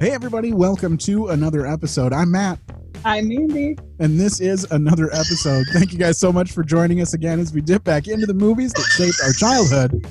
[0.00, 2.12] Hey, everybody, welcome to another episode.
[2.12, 2.60] I'm Matt,
[3.04, 3.76] I'm Mandy.
[3.98, 5.66] and this is another episode.
[5.72, 8.34] Thank you guys so much for joining us again as we dip back into the
[8.34, 10.06] movies that shaped our childhood.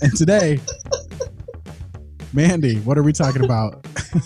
[0.00, 0.60] And today,
[2.32, 3.84] Mandy, what are we talking about?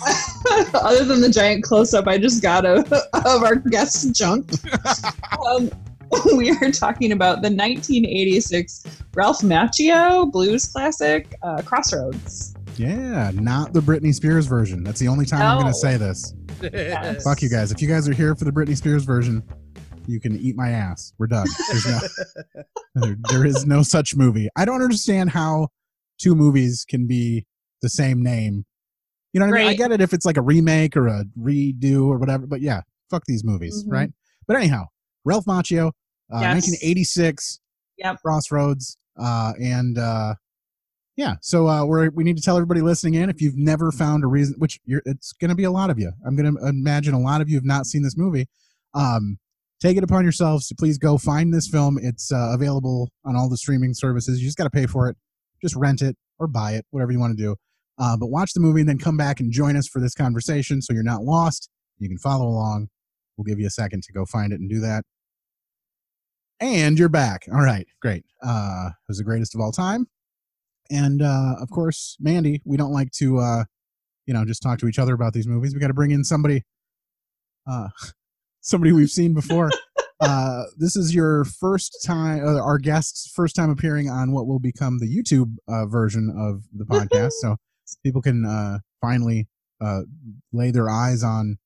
[0.75, 4.51] Other than the giant close up I just got of, of our guest junk,
[5.49, 5.71] um,
[6.37, 12.56] we are talking about the 1986 Ralph Macchio blues classic, uh, Crossroads.
[12.77, 14.83] Yeah, not the Britney Spears version.
[14.85, 16.35] That's the only time I'm going to say this.
[16.63, 17.25] Yes.
[17.25, 17.73] Fuck you guys.
[17.73, 19.43] If you guys are here for the Britney Spears version,
[20.07, 21.13] you can eat my ass.
[21.19, 21.47] We're done.
[21.69, 22.63] There's no,
[22.95, 24.49] there, there is no such movie.
[24.57, 25.69] I don't understand how
[26.21, 27.47] two movies can be
[27.83, 28.65] the same name.
[29.33, 29.69] You know what I mean?
[29.69, 32.81] I get it if it's like a remake or a redo or whatever, but yeah,
[33.11, 33.93] fuck these movies, Mhm.
[33.93, 34.11] right?
[34.47, 34.85] But anyhow,
[35.25, 35.89] Ralph Macchio,
[36.33, 36.55] uh, Yes.
[36.67, 37.61] 1986,
[37.99, 38.17] Yep.
[38.23, 40.35] Crossroads, uh, and uh,
[41.17, 41.37] yeah.
[41.41, 44.27] So uh, we're we need to tell everybody listening in if you've never found a
[44.27, 46.13] reason, which you're, it's going to be a lot of you.
[46.27, 48.47] I'm going to imagine a lot of you have not seen this movie.
[48.95, 49.39] Um,
[49.81, 51.99] take it upon yourselves to please go find this film.
[52.01, 54.41] It's uh, available on all the streaming services.
[54.41, 55.17] You just got to pay for it.
[55.63, 57.57] Just rent it or buy it, whatever you want to do.
[57.99, 60.83] Uh, but watch the movie and then come back and join us for this conversation
[60.83, 61.71] so you're not lost.
[61.99, 62.89] You can follow along.
[63.37, 65.05] We'll give you a second to go find it and do that.
[66.61, 67.47] And you're back.
[67.53, 68.25] All right, great.
[68.43, 70.07] Uh, it was the greatest of all time.
[70.91, 73.65] And uh, of course, Mandy, we don't like to, uh,
[74.27, 75.75] you know, just talk to each other about these movies.
[75.75, 76.65] We got to bring in somebody,
[77.67, 77.89] uh,
[78.61, 79.71] somebody we've seen before.
[80.21, 84.59] uh, this is your first time, uh, our guest's first time appearing on what will
[84.59, 87.33] become the YouTube uh, version of the podcast.
[87.33, 87.57] so
[88.03, 89.49] people can uh, finally
[89.81, 90.03] uh,
[90.53, 91.59] lay their eyes on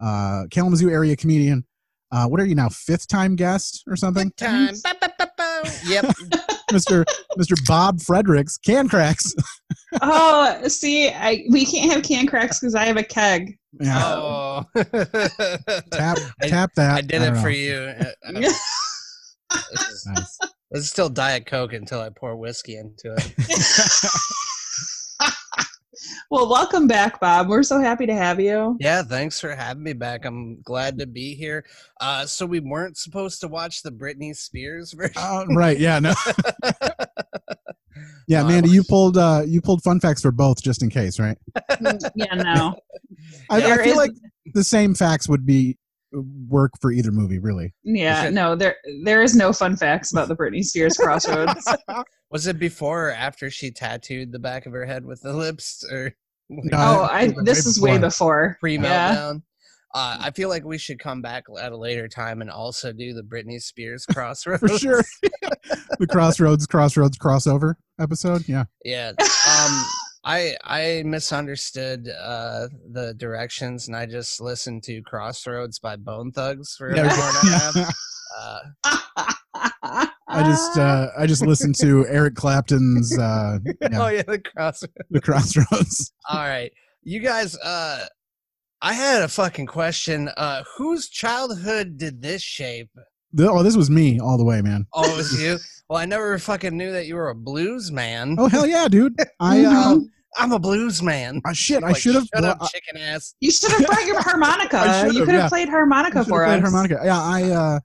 [0.00, 1.64] uh, Kalamazoo area comedian.
[2.10, 4.30] Uh, what are you now, fifth time guest or something?
[4.32, 4.74] time.
[4.82, 5.70] Ba, ba, ba, ba.
[5.86, 6.50] Yep.
[6.70, 7.04] Mr.
[7.38, 7.56] Mr.
[7.66, 9.34] Bob Fredericks, Can Cracks.
[10.02, 13.56] Oh, see, I we can't have can cracks because I have a keg.
[13.80, 14.64] Yeah, Oh.
[15.92, 16.96] tap I- tap that.
[16.96, 17.54] I did don't it for know.
[17.54, 17.92] you.
[19.50, 20.06] Uh, uh, This is,
[20.72, 20.90] Nice.
[20.90, 23.32] still Diet Coke until I pour whiskey into it.
[26.34, 27.48] Well, welcome back, Bob.
[27.48, 28.76] We're so happy to have you.
[28.80, 30.24] Yeah, thanks for having me back.
[30.24, 31.64] I'm glad to be here.
[32.00, 35.12] Uh, so we weren't supposed to watch the Britney Spears version.
[35.16, 35.78] Uh, right.
[35.78, 36.00] Yeah.
[36.00, 36.14] No.
[38.26, 41.20] Yeah, No, Mandy, you pulled uh you pulled fun facts for both just in case,
[41.20, 41.36] right?
[42.16, 42.74] yeah, no.
[43.50, 44.10] I, I feel is- like
[44.54, 45.76] the same facts would be
[46.48, 47.74] work for either movie, really.
[47.84, 48.56] Yeah, should- no.
[48.56, 51.70] There there is no fun facts about the Britney Spears Crossroads.
[52.30, 55.84] Was it before or after she tattooed the back of her head with the lips,
[55.92, 56.14] or
[56.50, 58.00] No, oh, I- I this is way before.
[58.00, 58.56] before.
[58.60, 59.14] pre Yeah.
[59.14, 59.42] meltdown?
[59.94, 63.14] Uh, I feel like we should come back at a later time and also do
[63.14, 64.60] the Britney Spears crossroads.
[64.60, 65.04] For sure.
[66.00, 68.48] the Crossroads Crossroads crossover episode.
[68.48, 68.64] Yeah.
[68.84, 69.12] Yeah.
[69.20, 69.84] Um
[70.24, 76.74] I I misunderstood uh the directions and I just listened to Crossroads by Bone Thugs
[76.76, 77.94] for Yeah, an hour and a half.
[78.36, 79.70] Uh,
[80.34, 84.94] I just uh I just listened to Eric Clapton's uh yeah, Oh yeah, the Crossroads.
[85.10, 86.12] the Crossroads.
[86.30, 86.72] All right.
[87.02, 88.06] You guys uh
[88.82, 90.28] I had a fucking question.
[90.36, 92.90] Uh whose childhood did this shape?
[93.32, 94.86] The- oh, this was me all the way, man.
[94.92, 95.58] Oh, it was you?
[95.88, 98.36] Well, I never fucking knew that you were a blues man.
[98.38, 99.14] Oh hell yeah, dude.
[99.40, 100.04] I uh Mhm.
[100.36, 101.40] I'm a blues man.
[101.44, 103.36] uh, shit, I should have Shut up, chicken ass.
[103.40, 105.08] You should have brought your harmonica.
[105.12, 105.48] You could have yeah.
[105.48, 106.72] played harmonica You should've for played us.
[106.72, 107.00] harmonica.
[107.04, 107.80] Yeah, I uh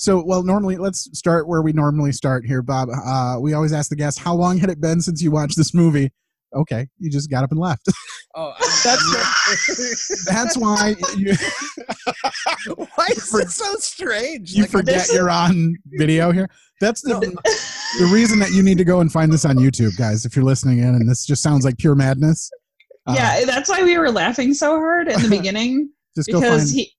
[0.00, 2.88] so well normally let's start where we normally start here, Bob.
[2.90, 5.74] Uh we always ask the guests, how long had it been since you watched this
[5.74, 6.10] movie?
[6.56, 7.86] Okay, you just got up and left.
[8.36, 8.52] Oh,
[8.84, 11.34] That's- That's why you
[12.94, 14.52] Why is it so strange?
[14.52, 16.48] you Like, forget is- you're on video here.
[16.80, 17.18] That's the
[17.98, 20.24] the reason that you need to go and find this on YouTube, guys.
[20.24, 22.50] If you're listening in and this just sounds like pure madness,
[23.08, 26.44] uh, yeah, that's why we were laughing so hard in the beginning just go find.
[26.52, 26.92] because he.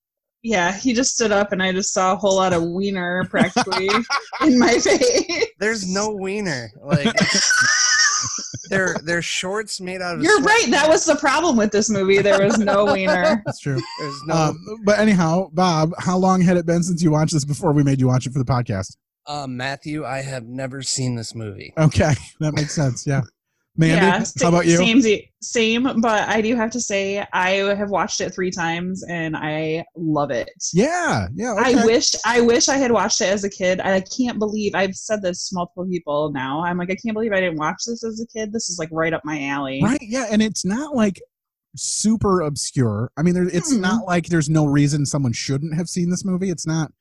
[0.44, 3.90] Yeah, he just stood up and I just saw a whole lot of wiener practically
[4.42, 5.46] in my face.
[5.60, 6.72] There's no wiener.
[6.82, 7.14] Like
[8.70, 10.24] they're they're shorts made out of.
[10.24, 10.72] You're sweat- right.
[10.72, 12.20] That was the problem with this movie.
[12.20, 13.42] There was no wiener.
[13.46, 13.80] That's true.
[14.00, 14.34] There's no.
[14.36, 17.84] Um, but anyhow, Bob, how long had it been since you watched this before we
[17.84, 18.98] made you watch it for the podcast?
[19.28, 21.74] Uh, Matthew, I have never seen this movie.
[21.78, 23.06] Okay, that makes sense.
[23.06, 23.22] Yeah,
[23.78, 24.76] Mandy, yeah, how about you?
[24.76, 25.02] Same,
[25.42, 29.86] same, but I do have to say I have watched it three times and I
[29.96, 30.50] love it.
[30.74, 31.54] Yeah, yeah.
[31.54, 31.80] Okay.
[31.80, 33.80] I wish I wish I had watched it as a kid.
[33.80, 36.62] I can't believe I've said this to multiple people now.
[36.66, 38.52] I'm like, I can't believe I didn't watch this as a kid.
[38.52, 39.82] This is like right up my alley.
[39.82, 40.00] Right?
[40.02, 41.22] Yeah, and it's not like
[41.78, 43.10] super obscure.
[43.16, 43.80] I mean, there, it's Mhm.
[43.80, 46.50] not like there's no reason someone shouldn't have seen this movie.
[46.50, 46.92] It's not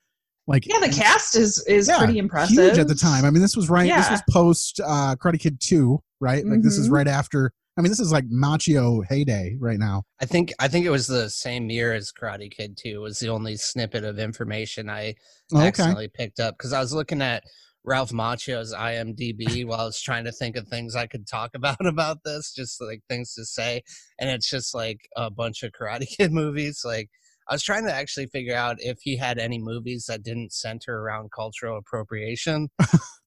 [0.46, 2.56] like Yeah, the cast is is Yeah, pretty impressive.
[2.56, 3.24] huge at the time.
[3.24, 3.92] I mean, this was right.
[3.92, 6.00] This was post uh, Karate Kid Two.
[6.20, 6.44] Right?
[6.46, 6.92] Like this is Mhm.
[6.92, 7.52] right after.
[7.78, 10.02] I mean, this is like Macchio heyday right now.
[10.20, 13.28] I think I think it was the same year as Karate Kid 2 was the
[13.28, 15.14] only snippet of information I
[15.54, 15.66] Okay.
[15.68, 17.42] accidentally picked up because I was looking at
[17.82, 21.84] Ralph Macchio's IMDb while I was trying to think of things I could talk about
[21.86, 23.82] about this, just like things to say,
[24.18, 26.82] and it's just like a bunch of Karate Kid movies.
[26.84, 27.08] Like
[27.50, 31.00] I was trying to actually figure out if he had any movies that didn't center
[31.00, 32.68] around cultural appropriation.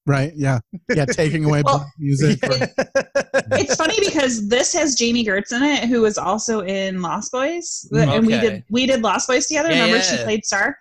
[0.05, 0.33] Right?
[0.35, 0.59] Yeah.
[0.93, 1.05] Yeah.
[1.05, 2.37] Taking away Well, black music.
[2.43, 2.57] or-
[3.57, 7.87] it's funny because this has Jami Gertz in it, who was also in Lost Boys,
[7.93, 9.69] and we did we did Lost Boys together.
[9.69, 10.17] Yeah, Remember, yeah.
[10.17, 10.75] she played Star,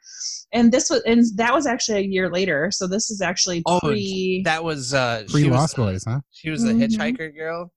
[0.52, 2.72] and this was and that was actually a year later.
[2.72, 4.42] So this is actually Oh, pre.
[4.44, 6.18] that was uh, Pre she was Lost Boys, huh?
[6.32, 6.82] She was the Mhm.
[6.88, 7.70] hitchhiker girl.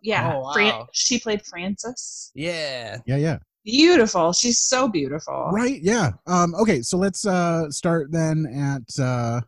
[0.00, 0.86] yeah, Oh, Fran- wow.
[0.92, 2.30] she played Frances.
[2.36, 2.98] Yeah.
[3.06, 3.16] Yeah.
[3.16, 3.38] Yeah.
[3.68, 4.32] Beautiful.
[4.32, 5.50] She's so beautiful.
[5.52, 5.78] Right.
[5.82, 6.12] Yeah.
[6.26, 6.80] Um, okay.
[6.80, 8.98] So let's uh, start then at.
[8.98, 9.42] Uh,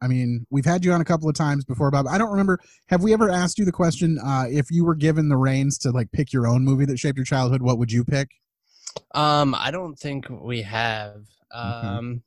[0.00, 2.06] I mean, we've had you on a couple of times before, Bob.
[2.06, 2.58] I don't remember.
[2.88, 5.90] Have we ever asked you the question uh, if you were given the reins to
[5.90, 7.60] like pick your own movie that shaped your childhood?
[7.60, 8.30] What would you pick?
[9.14, 11.26] Um, I don't think we have.
[11.52, 12.22] Um,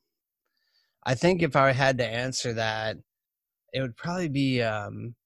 [1.04, 2.96] I think if I had to answer that,
[3.72, 4.62] it would probably be.
[4.62, 5.16] Um,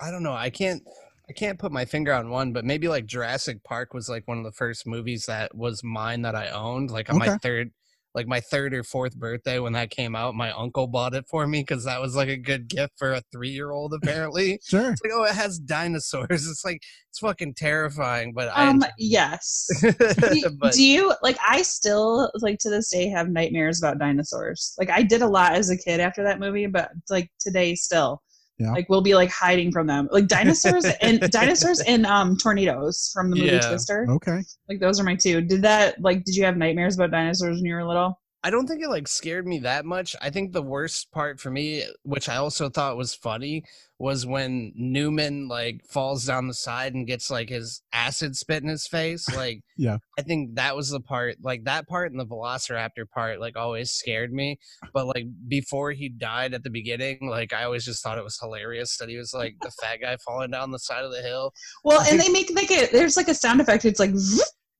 [0.00, 0.32] I don't know.
[0.32, 0.82] I can't.
[1.30, 4.38] I can't put my finger on one, but maybe like Jurassic Park was like one
[4.38, 6.90] of the first movies that was mine that I owned.
[6.90, 7.70] Like on my third,
[8.16, 11.46] like my third or fourth birthday when that came out, my uncle bought it for
[11.46, 13.94] me because that was like a good gift for a three-year-old.
[13.94, 14.90] Apparently, Sure.
[14.90, 16.48] it's like oh, it has dinosaurs.
[16.50, 18.66] It's like it's fucking terrifying, but I.
[18.66, 18.82] Um.
[18.98, 19.68] Yes.
[19.80, 21.38] do, but do you like?
[21.48, 24.74] I still like to this day have nightmares about dinosaurs.
[24.80, 28.20] Like I did a lot as a kid after that movie, but like today still.
[28.60, 28.72] Yeah.
[28.72, 33.30] Like we'll be like hiding from them, like dinosaurs and dinosaurs and um tornadoes from
[33.30, 33.60] the movie Yeah.
[33.60, 34.06] Twister.
[34.10, 34.42] Okay.
[34.68, 35.40] Like those are my two.
[35.40, 36.24] Did that like?
[36.24, 38.19] Did you have nightmares about dinosaurs when you were little?
[38.42, 40.16] I don't think it like scared me that much.
[40.22, 43.64] I think the worst part for me, which I also thought was funny,
[43.98, 48.68] was when Newman like falls down the side and gets like his acid spit in
[48.70, 49.26] his face.
[49.36, 49.98] Like, Yeah.
[50.18, 53.90] I think that was the part, like that part and the Velociraptor part, like always
[53.90, 54.58] scared me.
[54.94, 58.38] But like before he died at the beginning, like I always just thought it was
[58.40, 61.52] hilarious that he was like the fat guy falling down the side of the hill.
[61.84, 63.84] Well, I and they make like a there's like a sound effect.
[63.84, 64.12] It's like.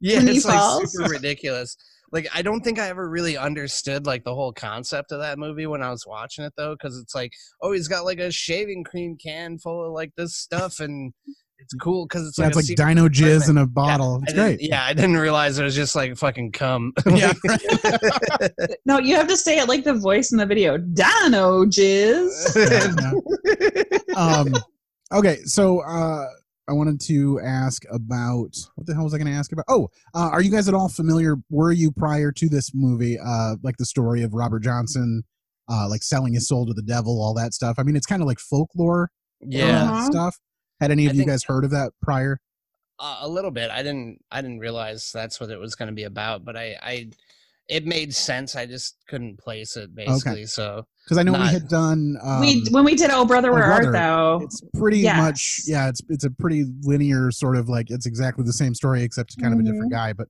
[0.03, 0.93] Yeah, when he it's like falls.
[0.95, 1.77] super ridiculous.
[2.13, 5.67] Like I don't think I ever really understood like the whole concept of that movie
[5.67, 8.85] when I was watching it though, because it's like, oh, he's got like a shaving
[8.85, 11.13] cream can full of like this stuff, and
[11.61, 14.21] it's cool because it's Yeah, like it's a like secret dino jizz in a bottle.
[14.23, 14.59] I It's great.
[14.63, 16.93] Yeah, I didn't realize it was just like fucking cum.
[17.07, 17.33] Yeah.
[18.87, 20.79] no, you have to say it like the voice in the video.
[20.79, 22.57] Dino jizz.
[22.57, 24.15] Yeah, yeah.
[24.17, 24.55] um,
[25.13, 26.27] okay, so uh,
[26.71, 29.65] I wanted to ask about what the hell was I going to ask about?
[29.69, 31.35] Oh, uh, are you guys at all familiar?
[31.51, 35.25] Were you prior to this movie, uh, like the story of Robert Johnson,
[35.69, 37.77] uh, like selling his soul to the devil, all that stuff?
[37.79, 40.05] I mean, it's kind of like folklore yeah, Uh-huh.
[40.07, 40.39] stuff.
[40.81, 42.39] Had any of I you think guys heard of that prior?
[43.01, 43.71] uh, a little bit.
[43.71, 44.23] I didn't.
[44.31, 47.09] I didn't realize that's what it was going to be about, but I, I,
[47.71, 48.57] it made sense.
[48.57, 50.45] I just couldn't place it basically.
[50.47, 52.17] So Because I know we had done.
[52.23, 53.87] Um, we when we did Oh Brother Oh, Where Brother.
[53.87, 54.41] Art Thou?
[54.41, 55.17] it's pretty Yes.
[55.17, 59.03] much yeah it's it's a pretty linear sort of like it's exactly the same story
[59.03, 60.27] except kind of a different guy but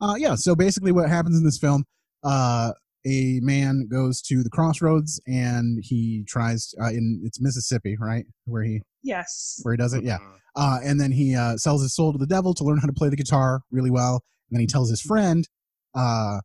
[0.00, 1.84] uh yeah so basically what happens in this film
[2.24, 2.72] uh
[3.06, 8.62] a man goes to the crossroads and he tries uh, in it's mississippi right where
[8.62, 9.58] he Yes.
[9.62, 10.32] where he does it yeah Mhm.
[10.56, 12.92] uh and then he uh sells his soul to the devil to learn how to
[12.92, 15.48] play the guitar really well and then he tells his friend
[15.94, 16.38] uh,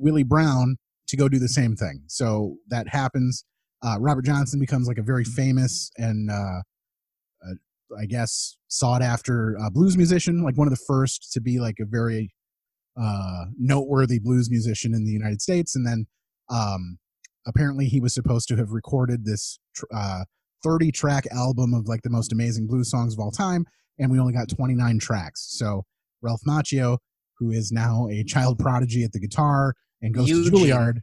[0.00, 0.76] willie brown
[1.06, 3.44] to go do the same thing so that happens
[3.82, 6.60] uh, Robert Johnson becomes like a very famous and uh,
[7.44, 7.54] uh,
[7.98, 11.76] I guess sought after uh, blues musician, like one of the first to be like
[11.80, 12.32] a very
[13.00, 15.74] uh, noteworthy blues musician in the United States.
[15.74, 16.06] And then
[16.50, 16.98] um,
[17.46, 20.24] apparently he was supposed to have recorded this tr- uh,
[20.62, 23.64] 30 track album of like the most amazing blues songs of all time,
[23.98, 25.46] and we only got 29 tracks.
[25.48, 25.84] So
[26.20, 26.98] Ralph Macchio,
[27.38, 30.44] who is now a child prodigy at the guitar and goes Eugene.
[30.44, 31.00] to Juilliard,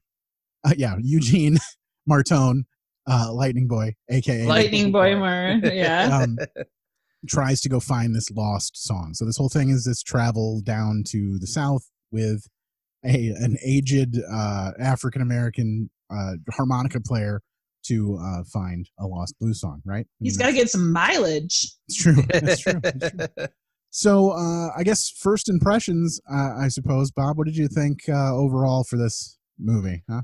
[0.65, 1.57] uh, yeah, Eugene
[2.09, 2.63] Martone,
[3.09, 5.59] uh, Lightning Boy, aka Lightning Boy Mar.
[5.63, 6.19] Yeah.
[6.23, 6.37] um,
[7.27, 9.13] tries to go find this lost song.
[9.13, 12.47] So this whole thing is this travel down to the south with
[13.05, 17.41] a an aged uh, African American uh, harmonica player
[17.85, 19.81] to uh, find a lost blues song.
[19.85, 20.05] Right?
[20.05, 21.71] I He's mean, got to get some mileage.
[21.87, 22.23] It's true.
[22.29, 22.79] It's true.
[22.83, 23.47] It's true.
[23.89, 27.37] So uh, I guess first impressions, uh, I suppose, Bob.
[27.37, 30.03] What did you think uh, overall for this movie?
[30.09, 30.21] Huh?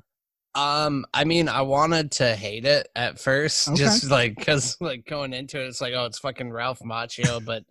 [0.56, 3.78] Um, I mean, I wanted to hate it at first, Okay.
[3.78, 7.64] just like because like going into it, it's like, oh, it's fucking Ralph Macchio, but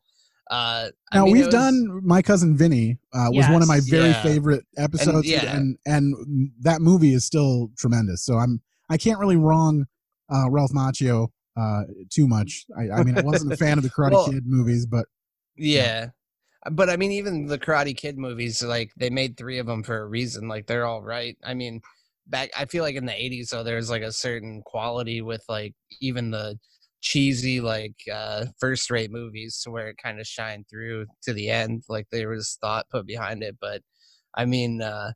[0.50, 4.08] uh, Now mean, we've was- done my cousin Vinny uh, was one of my very
[4.08, 4.22] Yeah.
[4.22, 5.54] favorite episodes, yeah.
[5.56, 8.24] and and that movie is still tremendous.
[8.24, 9.84] So I'm I can't really wrong
[10.34, 12.64] uh, Ralph Macchio uh, too much.
[12.76, 15.06] I, I mean, I wasn't a fan of the Karate Well- Kid movies, but
[15.56, 16.08] Yeah.
[16.72, 19.98] But I mean, even the Karate Kid movies, like they made three of them for
[20.00, 20.48] a reason.
[20.48, 21.36] Like they're all right.
[21.44, 21.82] I mean,
[22.28, 25.74] back I feel like in the '80s, though, there's like a certain quality with like
[26.02, 26.58] even the
[27.02, 31.84] cheesy like uh first-rate movies, to where it kind of shined through to the end.
[31.88, 33.56] Like there was thought put behind it.
[33.60, 33.82] But
[34.36, 35.12] I mean, uh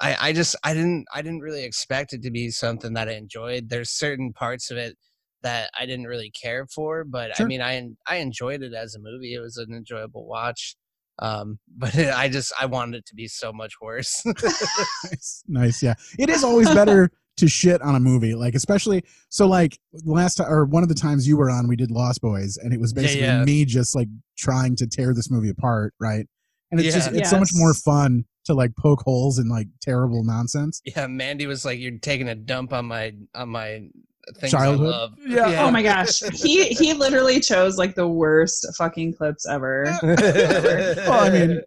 [0.00, 3.12] I I just I didn't I didn't really expect it to be something that I
[3.12, 3.68] enjoyed.
[3.68, 4.96] There's certain parts of it
[5.42, 7.46] that I didn't really care for, but Sure.
[7.46, 9.34] I mean, I I enjoyed it as a movie.
[9.34, 10.76] It was an enjoyable watch.
[11.20, 14.22] Um, but I just I wanted it to be so much worse.
[15.04, 15.82] nice, nice.
[15.82, 19.46] Yeah, it is always better to shit on a movie, like especially so.
[19.46, 22.56] Like last time or one of the times you were on, we did Lost Boys,
[22.56, 23.44] and it was basically yeah.
[23.44, 26.26] me just like trying to tear this movie apart, right?
[26.70, 27.20] And it's just Yeah.
[27.20, 30.80] it's so much more fun to like poke holes in like terrible nonsense.
[30.84, 33.88] yeah, Mandy was like, "You're taking a dump on my on my
[34.36, 34.86] things Childhood?
[34.94, 35.64] I love." Yeah.
[35.64, 39.84] Oh my gosh, he he literally chose like the worst fucking clips ever.
[40.02, 41.60] Well, I mean,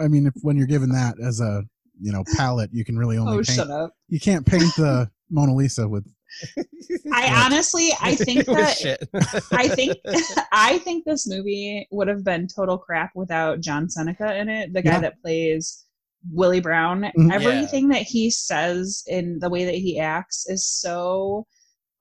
[0.00, 1.62] I mean, if when you're given that as a
[2.00, 3.48] you know palette, you can really only Oh, paint.
[3.48, 3.92] shut up!
[4.08, 6.06] You can't paint the Mona Lisa with.
[7.12, 7.42] I Yeah.
[7.44, 9.46] honestly, I think that.
[9.52, 9.96] I think
[10.52, 14.80] I think this movie would have been total crap without John Seneca in it, the
[14.82, 15.00] guy Yeah.
[15.00, 15.84] that plays
[16.30, 17.10] Willie Brown.
[17.18, 17.32] Mhm.
[17.32, 21.46] Everything that he says in the way that he acts is so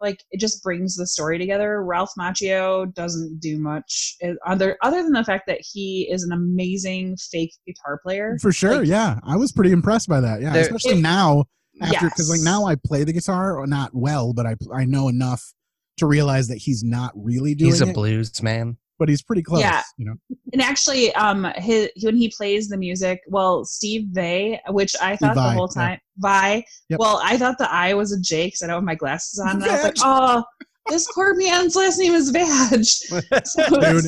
[0.01, 1.83] like it just brings the story together.
[1.83, 6.31] Ralph Macchio doesn't do much eh, other other than the fact that he is an
[6.31, 8.37] amazing fake guitar player.
[8.41, 10.41] For sure, Like, yeah, I was pretty impressed by that.
[10.41, 11.45] Yeah, There- especially It- now
[11.81, 15.07] after because like now I play the guitar or not well, but I I know
[15.07, 15.53] enough
[15.97, 18.77] to realize that he's not really doing He's a it, blues man.
[18.99, 19.61] But he's pretty close.
[19.61, 19.81] Yeah.
[19.97, 20.13] you know.
[20.53, 25.35] And actually, um, his when he plays the music, well, Steve Vai, which I thought
[25.35, 25.81] the Vai, whole yeah.
[25.87, 26.65] time, Vi.
[26.89, 26.99] Yep.
[26.99, 29.55] Well, I thought the I was a J because I don't have my glasses on.
[29.55, 30.43] And I was like, oh,
[30.89, 32.83] this poor man's last name is Vag.
[33.45, 34.05] So- Dude.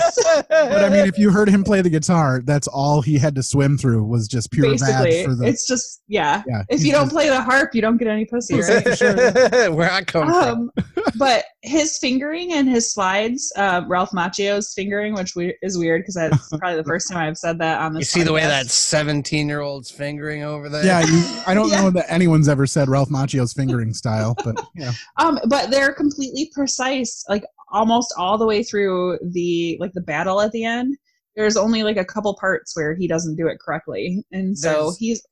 [0.50, 3.44] But I mean, if you heard him play the guitar, that's all he had to
[3.44, 5.44] swim through was just pure basically, the.
[5.46, 6.44] it's just yeah.
[6.48, 9.70] yeah, If you don't play the harp, you don't get any pussy, right?
[9.74, 10.72] Where I come from.
[10.78, 10.86] um,
[11.18, 16.16] but his fingering and his slides, uh, Ralph Macchio's fingering, which we- is weird because
[16.16, 18.10] that's probably the first time I've said that on the You this.
[18.10, 20.84] see the way that 17 year old's fingering over there?
[20.84, 21.82] yeah, you, I don't Yeah.
[21.84, 26.50] know that anyone's ever said Ralph Macchio's fingering style, but yeah, Um, but they're completely
[26.54, 30.98] precise, like almost all the way through the like the battle at the end.
[31.36, 34.98] There's only like a couple parts where he doesn't do it correctly, and so There's-
[34.98, 35.26] he's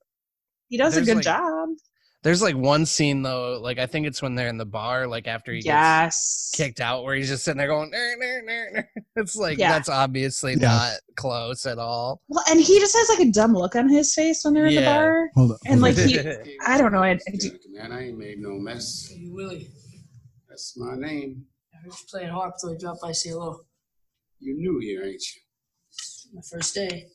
[0.70, 1.70] he does a good like, job.
[2.22, 5.26] There's like one scene though, like I think it's when they're in the bar, like
[5.28, 8.90] after he gets kicked out, where he's just sitting there going, "Ner, ner, ner, ner."
[9.16, 9.72] it's like Yeah.
[9.72, 10.68] that's obviously Yeah.
[10.68, 12.22] not close at all.
[12.28, 14.76] Well, and he just has like a dumb look on his face when they're in
[14.76, 15.30] the bar.
[15.34, 15.58] hold on.
[15.66, 18.52] And, hold like, he- I don't know, I- I do- Man, I ain't made no
[18.60, 19.08] mess.
[19.10, 19.70] Hey, Willie,
[20.50, 21.46] That's my name.
[21.74, 23.62] I heard you playing harp, so I dropped by to say hello.
[24.40, 25.42] You new here, ain't you?
[26.34, 27.06] My first day.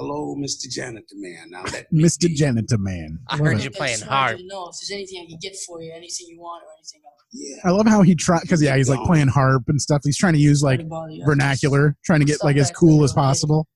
[0.00, 0.66] Hello, Mr.
[0.66, 1.50] Janitor Man.
[1.50, 2.20] Now let Mr.
[2.28, 2.34] be.
[2.34, 3.18] Janitor Man.
[3.28, 3.64] I Love heard it.
[3.64, 4.38] you playing just wanted harp.
[4.38, 6.68] you to know if there's anything I can get for you, anything you want or
[6.78, 7.14] anything else.
[7.32, 7.56] Yeah.
[7.64, 10.00] I love how he try because yeah, he's like playing harp and stuff.
[10.02, 11.24] He's trying to use like Sorry to bother you.
[11.26, 13.66] vernacular, trying to get like as cool as possible.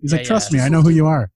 [0.00, 0.58] He's Yeah, like, trust yeah.
[0.60, 1.30] me, I know who you are.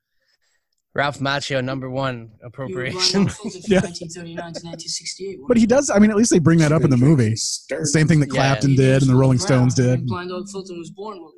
[0.96, 3.24] Ralph Macchio, number one appropriation.
[3.24, 3.80] Brian Fulton from Yeah.
[3.80, 5.38] 1939 to 1968.
[5.48, 5.90] But he does.
[5.90, 7.30] I mean, at least they bring that up in the movie.
[7.68, 8.34] The same thing that Yeah.
[8.54, 10.06] Clapton did and the Rolling Stones did.
[10.06, 11.32] Blind Dog Fulton was born Willie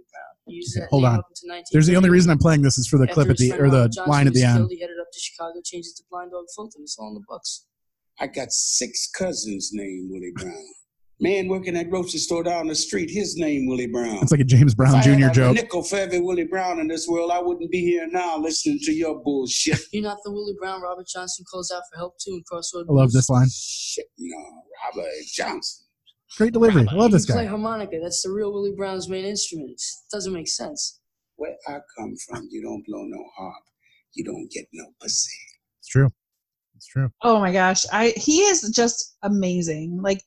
[0.47, 0.85] Brown.
[0.85, 1.19] Okay, hold on.
[1.19, 1.65] up until 1930.
[1.73, 3.89] There's the only reason I'm playing this is for the clip at the or the
[3.89, 4.69] Johnson line at the end.
[4.71, 6.83] He headed up to Chicago, changed it to Blind Dog Fulton.
[6.83, 7.67] It's all in the books.
[8.19, 10.65] I got six cousins named Willie Brown.
[11.19, 14.19] Man working at grocery store down the street, his name Willie Brown.
[14.21, 15.27] It's like a James If Brown I had Jr.
[15.29, 15.55] a joke.
[15.55, 18.93] nickel for every Willie Brown in this world, I wouldn't be here now listening to
[18.93, 19.79] your bullshit.
[19.93, 22.93] You're not the Willie Brown Robert Johnson calls out for help too in Crossroad I
[22.93, 23.49] love this line.
[23.51, 24.37] Shit, no,
[24.95, 25.86] Robert Johnson.
[26.37, 26.87] Great delivery.
[26.89, 27.51] I love this You play guy.
[27.51, 27.99] harmonica.
[28.03, 29.71] That's the real Willie Brown's main instrument.
[29.73, 31.01] It doesn't make sense.
[31.37, 33.63] Where I come from, you don't blow no harp.
[34.15, 35.31] You don't get no pussy.
[35.81, 36.11] It's true.
[36.77, 37.11] It's true.
[37.23, 40.01] Oh my gosh, I he is just amazing.
[40.03, 40.21] Like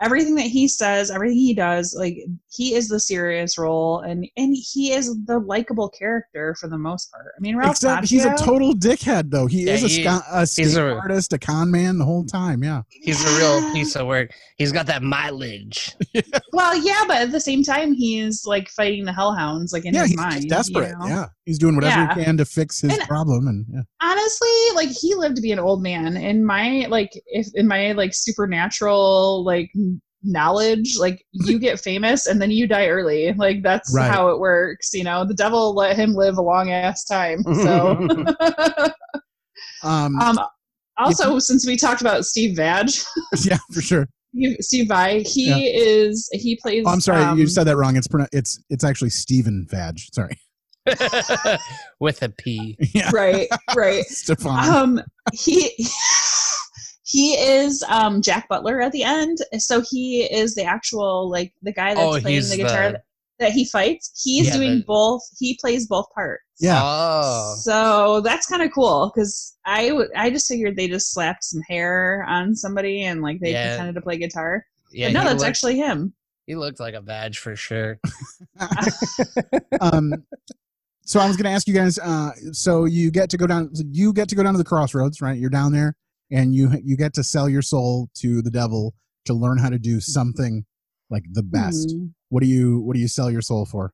[0.00, 2.16] everything that he says, everything he does, like
[2.50, 7.10] he is the serious role, and and he is the likable character for the most
[7.12, 7.32] part.
[7.36, 9.46] I mean, Ralph Except he's a total dickhead, though.
[9.46, 12.24] He Yeah, is a, he- sca- a skate a- artist, a con man the whole
[12.24, 12.62] time.
[12.62, 12.82] Yeah.
[12.90, 14.30] He's a real piece of work.
[14.56, 15.94] He's got that mileage.
[16.52, 20.00] Well, yeah, but at the same time, he's like fighting the hellhounds, like in yeah,
[20.02, 20.32] his he's mind.
[20.32, 20.98] just you desperate.
[20.98, 21.06] know?
[21.06, 21.26] Yeah.
[21.44, 22.14] He's doing whatever Yeah.
[22.16, 23.46] he can to fix his And- problem.
[23.46, 23.82] And yeah.
[24.02, 27.92] honestly like he lived to be an old man in my like if in my
[27.92, 29.87] like supernatural like n-
[30.22, 34.10] knowledge like you get famous and then you die early like that's Right.
[34.10, 37.96] how it works you know the devil let him live a long ass time so
[39.84, 40.38] Um, um
[40.96, 42.88] also since we talked about steve Vag,
[43.44, 44.08] yeah, for sure.
[44.34, 45.20] Steve, Steve Vai.
[45.20, 45.56] He Yeah.
[45.80, 46.28] is.
[46.32, 46.82] He plays.
[46.86, 47.96] Oh, I'm sorry, um, you said that wrong.
[47.96, 49.98] It's pronou- it's it's actually Stephen Vag.
[50.12, 50.36] Sorry.
[52.00, 52.76] with a P.
[52.94, 53.10] yeah.
[53.12, 54.04] right, right.
[54.06, 54.68] Stefan.
[54.68, 55.00] Um,
[55.32, 55.72] he
[57.08, 59.38] he is um Jack Butler at the end.
[59.58, 63.02] So he is the actual like the guy that's Oh, playing the guitar the-
[63.38, 64.10] that he fights.
[64.22, 65.22] He's Yeah, doing the- both.
[65.38, 66.42] He plays both parts.
[66.60, 66.80] yeah.
[66.82, 67.54] Oh.
[67.60, 71.62] So that's kind of cool because I would I just figured they just slapped some
[71.68, 73.70] hair on somebody and like they Yeah.
[73.70, 74.66] pretended to play guitar.
[74.92, 76.12] Yeah, but no, that's looked- actually him.
[76.46, 77.98] he looked like a badge for sure.
[79.80, 80.12] um
[81.04, 83.70] so i was going to ask you guys uh so you get to go down
[83.92, 85.94] you get to go down to the crossroads right you're down there
[86.30, 88.94] and you you get to sell your soul to the devil
[89.24, 90.64] to learn how to do something
[91.10, 91.90] like the best.
[91.92, 92.06] Hmm.
[92.28, 93.92] what do you what do you sell your soul for?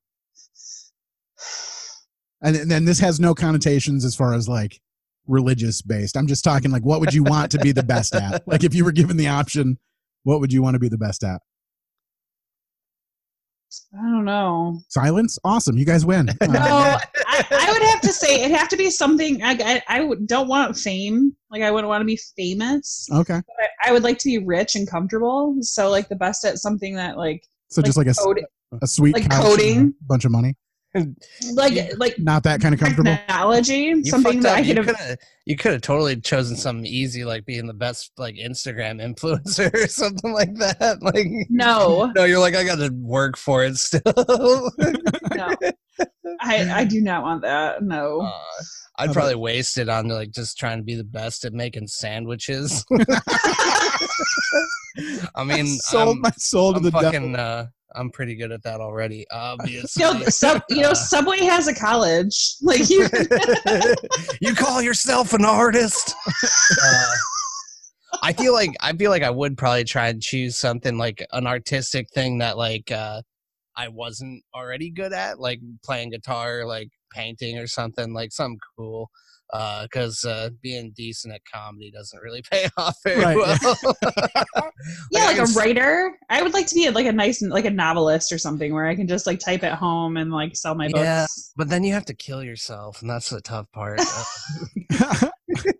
[2.41, 4.79] And then this has no connotations as far as like
[5.27, 6.15] religious based.
[6.15, 8.43] I'm just talking like what would you want to be the best at?
[8.47, 9.77] Like if you were given the option
[10.23, 11.41] what would you want to be the best at?
[13.93, 14.79] I don't know.
[14.89, 15.37] silence?
[15.43, 15.77] Awesome.
[15.77, 16.29] You guys win.
[16.41, 16.97] Uh, No,
[17.35, 19.43] I, I would have to say it'd have to be something.
[19.43, 21.35] I I, I don't want fame.
[21.51, 23.07] Like I wouldn't want to be famous.
[23.11, 25.57] okay I, I would like to be rich and comfortable.
[25.61, 28.45] So like the best at something that like so just like a, code,
[28.81, 29.93] a sweet like coding.
[30.01, 30.55] a bunch of money
[31.53, 33.77] like like not that kind of comfortable technology.
[33.77, 34.57] You something that up.
[34.57, 34.95] I could could have.
[34.97, 39.73] have you could have totally chosen something easy like being the best like Instagram influencer
[39.73, 41.01] or something like that.
[41.01, 44.01] Like No, no, you're like I got to work for it still.
[45.35, 45.55] no,
[46.41, 47.83] I I do not want that.
[47.83, 48.21] No.
[48.21, 48.31] Uh,
[48.97, 51.87] I'd How probably waste it on like just trying to be the best at making
[51.87, 52.85] sandwiches.
[55.35, 57.33] I mean, sold I'm, my soul to I'm the fucking.
[57.33, 59.25] devil Uh, I'm pretty good at that already.
[59.31, 62.55] Obviously, You know, sub, you know, Subway has a college.
[62.61, 63.07] Like you,
[64.41, 66.15] you call yourself an artist?
[66.83, 67.05] Uh,
[68.23, 71.45] I feel like I feel like I would probably try and choose something like an
[71.45, 73.21] artistic thing that like uh,
[73.75, 79.09] I wasn't already good at, like playing guitar, like painting or something, like something cool.
[79.51, 83.37] Because uh, being decent at comedy doesn't really pay off very Right.
[83.37, 83.57] well.
[85.11, 86.17] yeah, I like a can s- writer.
[86.29, 88.95] I would like to be like a nice, like a novelist or something, where I
[88.95, 91.21] can just like type at home and like sell my Yeah.
[91.21, 91.53] books.
[91.55, 94.01] But then you have to kill yourself, and that's the tough part.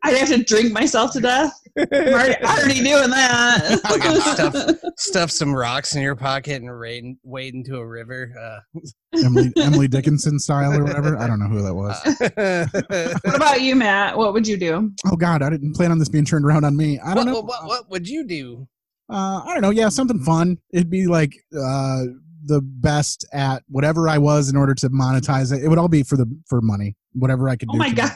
[0.03, 1.51] I'd have to drink myself to death.
[1.77, 3.79] I'm already, already doing that.
[3.83, 4.77] Fucking stuff.
[4.97, 8.31] Stuff some rocks in your pocket and wade, wade into a river.
[8.39, 8.79] Uh,
[9.23, 12.67] emily emily dickinson style or whatever i don't know who that was uh,
[13.23, 14.17] what about you, Matt?
[14.17, 14.91] What would you do?
[15.09, 17.31] oh god i didn't plan on this being turned around on me i don't what,
[17.31, 18.67] know What, what, what would you do?
[19.09, 22.03] uh i don't know yeah something fun it'd be like uh
[22.45, 26.03] the best at whatever i was in order to monetize it it would all be
[26.03, 28.11] for the for money whatever i could Oh do my god!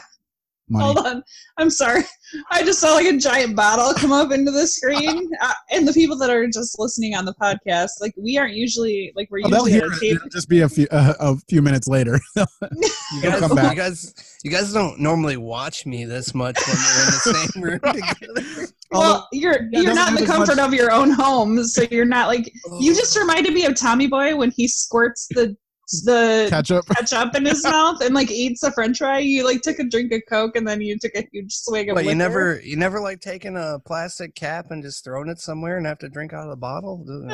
[0.70, 1.22] Money Hold on.
[1.58, 2.02] I'm sorry.
[2.50, 5.92] I just saw like a giant bottle come up into the screen, uh, and the
[5.92, 9.48] people that are just listening on the podcast, like we aren't usually like we're Oh,
[9.48, 10.16] they'll usually hear it.
[10.16, 13.76] It'll just be a few uh, a few minutes later You guys, come back.
[13.76, 17.62] you guys, you guys don't normally watch me this much when we're in the same
[17.62, 18.68] room together.
[18.92, 21.82] Well, you're Yeah, you're doesn't in the as much- comfort of your own home, so
[21.90, 25.56] you're not like you just reminded me of Tommy Boy when he squirts the
[25.90, 29.18] the ketchup ketchup in his mouth and like eats a French fry.
[29.18, 31.96] You like took a drink of Coke and then you took a huge swig of
[31.96, 35.76] But you never, you never like taking a plastic cap and just throwing it somewhere
[35.76, 37.04] and have to drink out of the bottle.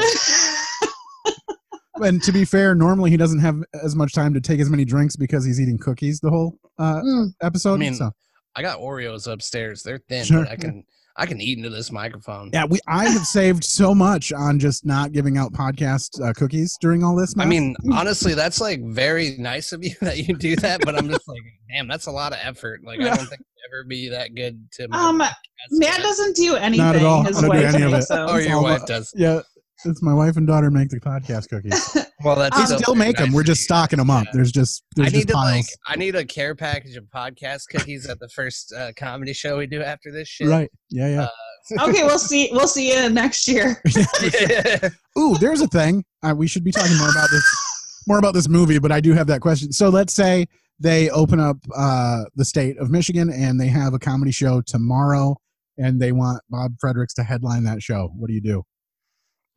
[1.97, 4.85] and to be fair normally he doesn't have as much time to take as many
[4.85, 7.29] drinks because he's eating cookies the whole uh Mm.
[7.43, 8.11] episode I mean, so
[8.57, 9.83] I got Oreos upstairs.
[9.83, 10.43] They're thin, Sure.
[10.45, 10.83] but I can,
[11.19, 12.51] I can eat into this microphone.
[12.53, 16.77] Yeah, we I have saved so much on just not giving out podcast uh, cookies
[16.81, 17.35] during all this.
[17.39, 21.09] I mean, honestly, that's like very nice of you that you do that, but I'm
[21.09, 22.83] just like, damn, that's a lot of effort.
[22.85, 24.89] Like, I don't think I'd ever be that good to.
[24.89, 26.85] my um, Matt doesn't do anything.
[26.85, 27.25] Not at all.
[27.25, 28.09] His I don't do any of it.
[28.09, 28.29] them.
[28.29, 29.13] Oh, your wife does.
[29.17, 29.41] yeah,
[29.87, 31.97] it's my wife and daughter make the podcast cookies.
[32.25, 33.27] Well, that's We still make them.
[33.27, 34.25] nice We're just stocking them up.
[34.25, 34.31] Yeah.
[34.35, 35.55] There's just I need just to piles.
[35.55, 39.59] like, I need a care package of podcast cookies at the first uh, comedy show
[39.59, 40.49] we do after this shit.
[40.49, 40.71] right.
[40.91, 41.23] Yeah, yeah.
[41.79, 42.49] Uh, okay, we'll see.
[42.53, 43.83] We'll see you next year.
[44.51, 44.89] yeah.
[45.19, 46.05] Ooh, there's a thing.
[46.23, 47.45] Uh, we should be talking more about this
[48.09, 49.71] more about this movie, but I do have that question.
[49.73, 50.47] So let's say
[50.81, 55.37] they open up uh, the state of Michigan and they have a comedy show tomorrow,
[55.77, 58.11] and they want Bob Fredericks to headline that show.
[58.17, 58.63] What do you do?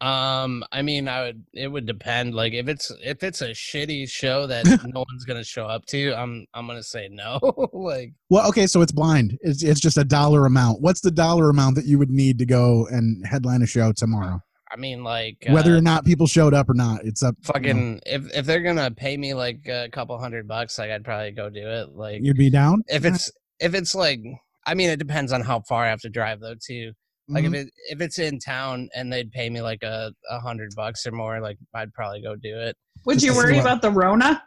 [0.01, 1.43] Um, I mean, I would.
[1.53, 2.33] It would depend.
[2.33, 6.13] Like, if it's if it's a shitty show that no one's gonna show up to,
[6.13, 7.39] I'm I'm gonna say no.
[7.73, 9.37] like, Well, okay, so it's blind.
[9.41, 10.81] It's it's just a dollar amount.
[10.81, 14.41] What's the dollar amount that you would need to go and headline a show tomorrow?
[14.71, 17.35] I mean, like Whether uh, or not people showed up or not, it's up.
[17.35, 20.91] you know, fucking if if they're gonna pay me like a couple hundred bucks, like
[20.91, 21.89] I'd probably go do it.
[21.89, 22.83] Like, you'd be down.
[22.87, 24.21] if it's if it's like,
[24.65, 26.93] I mean, it depends on how far I have to drive though too.
[27.29, 27.47] Like Mhm.
[27.47, 31.05] if it if it's in town and they'd pay me like a, a hundred bucks
[31.05, 32.75] or more, like I'd probably go do it.
[33.05, 34.43] Would Just you worry what- about the Rona?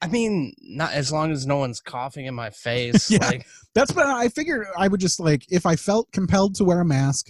[0.00, 3.10] I mean, not as long as no one's coughing in my face.
[3.10, 3.26] Yeah.
[3.26, 4.66] Like That's what I figured.
[4.76, 7.26] I would just like if I felt compelled to wear a mask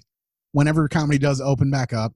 [0.52, 2.12] whenever comedy does open back up,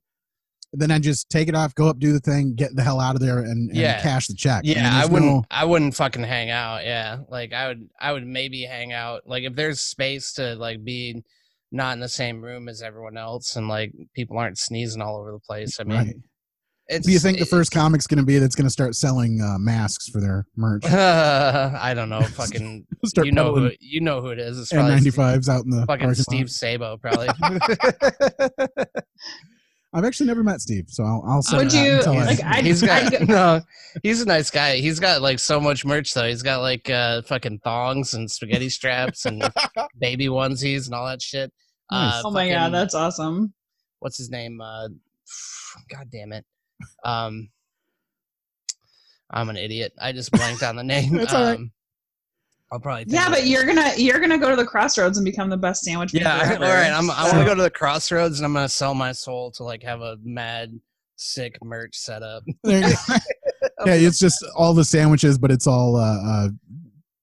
[0.74, 3.14] then I just take it off, go up, do the thing, get the hell out
[3.14, 4.00] of there, and, and Yeah.
[4.00, 4.62] cash the check.
[4.64, 5.30] Yeah, mean, I wouldn't.
[5.32, 6.84] no- I wouldn't fucking hang out.
[6.84, 7.88] Yeah, like I would.
[8.00, 9.22] I would maybe hang out.
[9.26, 11.22] Like if there's space to like be
[11.72, 15.32] not in the same room as everyone else, and like people aren't sneezing all over
[15.32, 15.80] the place.
[15.80, 16.14] I mean, right.
[16.88, 17.06] it's.
[17.06, 19.58] Do you think the first comic's going to be that's going to start selling uh,
[19.58, 20.84] masks for their merch?
[20.86, 22.20] I don't know.
[22.22, 22.86] Fucking.
[23.06, 23.70] start you know who.
[23.80, 24.58] You know who it is.
[24.58, 26.50] It's probably N95s out in the fucking Steve lot.
[26.50, 27.28] Sabo, probably.
[29.94, 32.80] I've actually never met Steve, so I'll, I'll say Would you- until like, I- he's
[32.80, 33.60] got I- no.
[34.02, 34.76] He's a nice guy.
[34.76, 36.26] He's got like so much merch though.
[36.26, 39.42] He's got like uh fucking thongs and spaghetti straps and
[40.00, 41.52] baby onesies and all that shit.
[41.92, 42.14] Nice.
[42.14, 43.52] Uh, Oh my god, that's awesome.
[44.00, 44.60] what's his name?
[44.60, 44.88] Uh,
[45.90, 46.44] God damn it.
[47.04, 47.48] Um,
[49.30, 49.92] I'm an idiot.
[49.98, 51.14] I just blanked on the name.
[51.16, 51.56] That's all right.
[51.56, 51.70] um,
[52.70, 53.04] I'll probably.
[53.04, 53.46] think Yeah, but it.
[53.46, 56.12] you're gonna you're gonna go to the crossroads and become the best sandwich.
[56.12, 56.64] Yeah, maker I, all ever.
[56.64, 56.90] right.
[56.92, 59.50] I'm, I want So- to go to the crossroads and I'm gonna sell my soul
[59.52, 60.78] to like have a mad,
[61.16, 62.42] sick merch set up.
[62.64, 63.14] There you go.
[63.86, 66.48] yeah, it's just all the sandwiches, but it's all uh, uh,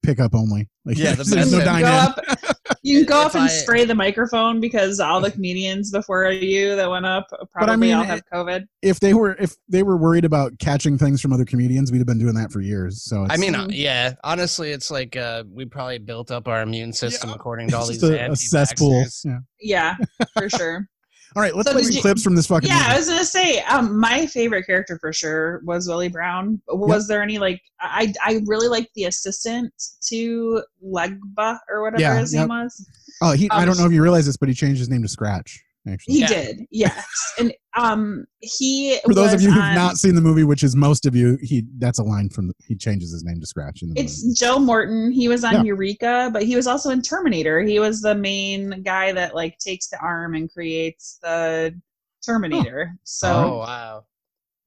[0.03, 0.67] pickup only.
[0.86, 1.65] Like, Yeah, the there's best no end.
[1.65, 1.93] dine go in.
[1.93, 2.38] up,
[2.84, 6.29] you can go If up and I- spray the microphone because all the comedians before
[6.32, 8.65] you that went up probably mean, all have COVID.
[8.82, 12.08] If they were if they were worried about catching things from other comedians, we'd have
[12.08, 13.03] been doing that for years.
[13.03, 13.69] So it's, I mean, Mhm.
[13.71, 14.13] yeah.
[14.23, 17.99] Honestly, it's like uh, we probably built up our immune system according to all it's
[17.99, 19.05] these just a, a cesspool.
[19.25, 19.39] Yeah.
[19.62, 19.95] Yeah,
[20.38, 20.88] for sure.
[21.36, 23.24] All right, let's So play some you- clips from this fucking yeah, I was gonna
[23.24, 26.62] say, um, my favorite character for sure was Willie Brown.
[26.68, 29.72] Was there any like I I really liked the assistant
[30.08, 32.42] to Legba or whatever Yeah, his yep.
[32.42, 32.88] name was.
[33.22, 33.50] Oh, he.
[33.52, 35.63] I um, don't know if you realize this, but he changed his name to Scratch.
[35.91, 36.28] Actually, He Yeah.
[36.28, 37.06] did, yes.
[37.39, 40.75] and um, he for those of you who've on- not seen the movie, which is
[40.75, 43.82] most of you, he that's a line from the, he changes his name to Scratch
[43.82, 44.06] in the movie.
[44.06, 45.12] It's Joe Morton.
[45.12, 45.63] He was on Yeah.
[45.63, 47.62] Eureka, but he was also in Terminator.
[47.62, 51.80] He was the main guy that like takes the arm and creates the
[52.25, 52.93] Terminator.
[53.04, 54.06] So Oh wow.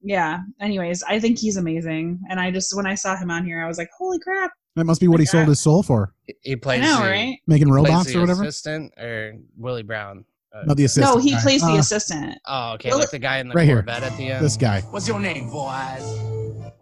[0.01, 0.39] yeah.
[0.59, 3.67] Anyways, I think he's amazing, and I just when I saw him on here, I
[3.67, 4.51] was like, holy crap!
[4.75, 6.97] That must be what he Like, sold his soul for, He- He I plays know,
[7.03, 7.37] the, right?
[7.45, 8.41] making plays robots the or whatever.
[8.43, 10.25] Assistant or Willie Brown.
[10.53, 11.15] Uh, No, the assistant.
[11.15, 11.41] no, he guy.
[11.41, 12.37] plays the Uh, assistant.
[12.45, 13.77] oh, okay, Well, like the guy in the right here.
[13.77, 14.45] Corvette at the end.
[14.45, 14.81] This guy.
[14.81, 16.19] What's your name, boys?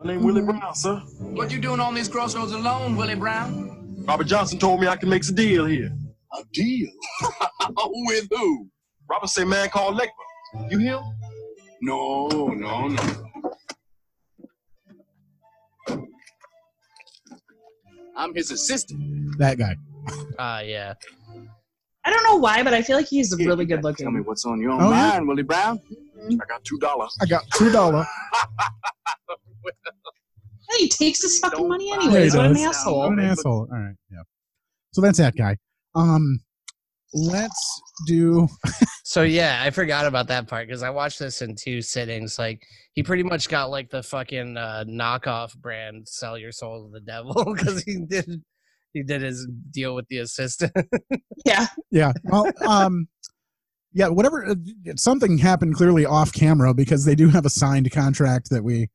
[0.03, 0.97] My name Willie Brown, sir.
[1.19, 4.03] What you doing on these crossroads alone, Willie Brown?
[4.07, 5.91] Robert Johnson told me I can make a deal here.
[6.33, 6.89] A deal?
[7.85, 8.67] With who?
[9.09, 10.71] Robert say man called Legba.
[10.71, 10.97] You hear?
[10.97, 11.03] him?
[11.81, 13.01] No, no, no.
[18.17, 19.37] I'm his assistant.
[19.37, 19.75] That guy.
[20.37, 20.93] Ah, yeah.
[22.03, 24.21] I don't know why, but I feel like he's Yeah, really good gotta Tell me
[24.21, 25.09] what's on your Oh, yeah?
[25.11, 25.79] mind, Willie Brown.
[26.29, 27.15] I got two dollars.
[27.21, 28.05] I got two dollar.
[30.77, 32.35] He takes his fucking money buy anyways.
[32.35, 32.77] What an He does.
[32.77, 32.99] asshole!
[32.99, 33.67] What an asshole.
[33.71, 34.21] All right, yeah.
[34.93, 35.57] So that's that guy.
[35.95, 36.39] Um,
[37.13, 38.47] let's do.
[39.03, 42.39] So yeah, I forgot about that part because I watched this in two sittings.
[42.39, 46.91] Like he pretty much got like the fucking uh, knockoff brand "Sell Your Soul to
[46.93, 48.41] the Devil" because he did
[48.93, 50.71] he did his deal with the assistant.
[51.45, 52.13] Yeah, Yeah.
[52.25, 53.07] Well, um,
[53.93, 54.07] yeah.
[54.09, 54.45] Whatever.
[54.45, 54.55] uh,
[54.95, 58.89] Something happened clearly off camera because they do have a signed contract that we.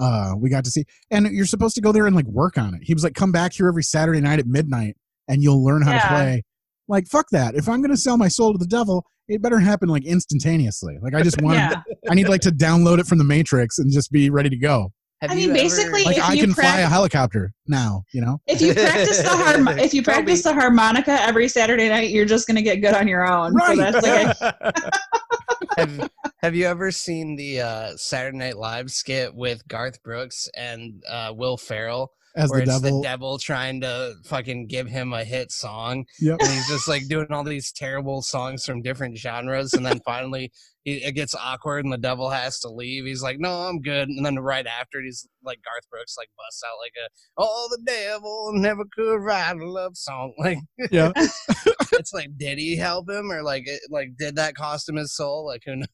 [0.00, 2.72] Uh, we got to see, and you're supposed to go there and like work on
[2.72, 2.82] it.
[2.84, 5.90] He was like, "Come back here every Saturday night at midnight, and you'll learn how
[5.94, 6.44] to play."
[6.86, 7.56] Like, fuck that.
[7.56, 10.98] If I'm gonna sell my soul to the devil, it better happen like instantaneously.
[11.02, 11.56] Like, I just want.
[11.56, 11.82] yeah.
[12.08, 14.92] I need like to download it from the Matrix and just be ready to go.
[15.20, 18.04] Have I you mean, ever- basically- Like If I you can fly a helicopter now.
[18.12, 18.40] You know.
[18.46, 22.46] If you practice the harm- if you practice the harmonica every Saturday night, you're just
[22.46, 23.52] gonna get good on your own.
[23.54, 23.76] Right.
[23.76, 24.54] So that's like
[25.76, 26.10] have,
[26.42, 31.32] have you ever seen the uh, Saturday Night Live skit with Garth Brooks and uh,
[31.36, 33.00] Will Ferrell, As where the it's devil.
[33.00, 36.36] the devil trying to fucking give him a hit song, Yep.
[36.40, 40.42] and he's just like doing all these terrible songs from different genres, and then finally
[40.42, 40.52] he,
[40.96, 43.04] it gets awkward, and the devil has to leave.
[43.04, 46.62] He's like, "No, I'm good," and then right after, he's like Garth Brooks like busts
[46.66, 50.58] out like a, "Oh, the devil never could write a love song," like
[50.90, 51.12] Yeah.
[51.92, 55.14] it's like, did he help him, or like, it, like did that cost him his
[55.14, 55.46] soul?
[55.46, 55.86] Like, who knows?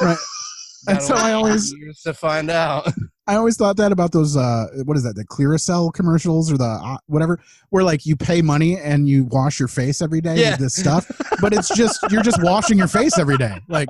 [0.00, 0.16] Right.
[0.86, 2.88] That's how I always- years to find out.
[3.28, 6.64] I always thought that about those uh what is that the Clearasil commercials or the
[6.64, 7.38] uh, whatever
[7.70, 10.50] where like you pay money and you wash your face every day Yeah.
[10.50, 13.88] with this stuff but it's just you're just washing your face every day like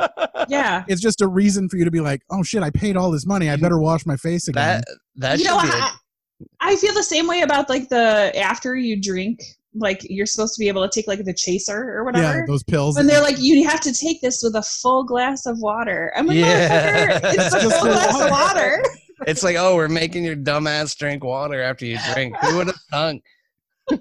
[0.49, 0.85] yeah.
[0.87, 3.25] it's just a reason for you to be like oh shit I paid all this
[3.27, 4.85] money I better wash my face again that
[5.17, 5.69] that you should know, be.
[5.69, 5.93] a- I,
[6.61, 9.41] I feel the same way about like the after you drink
[9.75, 12.23] like you're supposed to be able to take like the chaser or whatever.
[12.25, 12.47] Yeah, whatever.
[12.47, 12.99] those pills.
[12.99, 16.13] and they're like, you have to take this with a full glass of water.
[16.15, 17.21] I'm like, Yeah.
[17.21, 18.83] motherfucker, it's a full the glass of water.
[19.27, 22.35] It's like, oh, we're making your dumbass drink water after you drink.
[22.43, 23.23] Who would have thunk?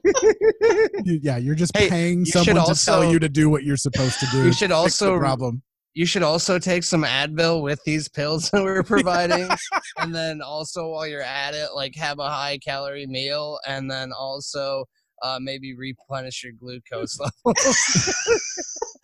[1.04, 3.78] Yeah, you're just Hey, paying you should someone to tell you to do what you're
[3.78, 4.46] supposed to do.
[4.46, 5.62] You should also problem.
[5.94, 9.50] you should also take some Advil with these pills that we're providing,
[9.98, 14.12] and then also while you're at it, like have a high calorie meal, and then
[14.18, 14.86] also
[15.24, 18.14] uh, maybe replenish your glucose levels.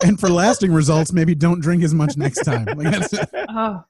[0.02, 2.66] And for lasting results, maybe don't drink as much next time.
[2.66, 3.84] Like that's, Oh, it's-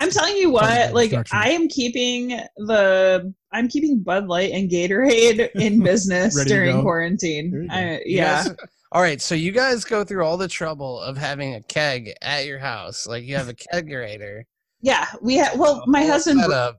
[0.00, 1.12] I'm telling you what, like.
[1.32, 7.68] I am keeping the I'm keeping Bud Light and Gatorade in business during quarantine.
[7.70, 8.44] I, yeah.
[8.44, 8.56] guys-
[8.92, 12.46] all right, so you guys go through all the trouble of having a keg at
[12.46, 14.42] your house, like you have a kegerator.
[14.80, 15.58] Yeah, we have.
[15.58, 16.74] Well, my husband, that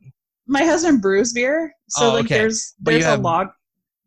[0.48, 2.36] my husband brews beer, so Oh, like okay.
[2.40, 3.48] there's But you there's a have- log.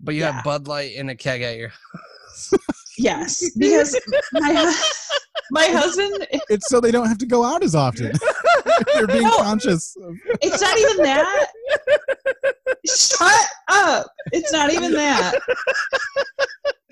[0.00, 0.32] But you Yeah.
[0.32, 1.70] have Bud Light in a keg at your
[2.98, 3.98] Yes, because
[4.32, 4.52] my
[5.50, 6.26] my husband.
[6.48, 8.12] it's so they don't have to go out as often.
[8.94, 9.37] They're being No.
[9.38, 9.96] conscious.
[10.42, 11.46] It's not even that.
[12.87, 14.06] Shut up!
[14.32, 15.35] It's not even that.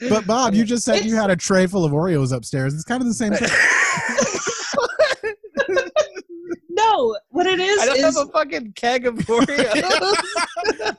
[0.09, 2.75] but Bob, you just said you had a tray full of Oreos upstairs.
[2.75, 3.49] It's kind of the same thing.
[6.95, 9.47] No, what it is I don't is have a fucking keg of Oreos.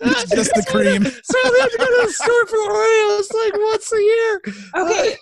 [0.01, 1.03] It's just the cream.
[1.03, 4.41] So they have to go to the store for Oreos like once a year.
[4.75, 5.17] okay.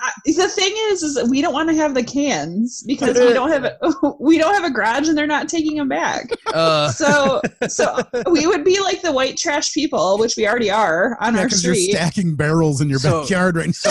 [0.00, 3.32] I, the thing is, is that we don't want to have the cans because we
[3.32, 3.78] don't have a,
[4.20, 6.28] we don't have a garage and they're not taking them back.
[6.52, 7.96] Uh, So so
[8.30, 11.46] we would be like the white trash people, which we already are on Yeah, our
[11.46, 13.72] because you're stacking barrels in your So- backyard right now.
[13.72, 13.90] so,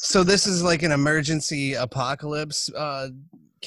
[0.00, 3.08] so this is like an emergency apocalypse uh,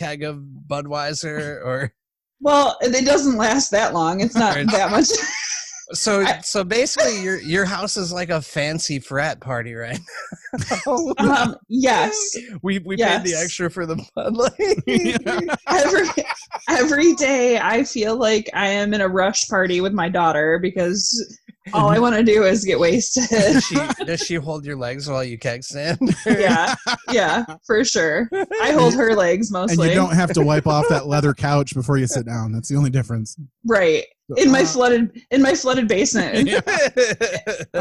[0.01, 1.93] keg of Budweiser, or
[2.39, 4.21] well, it doesn't last that long.
[4.21, 5.05] It's not that much.
[5.93, 6.21] so.
[6.25, 9.99] I- so basically, your your house is like a fancy frat party, right?
[11.17, 12.35] um, yes.
[12.63, 15.57] we we paid the extra for the Bud Light.
[15.67, 16.07] every
[16.69, 21.39] every day I feel like I am in a rush party with my daughter because
[21.73, 23.23] all I want to do is get wasted.
[23.29, 25.99] does, she, does she hold your legs while you keg stand?
[26.25, 26.75] yeah,
[27.11, 28.29] yeah, for sure.
[28.61, 29.87] I hold her legs mostly.
[29.87, 32.51] and you don't have to wipe off that leather couch before you sit down.
[32.51, 33.37] That's the only difference.
[33.65, 34.05] right
[34.37, 36.47] in my Uh, flooded in my flooded basement.
[36.47, 36.61] Yeah.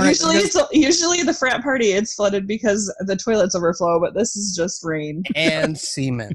[0.04, 4.54] Usually it's usually the frat party it's flooded because the toilets overflow, but this is
[4.56, 5.22] just rain.
[5.36, 6.32] and semen.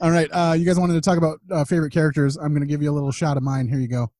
[0.00, 2.36] All right, uh, you guys wanted to talk about uh, favorite characters.
[2.36, 3.68] I'm going to give you a little shot of mine.
[3.68, 4.10] Here you go.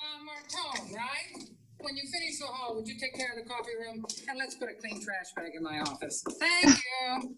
[0.00, 1.44] Uh, Martone, right?
[1.80, 4.04] When you finish the hall, would you take care of the coffee room?
[4.28, 6.22] And let's put a clean trash bag in my office.
[6.40, 7.36] Thank you.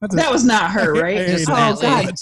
[0.00, 1.26] That's That was not her, I right?
[1.26, 2.14] Just oh so god,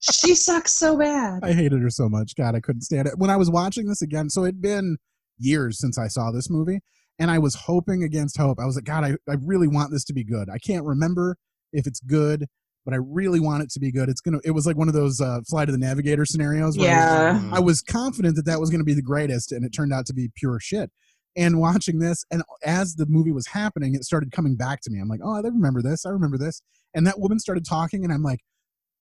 [0.00, 1.40] she sucks so bad.
[1.42, 2.34] I hated her so much.
[2.36, 3.14] God, I couldn't stand it.
[3.18, 4.98] When I was watching this again, so it'd been
[5.38, 6.80] years since I saw this movie,
[7.18, 8.58] and I was hoping against hope.
[8.60, 10.48] I was like, God, I, I really want this to be good.
[10.50, 11.36] I can't remember
[11.72, 12.46] if it's good,
[12.84, 14.08] but I really want it to be good.
[14.08, 14.38] It's gonna.
[14.44, 16.76] It was like one of those uh, Flight of the Navigator scenarios.
[16.76, 17.50] Where I was- Yeah.
[17.56, 20.04] I was confident that that was going to be the greatest, and it turned out
[20.06, 20.90] to be pure shit.
[21.36, 25.00] And watching this, and as the movie was happening, it started coming back to me.
[25.00, 26.04] I'm like, oh, I remember this.
[26.04, 26.60] I remember this.
[26.94, 28.40] And that woman started talking, and I'm like,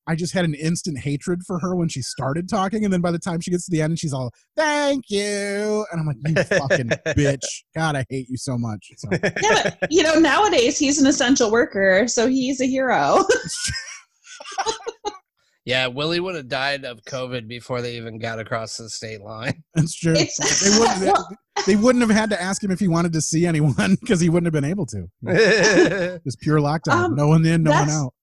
[0.09, 3.11] I just had an instant hatred for her when she started talking, and then by
[3.11, 6.17] the time she gets to the end, and she's all, "Thank you," and I'm like,
[6.25, 7.45] "You fucking bitch!
[7.75, 11.51] God, I hate you so much." So, Yeah, but you know, nowadays he's an essential
[11.51, 13.23] worker, so he's a hero.
[15.65, 19.63] Yeah, Willie would have died of COVID before they even got across the state line.
[19.75, 20.13] That's true.
[20.13, 21.29] It's- they, wouldn't, Well-
[21.65, 24.19] they, they wouldn't have had to ask him if he wanted to see anyone because
[24.19, 26.19] he wouldn't have been able to.
[26.25, 26.91] Just pure lockdown.
[26.93, 28.13] Um, no one in, no one that's- out.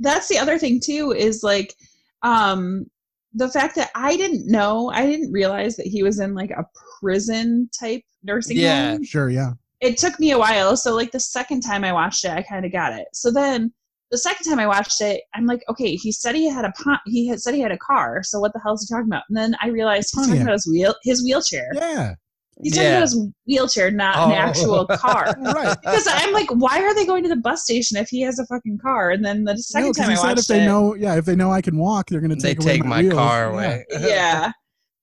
[0.00, 1.74] That's the other thing too is like
[2.22, 2.86] um
[3.34, 6.64] the fact that I didn't know, I didn't realize that he was in like a
[7.00, 8.92] prison type nursing Yeah.
[8.92, 9.04] home.
[9.04, 9.52] Sure, yeah.
[9.80, 12.64] It took me a while, so like the second time I watched it, I kind
[12.64, 13.08] of got it.
[13.12, 13.72] So then
[14.10, 16.96] the second time I watched it, I'm like, okay, he said he had a po-
[17.06, 19.24] he had said he had a car, so what the hell is he talking about?
[19.28, 20.44] And then I realized he's talking Pontiac.
[20.46, 21.68] about his wheel his wheelchair.
[21.74, 22.14] Yeah,
[22.62, 22.90] He's talking Yeah.
[22.96, 24.34] about his wheelchair, not an Oh.
[24.34, 25.34] actual car.
[25.40, 25.76] right.
[25.82, 28.46] because I'm like, why are they going to the bus station if he has a
[28.46, 29.10] fucking car?
[29.10, 30.94] And then the second no, 'cause time he I said watched if they it, know,
[30.94, 33.02] yeah, if they know I can walk, they're going to they take away take my
[33.02, 33.14] wheels.
[33.14, 33.84] car away.
[34.00, 34.50] yeah.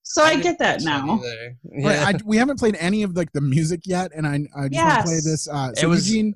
[0.08, 1.18] So I, get that now.
[1.18, 1.56] there.
[1.84, 4.84] Right, I, we haven't played any of like the music yet, and I, I just
[4.84, 5.48] want to play this.
[5.48, 6.36] Uh, It was- Eugene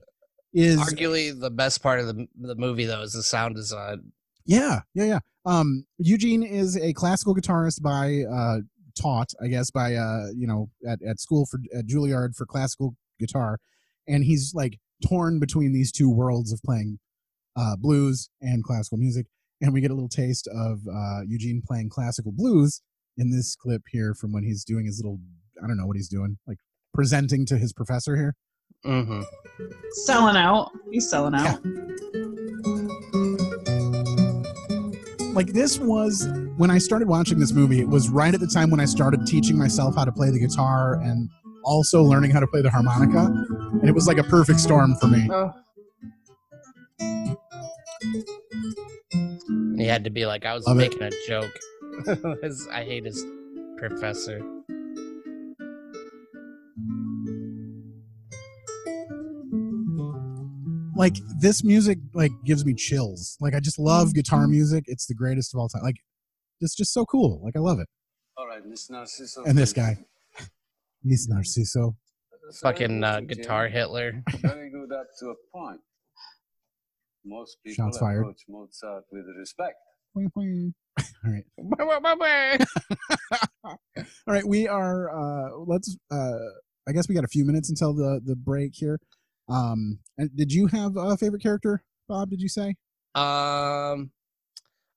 [0.54, 4.12] is Arguably, the best part of the the movie though is the sound design.
[4.46, 5.20] Yeah, yeah, yeah.
[5.46, 8.62] Um, Eugene is a classical guitarist by uh,
[9.00, 12.96] taught, I guess, by uh, you know, at, at school for at Juilliard for classical
[13.20, 13.60] guitar,
[14.08, 17.00] and he's like torn between these two worlds of playing
[17.56, 19.28] uh, blues and classical music.
[19.62, 22.82] And we get a little taste of uh, Eugene playing classical blues
[23.18, 25.20] in this clip here from when he's doing his little,
[25.62, 26.60] I don't know what he's doing, like
[26.94, 28.36] presenting to his professor here.
[28.86, 29.22] Hmm
[30.06, 30.72] Selling out.
[30.92, 31.60] He's selling out.
[35.34, 37.80] Like this was when I started watching this movie.
[37.80, 40.40] It was right at the time when I started teaching myself how to play the
[40.40, 41.30] guitar and
[41.64, 45.08] also learning how to play the harmonica, and it was like a perfect storm for
[45.08, 45.30] me.
[45.32, 45.52] Oh.
[49.78, 50.90] He had to be like, I was Love it.
[51.00, 52.40] making a joke.
[52.44, 53.26] His- I hate his
[53.78, 54.42] professor.
[61.00, 63.38] Like this music, like gives me chills.
[63.40, 64.84] Like I just love guitar music.
[64.88, 65.82] It's the greatest of all time.
[65.82, 65.96] Like
[66.60, 67.40] it's just so cool.
[67.42, 67.88] Like I love it.
[68.38, 69.46] All right, Miss Narciso.
[69.46, 69.98] And this guy,
[71.02, 71.96] Miss Narciso.
[72.62, 74.22] Fucking uh, guitar Hitler.
[74.40, 75.80] Very good up to a point.
[77.24, 78.20] Most people Shots fired.
[78.20, 79.76] approach Mozart with respect.
[80.18, 80.74] Boing, boing.
[81.26, 81.46] All right.
[83.66, 83.78] All
[84.28, 85.18] right, we are.
[85.18, 85.96] uh Let's.
[86.12, 86.40] uh
[86.90, 89.00] I guess we got a few minutes until the the break here.
[89.50, 92.30] Um, and did you have a favorite character, Bob?
[92.30, 92.76] Did you say,
[93.16, 94.12] Um,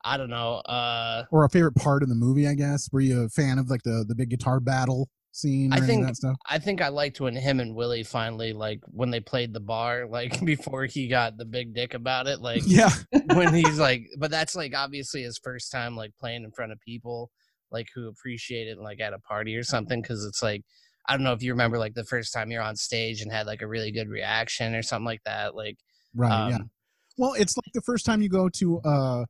[0.05, 0.57] I don't know.
[0.57, 2.49] Uh, or a favorite part in the movie?
[2.49, 2.88] I guess.
[2.93, 5.73] Were you a fan of like the the big guitar battle scene?
[5.73, 6.37] I think that stuff.
[6.49, 10.07] I think I liked when him and Willie finally like when they played the bar,
[10.07, 12.91] like before he got the big dick about it, like Yeah,
[13.35, 16.81] when he's like, but that's like obviously his first time like playing in front of
[16.81, 17.31] people
[17.71, 20.62] like who appreciate it like at a party or something because it's like
[21.09, 23.47] I don't know if you remember like the first time you're on stage and had
[23.47, 25.55] like a really good reaction or something like that.
[25.55, 25.77] Like,
[26.15, 26.49] right.
[26.51, 26.57] yeah.
[26.57, 26.71] um,
[27.19, 29.25] Well, it's like the first time you go to uh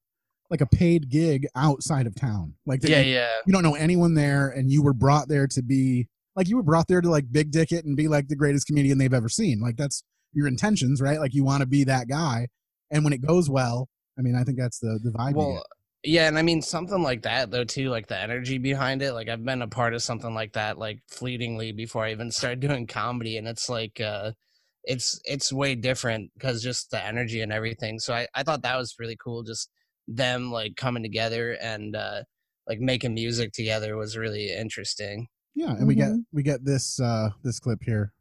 [0.50, 2.54] like a paid gig outside of town.
[2.66, 5.62] Like yeah, you, yeah, you don't know anyone there, and you were brought there to
[5.62, 8.36] be like you were brought there to like big dick it and be like the
[8.36, 9.60] greatest comedian they've ever seen.
[9.60, 10.04] Like that's
[10.34, 11.18] your intentions, right?
[11.18, 12.48] Like you want to be that guy,
[12.90, 15.34] and when it goes well, I mean, I think that's the the vibe.
[15.34, 15.64] well.
[16.04, 19.12] Yeah, and I mean something like that though too, like the energy behind it.
[19.12, 22.60] Like I've been a part of something like that, like fleetingly before I even started
[22.60, 24.32] doing comedy, and it's like, uh
[24.84, 27.98] it's it's way different because just the energy and everything.
[28.00, 29.70] So I I thought that was really cool, just
[30.08, 32.22] them like coming together and uh
[32.68, 35.28] like making music together was really interesting.
[35.54, 36.24] yeah, and we get Mhm.
[36.32, 38.12] we get this uh this clip here.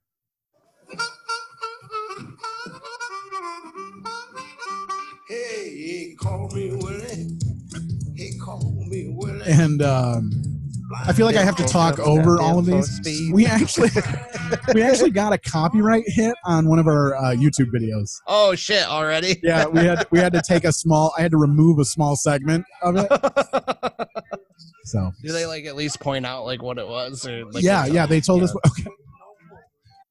[5.28, 6.72] Hey, he called me
[9.52, 10.32] and um
[11.06, 13.32] I feel like I have to talk over all of these.
[13.32, 13.90] We actually
[14.74, 18.12] we actually got a copyright hit on one of our uh, YouTube videos.
[18.28, 18.86] Oh shit!
[18.86, 19.40] Already?
[19.42, 21.14] Yeah, we had we had to take a small.
[21.18, 23.08] I had to remove a small segment of it.
[24.86, 27.86] So Do they like at least point out like what it was or like yeah,
[27.86, 28.54] yeah, they told us.
[28.68, 28.90] Okay.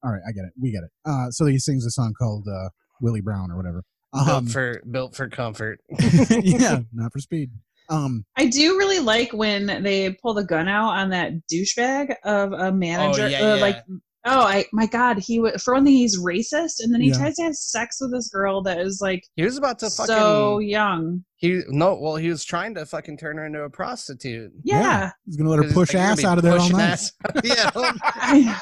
[0.03, 0.53] All right, I get it.
[0.59, 0.89] We get it.
[1.05, 2.69] Uh, so he sings a song called uh,
[3.01, 3.83] Willie Brown or whatever.
[4.13, 5.79] built Um, for built for comfort.
[6.41, 7.51] yeah, not for speed.
[7.91, 12.53] Um, I do really like when they pull the gun out on that douchebag of
[12.53, 13.27] a manager.
[13.27, 13.61] yeah, uh, yeah.
[13.61, 13.83] Like,
[14.25, 17.17] oh, I my God, he would for one thing he's racist, and then he Yeah.
[17.17, 20.05] tries to have sex with this girl that is like He was about to fucking
[20.15, 21.23] so young.
[21.35, 24.51] he no well he was trying to fucking turn her into a prostitute.
[24.63, 26.81] Yeah, he's gonna let her push like, ass out of there all night.
[26.93, 27.11] ass-
[27.43, 28.57] yeah,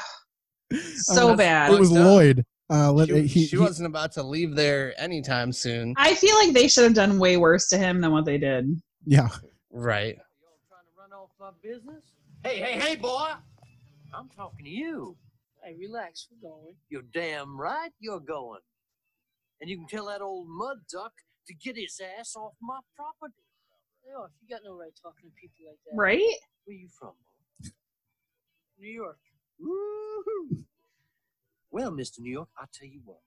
[0.96, 1.72] so Uh, bad.
[1.72, 1.92] It was.
[1.92, 2.44] Lloyd.
[2.72, 5.92] Uh, let, she, he, she he- wasn't about to leave there anytime soon.
[5.96, 8.80] I feel like they should have done way worse to him than what they did.
[9.04, 9.28] Yeah.
[9.70, 10.16] Right.
[10.16, 12.04] Y'all trying to run off my business?
[12.44, 13.32] Hey, hey, hey, boy!
[14.14, 15.16] I'm talking to you.
[15.62, 16.28] Hey, relax.
[16.30, 16.74] We're going.
[16.88, 18.60] You're damn right you're going.
[19.60, 21.12] And you can tell that old mud duck
[21.46, 23.34] to get his ass off my property.
[23.36, 24.30] Oh, hey, off.
[24.40, 25.96] You got no right talking to people like that.
[25.96, 26.36] Right?
[26.64, 27.12] Where you from?
[28.78, 29.18] New York.
[29.58, 30.64] Woo-hoo.
[31.70, 32.20] Well, Mr.
[32.20, 33.20] New York, I'll tell you what.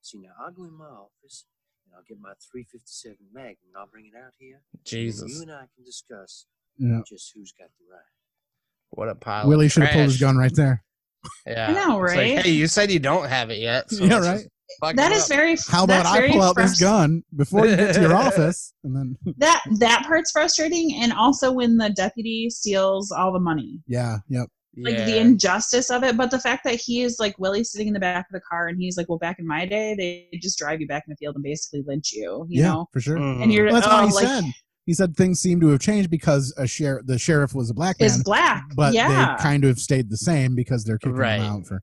[0.00, 1.44] See, now I'll go in my office
[1.88, 4.60] and I'll get my 357 Magnum and I'll bring it out here.
[4.72, 5.32] and Jesus.
[5.34, 6.46] You and I can discuss
[6.76, 7.00] Yeah.
[7.08, 8.02] just who's got the right.
[8.90, 9.48] What a pile.
[9.48, 10.84] Willie should have pulled his gun right there.
[11.46, 11.68] Yeah.
[11.70, 12.38] I know, It's like, right?
[12.46, 13.90] hey, you said you don't have it yet.
[13.90, 14.34] So Yeah, right.
[14.36, 14.48] just
[14.80, 15.28] fuck That it is up.
[15.36, 15.56] very.
[15.68, 18.72] How about that's I very pull out this gun before you get to your office,
[18.84, 23.80] and then That that part's frustrating, and also when the deputy steals all the money.
[23.88, 24.48] yeah, yep.
[24.82, 27.94] Like the injustice of it, but the fact that he is like Willie sitting in
[27.94, 30.58] the back of the car and he's like, "Well, back in my day, they just
[30.58, 32.86] drive you back in the field and basically lynch you," you yeah, know.
[32.92, 33.16] for sure.
[33.16, 33.42] Mhm.
[33.42, 34.44] And you're Well, that's oh, why he like said
[34.86, 38.00] he said things seem to have changed because a sheriff, the sheriff was a black
[38.00, 41.36] man, is black, but yeah, they kind of stayed the same because they're kicking Right.
[41.40, 41.80] him out for.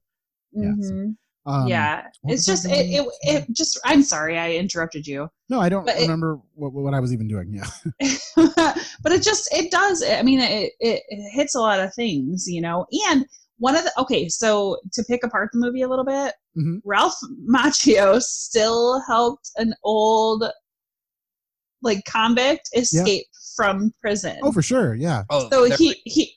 [0.54, 1.16] yeah, so, Mhm.
[1.48, 2.08] Um, yeah.
[2.24, 3.80] It's just it, it it just.
[3.86, 7.14] I'm sorry, I interrupted you, No, I don't But it- remember what, what I was
[7.14, 7.54] even doing.
[7.54, 7.68] Yeah,
[9.04, 10.04] but it just it does.
[10.04, 13.26] I mean, it, it it hits a lot of things, you know, and.
[13.58, 16.82] One of the okay, so to pick apart the movie a little bit, Mhm.
[16.84, 17.16] Ralph
[17.50, 20.44] Macchio still helped an old
[21.82, 23.26] like convict escape
[23.56, 24.38] from prison.
[24.44, 24.94] oh for sure.
[24.96, 26.34] Yeah, Oh, so they're- he he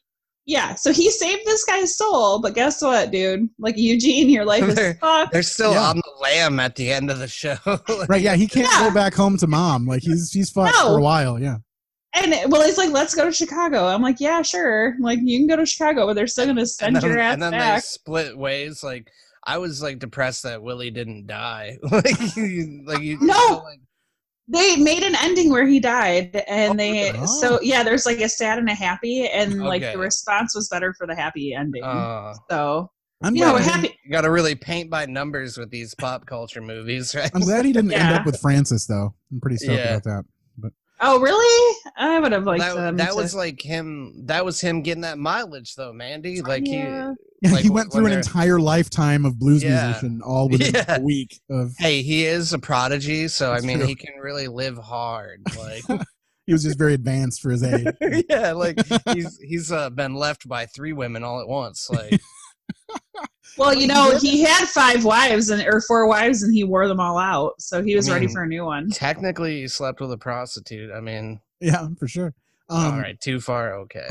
[0.49, 3.51] Yeah, so he saved this guy's soul, but guess what, dude?
[3.59, 5.33] Like Eugene, your life is They're- fucked.
[5.35, 5.91] They're still Yeah.
[5.91, 7.57] on the lam at the end of the show.
[8.09, 8.23] Right?
[8.23, 8.89] Yeah, he can't Yeah.
[8.89, 9.87] go back home to mom.
[9.87, 10.95] Like he's he's fucked No.
[10.95, 11.39] for a while.
[11.39, 11.57] Yeah.
[12.15, 13.85] And it, well, he's like, let's go to Chicago.
[13.89, 14.97] I'm like, yeah, sure.
[14.99, 17.35] Like, you can go to Chicago, but they're still gonna send and then, your ass
[17.35, 18.83] and then they split ways.
[18.83, 19.11] Like
[19.45, 21.77] I was like depressed that Willie didn't die.
[21.91, 23.63] like, you- like you No.
[23.65, 23.81] like,
[24.51, 27.27] They made an ending where he died, and Oh, they really?
[27.27, 27.83] so yeah.
[27.83, 31.15] There's like a sad and a happy, and like the response was better for the
[31.15, 31.85] happy ending.
[31.85, 32.91] uh, so
[33.23, 33.99] I'm you know, glad, happy.
[34.05, 37.31] you got to really paint by numbers with these pop culture movies, right?
[37.35, 39.15] I'm glad he didn't end up with Frances though.
[39.33, 39.97] I'm pretty stoked Yeah.
[39.97, 40.25] about that.
[41.01, 41.77] Oh, really?
[41.97, 44.25] I would have liked that them that to- was like him.
[44.27, 46.43] That was him getting that mileage, though, Mandy.
[46.43, 47.13] Like Yeah.
[47.41, 49.85] Yeah, Like, he went through an entire lifetime of blues Yeah.
[49.87, 50.97] musician all within Yeah.
[50.97, 53.87] a week of hey, he is a prodigy, so I mean, true.
[53.87, 55.43] he can really live hard.
[55.57, 55.83] Like,
[56.47, 57.87] he was just very advanced for his age.
[58.29, 58.79] yeah, like
[59.13, 61.89] he's he's uh, been left by three women all at once.
[61.91, 62.19] Like,
[63.57, 67.01] Well, you know, he had five wives and or four wives, and he wore them
[67.01, 68.89] all out, so he was I ready for a new one.
[68.91, 70.93] technically, he slept with a prostitute.
[70.93, 72.35] I mean, Yeah, for sure.
[72.69, 73.75] Um, all right, too far.
[73.81, 74.07] Okay.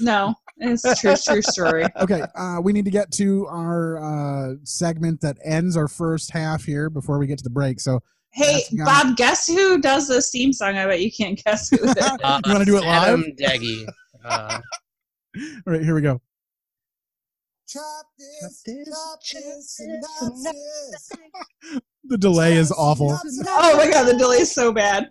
[0.00, 1.84] No, it's true, true story.
[1.96, 6.64] okay, uh, we need to get to our uh, segment that ends our first half
[6.64, 7.80] here before we get to the break.
[7.80, 8.00] So,
[8.30, 10.76] Hey, That's Bob, guess who does this theme song?
[10.76, 12.18] I bet you can't guess who it is.
[12.22, 13.08] Uh, You wanna do it live?
[13.08, 13.86] Adam Deggy.
[14.22, 14.60] Uh,
[15.66, 16.20] all right, here we go.
[17.68, 19.80] Chop this, this, chop chop this,
[20.44, 21.80] this.
[22.08, 23.18] The delay is awful.
[23.48, 25.10] oh my god, the delay is so bad.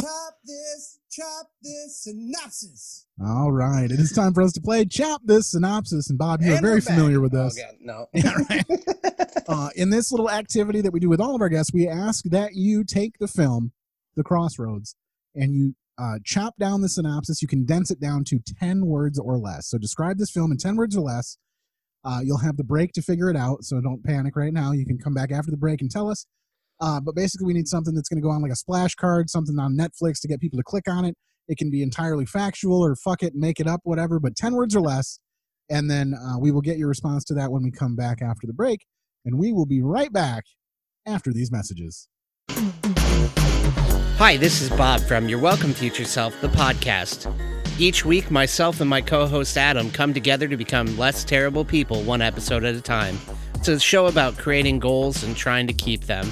[0.00, 3.06] Chop this, chop this, synopsis.
[3.24, 6.08] All right, it is time for us to play Chop This Synopsis.
[6.10, 6.94] And Bob, you're And very we're back.
[6.94, 7.56] familiar with oh this.
[7.58, 8.06] God, no.
[8.14, 8.64] Yeah, right.
[9.48, 12.24] uh, in this little activity that we do with all of our guests, we ask
[12.26, 13.72] that you take the film,
[14.16, 14.94] The Crossroads,
[15.34, 17.42] and you uh, chop down the synopsis.
[17.42, 19.66] You condense it down to 10 words or less.
[19.68, 21.38] So describe this film in 10 words or less.
[22.04, 23.64] Uh, you'll have the break to figure it out.
[23.64, 24.70] So don't panic right now.
[24.72, 26.24] You can come back after the break and tell us.
[26.80, 29.30] Uh, but basically, we need something that's going to go on like a splash card,
[29.30, 31.14] something on Netflix to get people to click on it.
[31.48, 34.76] It can be entirely factual or fuck it, make it up, whatever, but 10 words
[34.76, 35.18] or less.
[35.70, 38.46] And then uh, we will get your response to that when we come back after
[38.46, 38.86] the break.
[39.24, 40.44] And we will be right back
[41.06, 42.08] after these messages.
[44.18, 47.32] Hi, this is Bob from Your Welcome Future Self, the podcast.
[47.78, 52.02] Each week, myself and my co host Adam come together to become less terrible people
[52.02, 53.18] one episode at a time.
[53.54, 56.30] It's a show about creating goals and trying to keep them.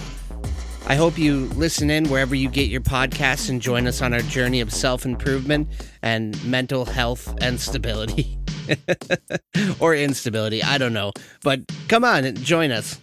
[0.89, 4.20] I hope you listen in wherever you get your podcasts and join us on our
[4.20, 5.68] journey of self improvement
[6.03, 8.39] and mental health and stability.
[9.80, 11.12] or instability, I don't know.
[11.43, 13.01] But come on and join us.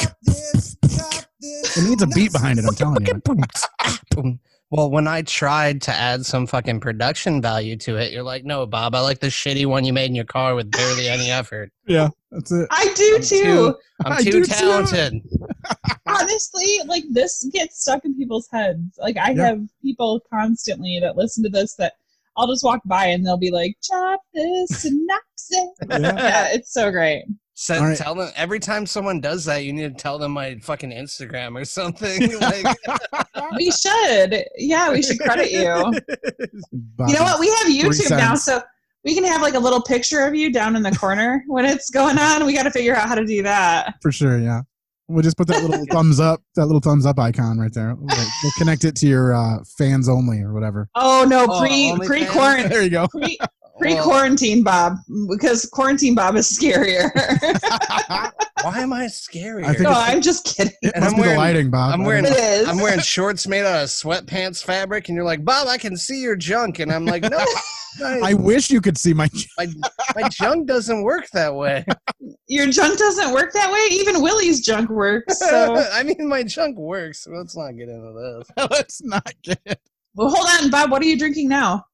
[0.00, 1.76] Chop this, chop this.
[1.78, 4.38] It needs a beat behind it, I'm telling you.
[4.70, 4.78] Boom.
[4.78, 8.66] Well, when I tried to add some fucking production value to it, you're like, no,
[8.66, 11.72] Bob, I like the shitty one you made in your car with barely any effort.
[11.86, 12.66] Yeah, that's it.
[12.70, 13.42] I do I'm too.
[13.42, 14.52] too, I'm I too do too.
[14.54, 15.22] talented.
[16.06, 18.98] Honestly, like this gets stuck in people's heads.
[18.98, 19.46] Like I Yeah.
[19.46, 21.94] have people constantly that listen to this that
[22.36, 25.98] I'll just walk by and they'll be like, "Chop this synopsis." Yeah.
[25.98, 27.24] yeah, it's so great.
[27.60, 27.98] So All right.
[27.98, 31.60] tell them every time someone does that, you need to tell them my fucking Instagram
[31.60, 32.38] or something.
[32.40, 32.64] like,
[33.56, 34.44] We should.
[34.56, 35.64] Yeah, we should credit you.
[36.72, 37.40] Bob, You know what?
[37.40, 38.62] We have YouTube now, so
[39.02, 41.90] we can have like a little picture of you down in the corner when it's
[41.90, 42.46] going on.
[42.46, 43.94] We got to figure out how to do that.
[44.02, 44.60] For sure, yeah.
[45.08, 47.96] We'll just put that little thumbs up, that little thumbs up icon right there.
[47.96, 48.06] We'll,
[48.42, 50.88] we'll connect it to your uh, fans only or whatever.
[50.94, 52.06] Oh no, Oh, pre OnlyFans?
[52.06, 53.08] pre quarantine There you go.
[53.08, 53.36] pre
[53.78, 54.94] pre quarantine Bob
[55.30, 57.10] because quarantine Bob is scarier.
[58.62, 59.64] why am I scary?
[59.64, 60.72] I think no, it's- I'm just kidding.
[60.82, 61.94] It And must I'm be the wearing- lighting, Bob.
[61.94, 62.44] I'm wearing don't It know.
[62.62, 62.68] is.
[62.68, 66.20] I'm wearing shorts made out of sweatpants fabric, and you're like, Bob, I can see
[66.20, 67.44] your junk, and I'm like, no,
[68.00, 69.28] my, I wish you could see my.
[69.58, 69.66] my,
[70.16, 71.84] my junk doesn't work that way.
[72.50, 73.78] Your junk doesn't work that way.
[73.90, 75.38] Even Willie's junk works.
[75.38, 77.26] So I mean, my junk works.
[77.30, 78.12] Let's not get into
[78.56, 78.68] this.
[78.70, 79.78] Let's not get.
[80.14, 80.90] well, hold on, Bob.
[80.90, 81.84] What are you drinking now?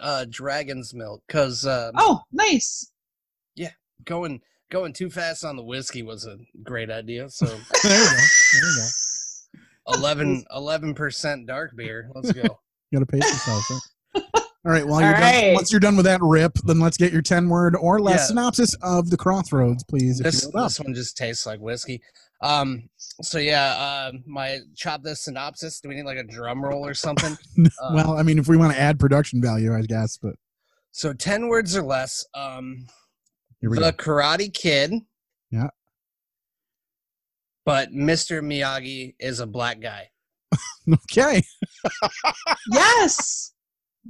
[0.00, 2.90] Uh, dragon's milk, because uh, Oh, nice.
[3.54, 3.72] Yeah,
[4.04, 7.28] going going too fast on the whiskey was a great idea.
[7.30, 7.46] So
[7.82, 8.16] There you go.
[8.60, 10.42] There you go.
[10.56, 12.10] 11 percent dark beer.
[12.14, 12.42] Let's go.
[12.90, 13.64] You got to pace yourself.
[14.14, 14.22] Right?
[14.34, 14.84] All right.
[14.86, 15.54] While All you're done, right.
[15.54, 18.26] once you're done with that rip, then let's get your ten word or less Yeah.
[18.26, 20.18] synopsis of the Crossroads, please.
[20.18, 22.02] This you this one just tastes like whiskey.
[22.42, 22.88] Um.
[23.22, 25.80] So yeah, uh, my chop this synopsis.
[25.80, 27.36] Do we need like a drum roll or something?
[27.82, 30.34] Uh, well, I mean, if we want to add production value, I guess, but
[30.92, 32.24] So ten words or less.
[32.34, 32.86] Um.
[33.60, 33.96] here we the go.
[34.04, 34.92] Karate Kid.
[35.50, 35.68] Yeah.
[37.64, 38.42] But Mr.
[38.42, 40.10] Miyagi is a black guy.
[41.10, 41.42] Okay.
[42.72, 43.52] Yes.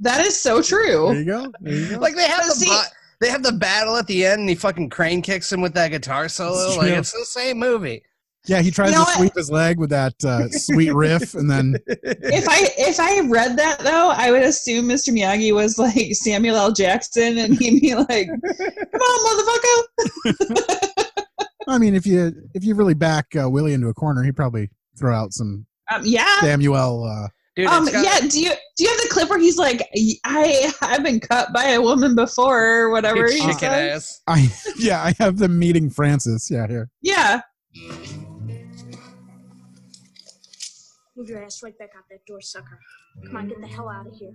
[0.01, 1.07] That is so true.
[1.07, 1.51] There you go.
[1.61, 1.99] There you go.
[1.99, 4.49] Like they have But the see- ba- they have the battle at the end, and
[4.49, 6.67] he fucking crane kicks him with that guitar solo.
[6.67, 6.97] It's Like true.
[6.99, 8.03] it's the same movie.
[8.47, 9.17] Yeah, he tries You know to what?
[9.17, 13.57] sweep his leg with that uh, sweet riff, and then If I if I read
[13.57, 15.09] that though, I would assume Mr.
[15.09, 16.71] Miyagi was like Samuel L.
[16.71, 19.85] Jackson, and he'd be like, "Come on,
[20.25, 21.03] motherfucker!"
[21.67, 24.69] I mean, if you if you really back uh, Willie into a corner, he'd probably
[24.97, 26.39] throw out some Um, yeah.
[26.39, 27.03] Samuel.
[27.03, 27.27] Uh,
[27.57, 28.19] Dude, Um, got- yeah.
[28.27, 29.81] Do you do you have the clip where he's like,
[30.23, 33.91] "I I've been cut by a woman before," or whatever he chicken says?
[33.95, 34.21] ass.
[34.27, 36.47] I yeah, I have them meeting Frances.
[36.51, 36.89] Yeah, here.
[37.01, 37.41] Yeah.
[41.17, 42.79] Move your ass right back out that door, sucker.
[43.25, 44.31] Come on, get the hell out of here.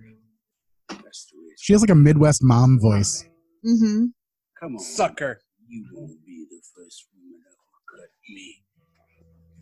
[0.89, 1.53] That's the way.
[1.57, 3.23] She has like a Midwest mom voice.
[3.65, 4.07] Mm-hmm.
[4.59, 4.79] Come on.
[4.79, 5.39] Sucker.
[5.69, 8.63] You won't be the first woman to ever cut me.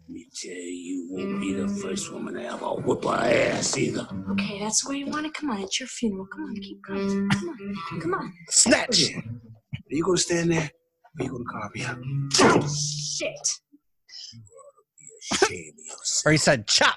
[0.08, 3.78] Let me tell you, you won't be the first woman to ever whip her ass
[3.78, 4.08] either.
[4.32, 5.34] Okay, that's the way you want it.
[5.36, 6.26] Come on, it's your funeral.
[6.26, 7.30] Come on, keep going.
[7.30, 8.34] Come on, come on.
[8.50, 9.16] Snatch.
[9.16, 9.24] Are
[9.90, 10.72] you gonna stand there?
[11.20, 12.00] Or you gonna carve me up?
[12.68, 13.60] Shit.
[15.22, 16.30] Shame of yourself.
[16.30, 16.96] Or he said chop.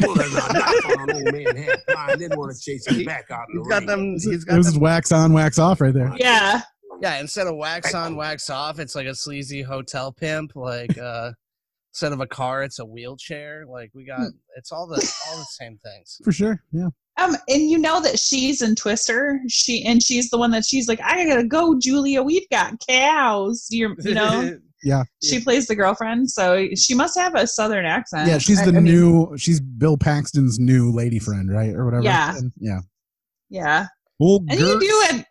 [0.00, 3.30] Pulling a knife on an old man half blind, didn't want to chase him back
[3.30, 3.86] out in the He's got ring.
[3.86, 4.12] them.
[4.12, 4.82] He's It got was them.
[4.82, 6.12] wax on, wax off right there.
[6.18, 6.60] Yeah.
[7.02, 10.52] Yeah, instead of wax on, wax off, it's like a sleazy hotel pimp.
[10.54, 11.32] Like uh
[11.92, 13.64] instead of a car, it's a wheelchair.
[13.68, 14.20] Like we got,
[14.56, 14.94] it's all the
[15.28, 16.20] all the same things.
[16.24, 16.62] For sure.
[16.72, 16.88] Yeah.
[17.16, 19.40] Um, and you know that she's in Twister.
[19.48, 22.22] She and she's the one that she's like, I gotta go, Julia.
[22.22, 23.66] We've got cows.
[23.70, 24.58] You you know.
[24.84, 25.02] Yeah.
[25.22, 28.28] She plays the girlfriend, so she must have a southern accent.
[28.28, 31.74] Yeah, she's the I mean, new she's Bill Paxton's new lady friend, right?
[31.74, 32.04] Or whatever.
[32.04, 32.36] Yeah.
[32.36, 32.80] And- yeah.
[33.50, 33.86] Yeah,
[34.18, 35.26] Well, and you do it.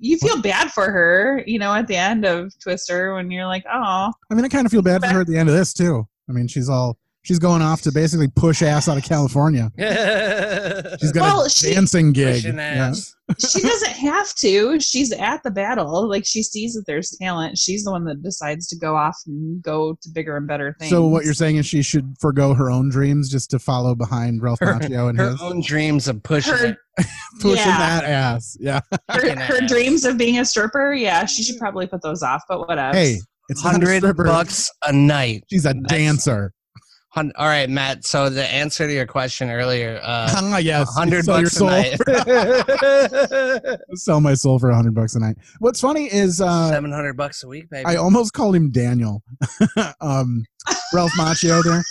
[0.00, 3.64] You feel bad for her, you know, at the end of Twister when you're like,
[3.72, 5.72] oh, I mean, I kind of feel bad for her at the end of this
[5.72, 6.06] too.
[6.28, 6.98] I mean, she's all
[7.28, 9.70] she's going off to basically push ass out of California.
[10.98, 12.42] She's got Well, a she- dancing gig.
[12.42, 12.94] Yeah.
[13.38, 14.80] she doesn't have to.
[14.80, 16.08] She's at the battle.
[16.08, 17.58] Like she sees that there's talent.
[17.58, 20.88] She's the one that decides to go off and go to bigger and better things.
[20.90, 24.42] So what you're saying is she should forego her own dreams just to follow behind
[24.42, 26.76] Ralph Her, Macchio and her his own dreams of pushing Her-
[27.40, 27.78] pushing Yeah.
[28.00, 28.56] that ass.
[28.58, 28.80] Yeah.
[29.10, 29.70] her, her ass.
[29.70, 32.42] dreams of being a stripper, yeah, she should probably put those off.
[32.48, 32.96] But whatever.
[32.96, 33.18] Hey,
[33.50, 35.44] it's Hundred bucks a night.
[35.50, 36.52] She's a That's- dancer.
[37.18, 38.06] Hun- All right, Matt.
[38.06, 40.88] So the answer to your question earlier, uh, Ah, yes.
[40.94, 41.98] hundred Sell bucks a night.
[43.94, 45.36] Sell my soul for a hundred bucks a night.
[45.58, 47.86] What's funny is uh, Seven hundred bucks a week, baby.
[47.86, 49.24] I almost called him Daniel.
[50.00, 50.44] um,
[50.94, 51.82] Ralph Macchio there.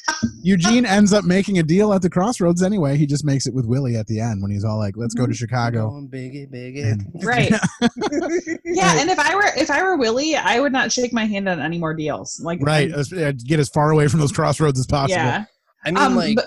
[0.41, 2.97] Eugene ends up making a deal at the crossroads anyway.
[2.97, 5.25] He just makes it with Willie at the end when he's all like, "Let's go
[5.27, 6.91] to Chicago." Going biggie, biggie.
[6.91, 7.51] And- Right.
[8.65, 11.47] yeah, and if I were if I were Willie, I would not shake my hand
[11.49, 12.39] on any more deals.
[12.43, 12.89] Like right.
[12.91, 15.15] I'm- as- yeah, Get as far away from those crossroads as possible.
[15.21, 15.45] yeah.
[15.85, 16.45] I mean, Um, like, but-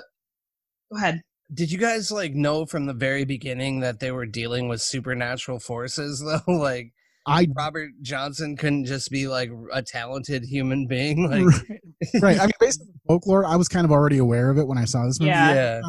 [0.93, 1.21] go ahead.
[1.55, 5.61] did you guys like know from the very beginning that they were dealing with supernatural
[5.61, 6.21] forces?
[6.21, 6.93] Though, like
[7.27, 11.29] I Robert Johnson couldn't just be like a talented human being.
[11.31, 11.81] Like,
[12.15, 12.23] right.
[12.23, 12.39] right.
[12.39, 14.85] I mean, based on folklore, I was kind of already aware of it when I
[14.85, 15.31] saw this movie.
[15.31, 15.55] Yeah.
[15.55, 15.81] yeah,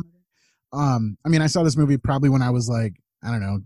[0.73, 2.93] Um, I mean, I saw this movie probably when I was like,
[3.23, 3.59] I don't know,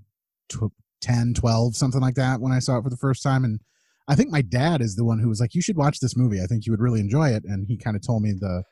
[0.49, 3.43] tw- 10, 12, something like that when I saw it for the first time.
[3.43, 3.59] And
[4.07, 6.41] I think my dad is the one who was like, you should watch this movie.
[6.41, 7.43] I think you would really enjoy it.
[7.45, 8.63] And he kind of told me the,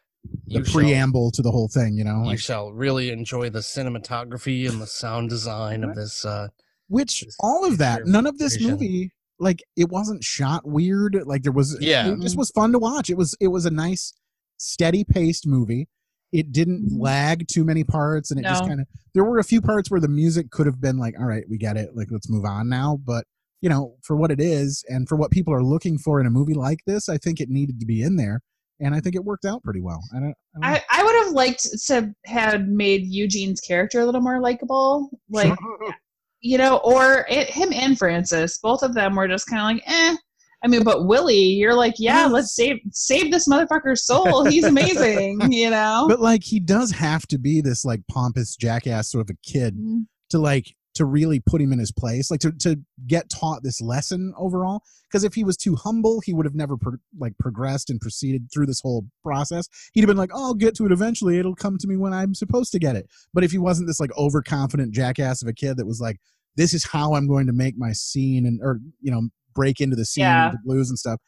[0.47, 3.49] the You shall- preamble to the whole thing, you know, you like, shall really enjoy
[3.49, 6.25] the cinematography and the sound design of this.
[6.25, 6.47] Uh,
[6.87, 11.17] which this all of that, none of this movie, like it wasn't shot weird.
[11.25, 12.07] Like there was, Yeah.
[12.07, 12.39] it just mm.
[12.39, 13.09] was fun to watch.
[13.09, 14.13] It was, it was a nice,
[14.57, 15.87] steady paced movie.
[16.33, 16.99] It didn't mm-hmm.
[16.99, 18.87] lag too many parts, and it just kind of.
[19.13, 21.59] There were a few parts where the music could have been like, "All right, we
[21.59, 21.91] get it.
[21.95, 23.25] Like, let's move on now." But
[23.61, 26.31] you know, for what it is, and for what people are looking for in a
[26.31, 28.41] movie like this, I think it needed to be in there,
[28.79, 30.01] and I think it worked out pretty well.
[30.11, 30.35] I don't.
[30.63, 30.83] I don't.
[30.91, 35.53] I, I would have liked to had made Eugene's character a little more likable, like
[36.43, 39.83] you know, or it, him and Frances, both of them were just kind of like,
[39.87, 40.15] eh.
[40.63, 44.45] I mean, but Willie, you're like, yeah, let's save save this motherfucker's soul.
[44.45, 46.05] He's amazing, you know.
[46.07, 49.75] but like, he does have to be this like pompous jackass sort of a kid
[49.75, 50.05] Mhm.
[50.29, 53.81] to like to really put him in his place like to, to get taught this
[53.81, 54.81] lesson overall.
[55.09, 58.47] Because if he was too humble he would have never pro- like progressed and proceeded
[58.53, 59.67] through this whole process.
[59.93, 61.39] He'd have been like oh, i'll get to it eventually.
[61.39, 63.07] It'll come to me when i'm supposed to get it.
[63.33, 66.17] But if he wasn't this like overconfident jackass of a kid that was like
[66.55, 69.21] this is how i'm going to make my scene and or you know
[69.55, 70.51] break into the scene Yeah.
[70.51, 71.19] the blues and stuff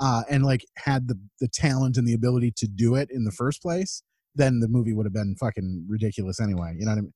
[0.00, 3.30] uh, and like had the the talent and the ability to do it in the
[3.32, 4.02] first place
[4.34, 7.12] then the movie would have been fucking ridiculous anyway you know what i mean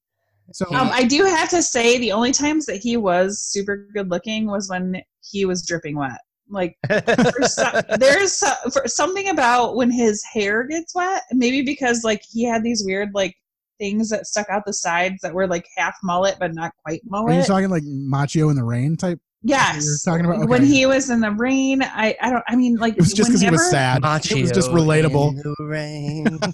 [0.53, 4.11] so Um, I do have to say, the only times that he was super good
[4.11, 6.21] looking was when he was dripping wet.
[6.49, 11.23] Like for so- there's so, for something about when his hair gets wet.
[11.33, 13.35] Maybe because like he had these weird like
[13.79, 17.35] things that stuck out the sides that were like half mullet but not quite mullet.
[17.35, 19.19] Are you talking like Macchio in the Rain type?
[19.47, 20.49] Yes, you're talking about?
[20.49, 22.43] when he was in the rain, I I don't.
[22.49, 24.31] I mean, like It was just because he was whenever- sad.
[24.33, 25.31] it was just relatable.
[25.33, 26.39] in the rain.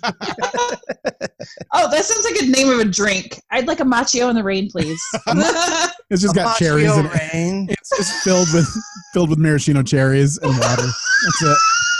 [1.72, 3.40] Oh, that sounds like a name of a drink.
[3.50, 5.00] I'd like a Macchio in the rain, please.
[6.10, 7.70] It's just got cherries in it.
[7.70, 8.68] It's just filled with
[9.14, 10.82] filled with maraschino cherries and water.
[10.82, 11.56] That's it.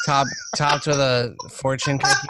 [0.07, 0.27] Top
[0.57, 2.29] topped with a fortune cookie.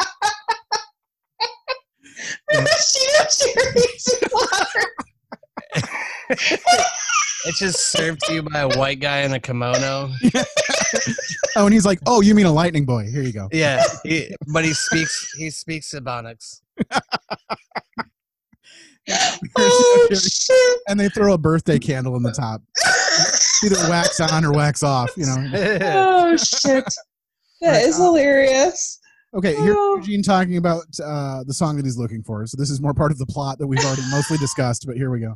[2.52, 5.96] Maraschino cherries and water.
[6.30, 10.10] It's just served to you by a white guy in a kimono.
[11.56, 13.06] Oh, and he's like, "Oh, you mean a lightning boy?
[13.10, 16.60] Here you go." Yeah, he, but he speaks he speaks Ebonics.
[19.56, 20.78] Oh, shit.
[20.88, 22.62] and they throw a birthday candle in the top.
[23.64, 25.10] Either wax on or wax off.
[25.16, 25.48] You know.
[25.82, 26.84] Oh shit.
[27.60, 28.98] That is hilarious.
[29.34, 29.96] Okay, here Oh.
[29.96, 32.46] Eugene talking about uh, the song that he's looking for.
[32.46, 34.86] So this is more part of the plot that we've already mostly discussed.
[34.86, 35.34] But here we go.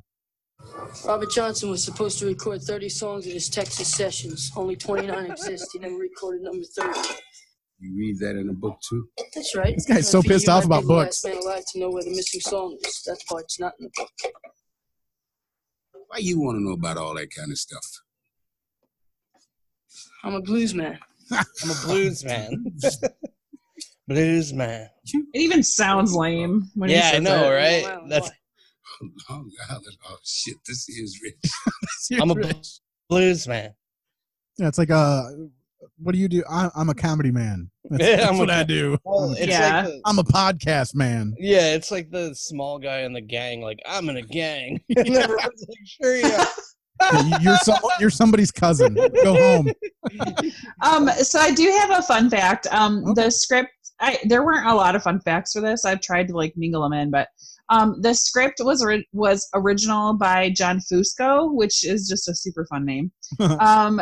[1.06, 4.50] Robert Johnson was supposed to record 30 songs at his Texas sessions.
[4.56, 5.70] Only 29 exist.
[5.72, 6.98] He never recorded number 30.
[7.80, 9.08] You read that in a book too?
[9.34, 9.74] That's right.
[9.74, 11.24] This guy's so And I figure pissed off about books.
[11.24, 13.02] last man alive to know where the missing song is.
[13.06, 14.32] That part's not in the book.
[16.08, 17.84] Why you want to know about all that kind of stuff?
[20.22, 20.98] I'm a blues man.
[21.30, 22.64] I'm a blues man.
[24.08, 24.88] blues man.
[25.12, 27.54] It even sounds lame when he Yeah, I know, it.
[27.54, 28.00] right?
[28.08, 28.30] That's
[29.30, 31.20] Oh, God, oh shit, this is
[32.10, 32.20] rich.
[32.20, 32.50] I'm a bl-
[33.08, 33.74] blues man.
[34.58, 35.22] Yeah, it's like uh,
[35.98, 36.42] what do you do?
[36.48, 37.70] I, I'm a comedy man.
[37.90, 38.96] That's, Yeah, that's I'm what a- I do.
[39.04, 39.82] Well, it's Yeah.
[39.82, 41.34] like the, I'm a podcast man.
[41.38, 43.60] yeah, it's like the small guy in the gang.
[43.60, 44.80] Like I'm in a gang.
[44.96, 46.44] and everyone's like, sure, yeah.
[47.12, 48.94] Yeah, You're some, you're somebody's cousin.
[48.94, 49.68] Go home.
[50.82, 52.66] Um, so I do have a fun fact.
[52.70, 53.70] Um, the script,
[54.00, 55.84] I there weren't a lot of fun facts for this.
[55.84, 57.28] I've tried to like mingle them in, but
[57.70, 62.84] um, the script was was original by John Fusco, which is just a super fun
[62.84, 63.10] name.
[63.40, 64.00] Um,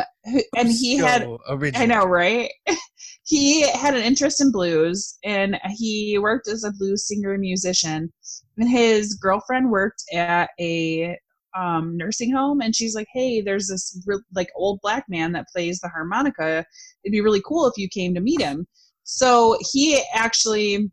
[0.57, 1.81] and he had original.
[1.81, 2.51] I know, right?
[3.25, 8.11] he had an interest in blues and he worked as a blues singer and musician.
[8.57, 11.17] And his girlfriend worked at a
[11.57, 15.47] um, nursing home and she's like, Hey, there's this re- like old black man that
[15.53, 16.65] plays the harmonica.
[17.03, 18.67] It'd be really cool if you came to meet him.
[19.03, 20.91] So he actually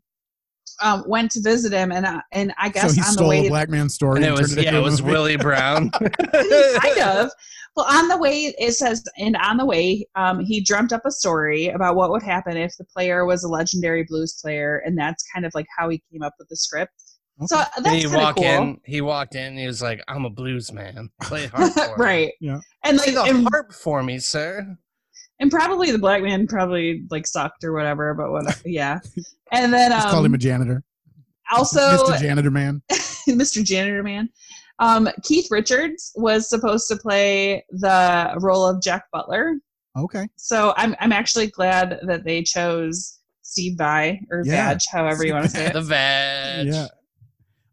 [0.81, 3.45] um, went to visit him and, uh, and I guess so he on the way
[3.45, 5.13] a black man story And and, it was turned it yeah, it was movie.
[5.13, 5.91] Willie Brown.
[5.91, 7.31] kind of.
[7.75, 11.11] Well, on the way, it says, and on the way, um, he dreamt up a
[11.11, 15.23] story about what would happen if the player was a legendary blues player, and that's
[15.33, 16.91] kind of like how he came up with the script.
[17.45, 18.81] So that's And he walked cool, in.
[18.85, 19.43] He walked in.
[19.43, 21.09] And he was like, "I'm a blues man.
[21.23, 21.93] Play harp for me.
[21.97, 22.33] right?
[22.39, 22.59] Yeah.
[22.83, 24.77] And like, Play the and, harp for me, sir."
[25.41, 28.61] And probably the black man probably like sucked or whatever, but what?
[28.65, 28.99] Yeah.
[29.51, 30.83] And then Just called him a um, janitor.
[31.51, 32.19] also, Mr.
[32.19, 32.81] Janitor Man.
[33.27, 33.63] Mr.
[33.63, 34.29] Janitor Man.
[34.79, 39.55] Um, Keith Richards was supposed to play the role of Jack Butler.
[39.97, 40.27] Okay.
[40.37, 44.69] So I'm I'm actually glad that they chose Steve Vai or Yeah.
[44.69, 45.73] Vag, however you want to say it.
[45.73, 46.67] The veg.
[46.67, 46.87] Yeah.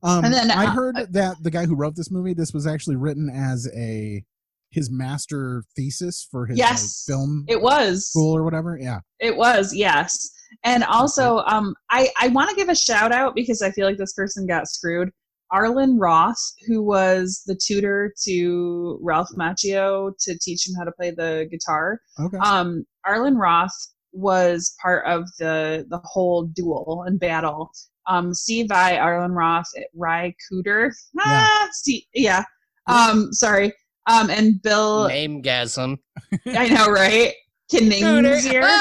[0.02, 2.66] Um, And then, I uh, heard that the guy who wrote this movie, this was
[2.66, 4.24] actually written as a
[4.70, 8.08] his master thesis for his like, Yes, film It was.
[8.10, 8.78] school or whatever.
[8.80, 9.00] Yeah.
[9.20, 10.30] It was, yes.
[10.64, 13.98] And also, um, I, I want to give a shout out because I feel like
[13.98, 15.10] this person got screwed.
[15.50, 21.10] Arlen Roth, who was the tutor to Ralph Macchio to teach him how to play
[21.10, 22.00] the guitar.
[22.20, 22.36] Okay.
[22.38, 23.72] Um, Arlen Roth
[24.12, 27.70] was part of the the whole duel and battle.
[28.06, 30.90] Um, Steve Vai, Arlen Roth, Ry Cooder.
[31.18, 32.44] Ah, See, yeah.
[32.86, 33.72] Um, sorry.
[34.08, 35.06] Um, and Bill.
[35.08, 35.98] Name gasm.
[36.46, 37.32] I know, right?
[37.72, 38.80] Kinningsier.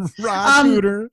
[0.20, 1.08] Rod Um, Cooder.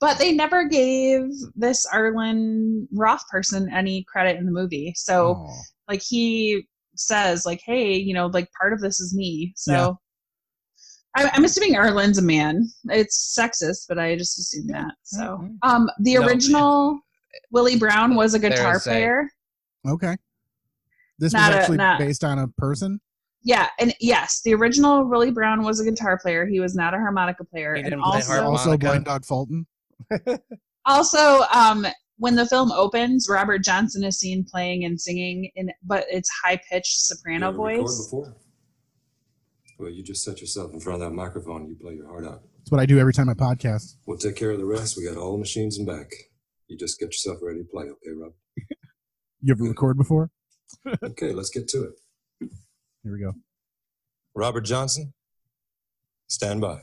[0.00, 1.22] but they never gave
[1.54, 4.92] this Arlen Roth person any credit in the movie.
[4.96, 5.52] So Oh.
[5.88, 6.66] like he
[6.96, 9.52] says like, hey, you know, like part of this is me.
[9.56, 9.90] So Yeah.
[11.16, 12.68] I, I'm assuming Arlen's a man.
[12.90, 14.92] It's sexist, but I just assume that.
[15.04, 15.56] So Mhm.
[15.62, 17.00] um, the No, original
[17.52, 19.28] Willie Brown was a guitar a- player.
[19.88, 20.16] Okay.
[21.18, 23.00] This Not was a- actually not- based on a person.
[23.42, 26.44] Yeah, and yes, the original Willie Brown was a guitar player.
[26.46, 27.74] He was not a harmonica player.
[27.74, 28.58] He and didn't play also, harmonica.
[28.60, 29.66] Also, Blind Dog Fulton.
[30.86, 36.06] Also, um, when the film opens, Robert Johnson is seen playing and singing in, but
[36.10, 38.04] it's high pitched soprano You ever voice.
[38.06, 38.34] before?
[39.78, 42.40] Well, you just set yourself in front of that microphone you play your heart out.
[42.56, 43.96] That's what I do every time I podcast.
[44.06, 44.96] We'll take care of the rest.
[44.96, 46.10] We got all the machines in back.
[46.68, 48.32] You just get yourself ready to play, okay, Rob?
[49.42, 50.30] You ever record before?
[51.02, 51.92] Okay, let's get to it.
[53.02, 53.32] Here we go.
[54.34, 55.12] Robert Johnson,
[56.28, 56.82] stand by.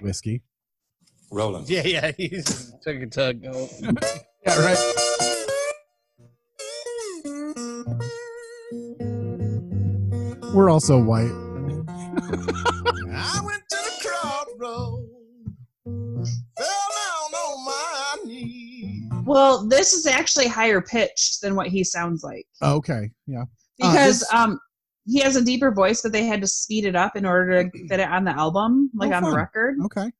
[0.00, 0.42] Whiskey.
[1.30, 1.64] Rolling.
[1.68, 2.12] Yeah, yeah.
[2.16, 3.44] He just took a tug.
[3.46, 3.68] Oh.
[4.46, 4.78] Yeah, right.
[10.54, 11.30] We're also white.
[19.30, 23.42] Well, this is actually higher pitched than what he sounds like Okay, yeah.
[23.42, 24.58] Uh, because this- um
[25.06, 27.70] he has a deeper voice, but they had to speed it up in order to
[27.88, 29.76] fit it on the album, like Oh, on the record.
[29.86, 30.10] Okay.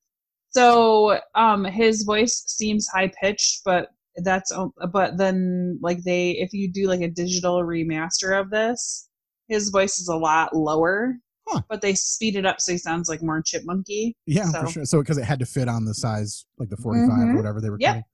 [0.51, 3.89] So um his voice seems high pitched, but
[4.25, 4.53] that's
[4.93, 9.09] but then like they if you do like a digital remaster of this,
[9.49, 11.17] his voice is a lot lower.
[11.49, 11.63] Huh.
[11.69, 14.13] But they speed it up so he sounds like more chipmunky.
[14.27, 14.61] Yeah, so.
[14.63, 14.85] for sure.
[14.85, 17.33] So because it had to fit on the size, like the 45 Mhm.
[17.33, 18.05] or whatever they were Yep.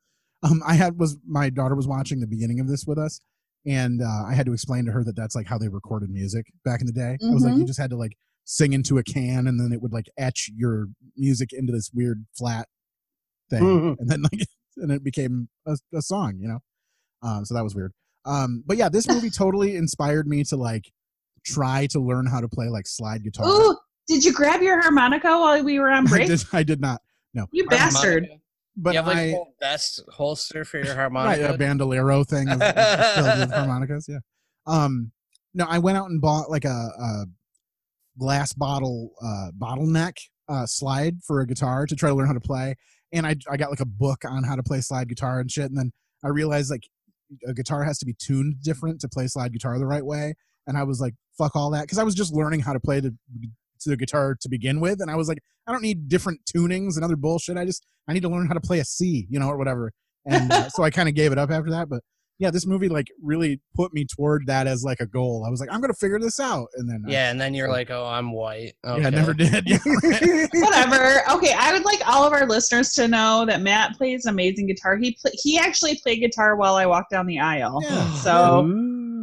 [0.43, 0.57] Cutting.
[0.57, 3.20] Um, I had was my daughter was watching the beginning of this with us,
[3.66, 6.47] and uh, I had to explain to her that that's like how they recorded music
[6.64, 7.16] back in the day.
[7.20, 7.66] It was like you Mhm.
[7.66, 10.87] just had to like sing into a can, and then it would like etch your
[11.16, 12.68] music into this weird flat
[13.51, 13.97] thing, Mhm.
[13.99, 14.32] and then like
[14.76, 16.59] and it became a, a song, you know.
[17.22, 17.93] Um, so that was weird.
[18.26, 20.91] Um, but yeah, this movie totally inspired me to like
[21.45, 23.47] try to learn how to play like slide guitar.
[23.47, 23.76] Ooh,
[24.09, 26.26] did you grab your harmonica while we were on I break?
[26.28, 26.45] did.
[26.53, 27.01] I did not.
[27.34, 27.47] No.
[27.53, 28.26] You bastard.
[28.77, 31.55] But you have like I, a whole vest holster for your right, harmonica.
[31.55, 34.07] a bandolero thing of, of filled with harmonicas.
[34.09, 34.18] Yeah.
[34.66, 35.12] Um,
[35.55, 37.24] no, I went out and bought like a, a
[38.18, 40.16] glass bottle uh, bottleneck
[40.49, 42.74] uh, slide for a guitar to try to learn how to play,
[43.12, 45.66] and I I got like a book on how to play slide guitar and shit,
[45.66, 46.87] and then I realized like
[47.49, 50.35] a guitar has to be tuned different to play slide guitar the right way,
[50.66, 53.01] and I was like, fuck all that, because I was just learning how to play
[53.01, 53.16] the
[53.81, 56.97] to the guitar to begin with, and I was like, I don't need different tunings
[56.97, 57.57] and other bullshit.
[57.57, 59.93] I just I need to learn how to play a C, you know, or whatever.
[60.24, 61.89] And uh, so I kind of gave it up after that.
[61.89, 62.03] But
[62.39, 65.45] yeah, this movie like really put me toward that as like a goal.
[65.47, 67.68] I was like, I'm gonna figure this out, and then uh, Yeah, and then you're
[67.68, 68.74] like, oh, I'm white.
[68.85, 69.01] Okay.
[69.01, 69.66] yeah, I never did.
[70.53, 71.22] Whatever.
[71.31, 74.97] Okay, I would like all of our listeners to know that Matt plays amazing guitar.
[74.97, 77.81] He pl- he actually played guitar while I walked down the aisle.
[77.83, 78.12] Yeah.
[78.16, 78.64] So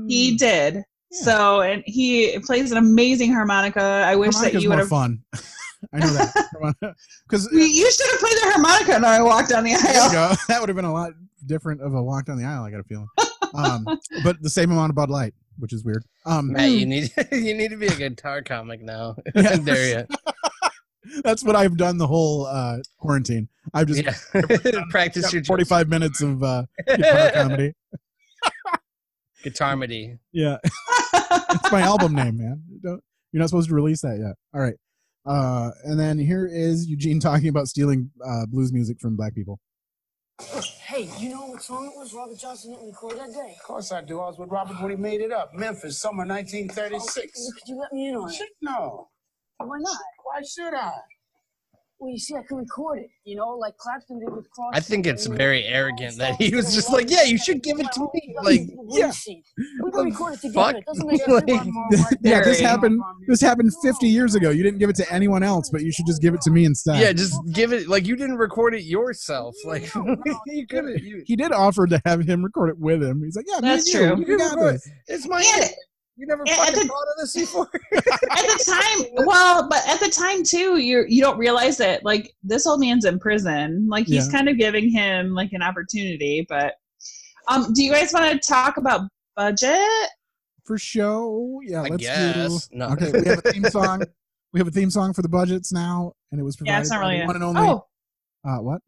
[0.08, 0.84] he did.
[1.22, 3.82] So and he plays an amazing harmonica.
[3.82, 4.90] I wish that you would more have.
[4.90, 5.24] fun.
[5.94, 6.96] I know that
[7.30, 10.00] because You you should have played the harmonica when I walked down the There you
[10.00, 10.12] aisle.
[10.12, 10.36] go.
[10.48, 11.12] That would have been a lot
[11.46, 12.64] different of a walk down the aisle.
[12.64, 13.08] I got a feeling,
[13.54, 13.86] um,
[14.24, 16.04] but the same amount of Bud Light, which is weird.
[16.26, 19.16] Um, Matt, you need you need to be a guitar comic now.
[19.36, 19.58] Yeah.
[19.58, 20.18] there you.
[21.24, 23.50] that's what I've done the whole uh, quarantine.
[23.74, 24.84] I've just Yeah.
[24.90, 27.74] Practice got your forty-five minutes of uh, guitar comedy.
[29.46, 30.18] guitarmedy.
[30.32, 30.58] Yeah,
[31.52, 32.62] it's my album name, man.
[32.82, 34.36] Don't, you're not supposed to release that yet.
[34.54, 34.76] All right.
[35.26, 39.60] Uh, and then here is Eugene talking about stealing uh, blues music from black people.
[40.82, 43.56] Hey, you know what song it was Robert Johnson didn't record that day?
[43.58, 44.20] Of course I do.
[44.20, 45.54] I was with Robert when he made it up.
[45.54, 47.52] Memphis, summer 1936.
[47.54, 48.34] Could you let me in on it?
[48.34, 49.10] Shit, no.
[49.58, 49.98] Why not?
[50.24, 50.92] Why should I?
[52.04, 53.10] Well, you see, I can record it.
[53.24, 54.72] You know, like Clapton did with Cross.
[54.74, 57.88] I think it's very arrogant that he was just like, yeah, you should give it
[57.94, 58.36] to me.
[58.44, 59.10] Like, yeah.
[59.82, 60.54] We can record it together.
[60.74, 60.76] fuck?
[60.76, 62.18] It doesn't make Like- everyone more white.
[62.22, 63.02] yeah, this happened.
[63.30, 64.50] This happened 50 years ago.
[64.50, 66.66] You didn't give it to anyone else, but you should just give it to me
[66.66, 67.00] instead.
[67.00, 67.88] yeah, just give it.
[67.88, 69.56] Like, you didn't record it yourself.
[69.64, 69.90] Like,
[70.48, 71.02] you could have.
[71.26, 73.24] he did offer to have him record it with him.
[73.24, 74.26] He's like, "Yeah, me That's and you, true.
[74.34, 75.70] You got can record this." It's my.
[76.18, 76.20] And- shit.
[76.20, 77.70] You never and- and fucking the- thought of this before.
[77.94, 82.04] at the time well but at the time too you you don't realize it.
[82.06, 84.32] like this old man's in prison like he's Yeah.
[84.32, 86.76] kind of giving him like an opportunity but
[87.48, 89.02] um do you guys want to talk about
[89.36, 89.80] budget
[90.66, 91.82] For show, yeah.
[91.82, 92.68] I let's guess.
[92.68, 92.78] do.
[92.78, 92.90] No.
[92.90, 94.04] Okay, we have a theme song.
[94.54, 96.90] we have a theme song for the budgets now, and it was provided yeah it's
[96.92, 97.62] not by really the a- one and only.
[97.62, 97.86] oh
[98.46, 98.82] Uh, what?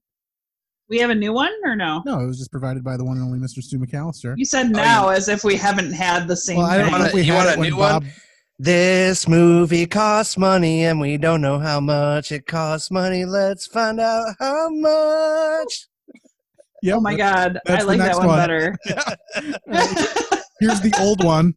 [0.90, 3.18] We have a new one or no No, it was just provided by the one
[3.18, 3.62] and only Mr.
[3.64, 4.36] Stu McAllister.
[4.38, 7.00] you said now as if we haven't had the same Well, I don't thing.
[7.00, 8.12] know if we You had want a when new one?
[8.58, 13.26] This movie costs money, and we don't know how much it costs money.
[13.26, 15.88] Let's find out how much.
[16.82, 18.38] Yep, oh my god i like that one, one.
[18.38, 18.78] better
[20.62, 21.56] Here's the old one.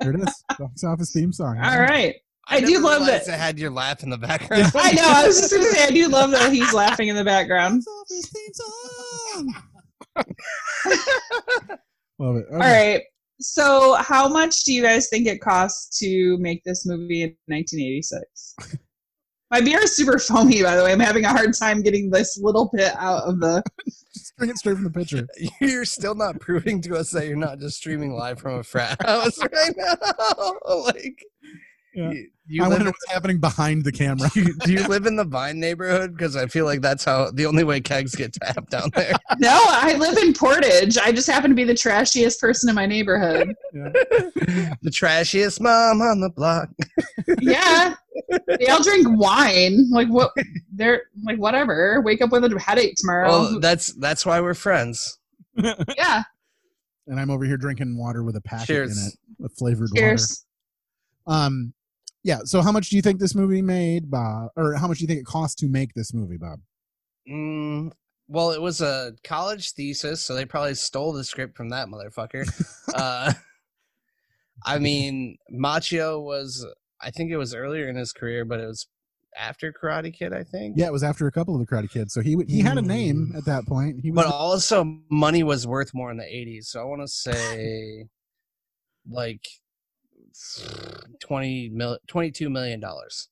[0.00, 0.44] There it is.
[0.58, 1.58] Box office theme song.
[1.62, 2.16] all right
[2.48, 4.70] i, do love realized that it had your laugh in the background.
[4.76, 7.24] i know i was just gonna say i do love that he's laughing in the
[7.24, 7.82] background
[12.18, 12.46] Love it.
[12.50, 13.02] All right.
[13.40, 18.54] So, how much do you guys think it costs to make this movie in 1986?
[19.50, 20.92] My beer is super foamy, by the way.
[20.92, 23.62] I'm having a hard time getting this little bit out of the.
[24.12, 25.26] Just bring it straight from the picture.
[25.60, 29.00] You're still not proving to us that you're not just streaming live from a frat
[29.06, 29.94] house right now.
[30.84, 31.22] like,
[31.96, 32.10] Yeah.
[32.10, 34.28] you, you I live wonder in, what's happening behind the camera.
[34.34, 36.14] do, you, do you live in the Vine neighborhood?
[36.14, 39.14] Because I feel like that's how the only way kegs get tapped down there.
[39.38, 40.96] No, I live in Portage.
[40.98, 43.54] I just happen to be the trashiest person in my neighborhood.
[43.72, 46.68] the trashiest mom on the block.
[47.40, 47.94] Yeah.
[48.58, 49.90] they all drink wine.
[49.90, 50.32] Like what?
[50.72, 52.00] They're like whatever.
[52.02, 53.28] Wake up with a headache tomorrow.
[53.28, 55.18] Well, that's that's why we're friends.
[55.56, 56.22] yeah.
[57.06, 58.98] And I'm over here drinking water with a packet Cheers.
[58.98, 60.44] in it, a flavored Cheers.
[61.26, 61.38] water.
[61.44, 61.74] Um,
[62.26, 62.40] yeah.
[62.44, 64.50] So how much do you think this movie made, Bob?
[64.56, 66.58] Or how much do you think it cost to make this movie, Bob?
[67.30, 67.92] Mm,
[68.26, 72.44] well, it was a college thesis, so they probably stole the script from that motherfucker.
[72.94, 73.32] uh,
[74.64, 76.66] I mean, Macchio was,
[77.00, 78.88] I think it was earlier in his career, but it was
[79.38, 80.74] after Karate Kid, I think.
[80.76, 82.82] Yeah, it was after a couple of the Karate Kids, so he he had a
[82.82, 84.00] name at that point.
[84.02, 86.64] He was But also, money was worth more in the 80s.
[86.64, 88.08] So I want to say
[89.08, 89.46] like
[91.20, 93.28] 20 mil, 22 million dollars.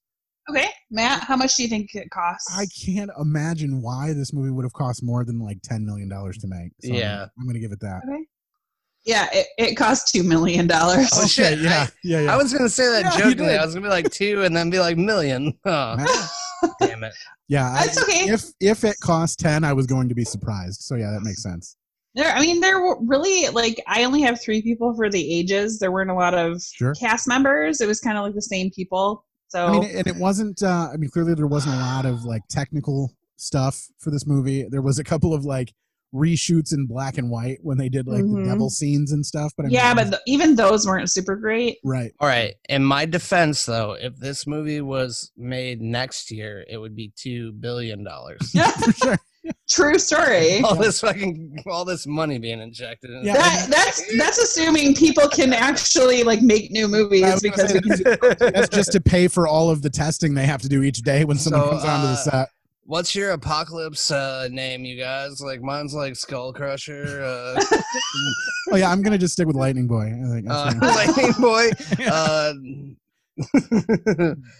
[0.50, 2.54] Okay, Matt, how much do you think it costs?
[2.54, 6.36] I can't imagine why this movie would have cost more than like ten million dollars
[6.38, 6.72] to make.
[6.82, 7.26] So Yeah.
[7.38, 8.02] I'm gonna give it that.
[8.06, 8.24] Okay.
[9.06, 11.10] Yeah, it, it cost two million dollars.
[11.14, 11.58] Oh shit!
[11.60, 12.34] yeah, I, yeah, yeah.
[12.34, 13.54] I was gonna say that Yeah, jokingly.
[13.56, 15.58] I was gonna be like two, and then be like million.
[15.66, 17.12] Oh, damn it!
[17.46, 18.30] Yeah, I- okay.
[18.32, 20.80] If if it cost ten, I was going to be surprised.
[20.80, 21.76] So yeah, that makes sense.
[22.14, 25.78] There, I mean, there were really like I only have three people for the ages.
[25.80, 26.94] There weren't a lot of Sure.
[26.94, 27.80] cast members.
[27.80, 29.24] It was kind of like the same people.
[29.48, 30.62] So I mean, and it wasn't.
[30.62, 34.64] Uh, I mean, clearly there wasn't a lot of like technical stuff for this movie.
[34.70, 35.72] There was a couple of like
[36.14, 38.44] reshoots in black and white when they did like Mhm.
[38.44, 39.52] the devil scenes and stuff.
[39.56, 41.78] But I mean, yeah, it but th- even those weren't super great.
[41.82, 42.12] right.
[42.20, 42.54] All right.
[42.68, 47.50] In my defense, though, if this movie was made next year, it would be two
[47.54, 48.54] billion dollars.
[49.68, 50.60] True story.
[50.64, 53.10] all this fucking, all this money being injected.
[53.10, 57.80] In that, that's that's assuming people can actually like make new movies I was gonna
[57.80, 60.68] because say we That's just to pay for all of the testing they have to
[60.68, 62.48] do each day when someone So, comes onto the uh, set.
[62.86, 65.40] What's your apocalypse uh, name, you guys?
[65.40, 67.22] Like mine's like Skull Crusher.
[67.24, 67.62] Uh,
[68.72, 70.06] Oh yeah, I'm gonna just stick with Lightning Boy.
[70.06, 70.46] I think.
[70.48, 71.68] uh, Lightning Boy.
[72.06, 72.52] Uh,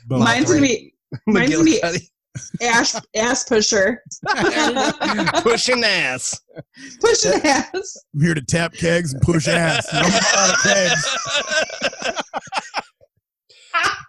[0.08, 0.94] mine's gonna be
[1.26, 2.08] mine's gonna be McGillicuddy.
[2.62, 4.02] Ass ass pusher.
[5.42, 6.40] pushing ass.
[7.00, 7.96] Pushing ass.
[8.14, 9.86] I'm here to tap kegs and push ass.
[9.92, 11.16] No of kegs.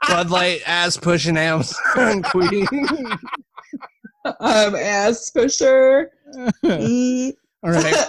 [0.07, 1.77] Bud Light ass pushing ass.
[1.93, 2.67] Queen.
[4.39, 6.11] Um, ass pusher.
[6.33, 8.05] All right.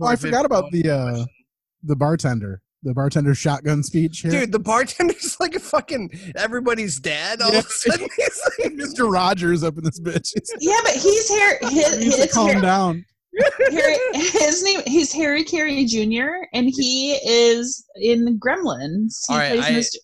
[0.00, 1.24] Oh, I forgot about the uh
[1.84, 2.62] the bartender.
[2.84, 4.30] The bartender shotgun speech here.
[4.32, 7.40] Dude, the bartender's like a fucking everybody's dad.
[7.40, 9.10] All of a sudden, he's like, Mr.
[9.12, 10.30] Rogers up in this bitch.
[10.34, 11.58] He's- Yeah, but he's Harry.
[11.62, 13.04] His, He needs to it's calm Harry, down.
[13.70, 14.80] Harry, his name.
[14.86, 16.44] He's Harry Carey Jr.
[16.52, 19.22] and he is in Gremlins.
[19.28, 19.96] He All right, plays I- Mr.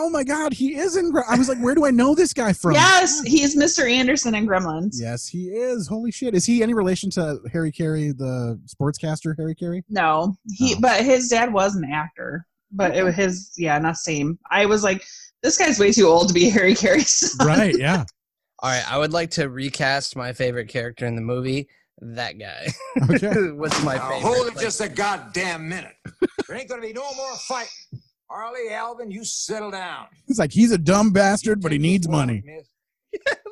[0.00, 1.10] Oh my god, he is in.
[1.10, 2.72] Gra- I was like, where do I know this guy from?
[2.72, 3.90] Yes, he's Mr.
[3.90, 4.94] Anderson in Gremlins.
[5.00, 5.88] Yes, he is.
[5.88, 6.34] Holy shit!
[6.34, 9.82] Is he any relation to Harry Caray, the sportscaster Harry Caray?
[9.88, 10.74] No, he.
[10.76, 10.80] Oh.
[10.80, 12.46] But his dad was an actor.
[12.70, 13.52] But it was his.
[13.56, 14.38] Yeah, not same.
[14.50, 15.02] I was like,
[15.42, 17.46] this guy's way too old to be Harry Caray's son.
[17.46, 17.74] Right.
[17.76, 18.04] Yeah.
[18.60, 21.68] All right, I would like to recast my favorite character in the movie.
[22.00, 22.68] That guy.
[23.10, 23.50] Okay.
[23.52, 24.22] What's my Now, favorite?
[24.22, 25.94] hold it Like, just a goddamn minute.
[26.48, 27.70] there ain't gonna be no more fighting.
[28.30, 30.06] Harley, Alvin, you settle down.
[30.26, 32.42] He's like, he's a dumb bastard, but he needs money.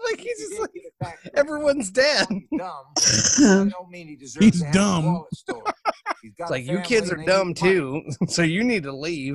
[0.05, 2.27] like he's just like everyone's dead.
[2.29, 2.41] Dumb.
[2.59, 5.05] I don't mean he deserves He's to have dumb.
[5.05, 5.73] a wallet stolen.
[6.23, 9.35] He's got It's like you kids are dumb too, so you need to leave.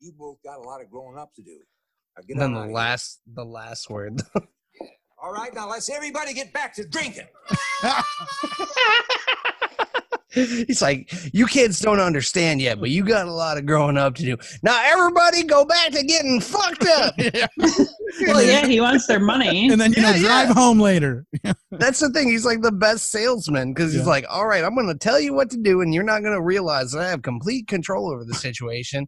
[0.00, 1.58] You both got a lot of growing up to do.
[2.16, 2.74] Now get And then the out of here.
[2.74, 4.20] last, the last word.
[5.22, 7.26] All right, now let's everybody get back to drinking.
[10.66, 14.14] He's like, you kids don't understand yet, but you got a lot of growing up
[14.16, 14.36] to do.
[14.62, 17.14] Now everybody go back to getting fucked up.
[18.26, 19.68] well, yeah, he wants their money.
[19.70, 20.54] And then you know, drive yeah.
[20.54, 21.26] home later.
[21.72, 22.28] That's the thing.
[22.28, 24.08] He's like the best salesman because he's Yeah.
[24.08, 26.34] like, all right, I'm going to tell you what to do, and you're not going
[26.34, 29.06] to realize that I have complete control over the situation.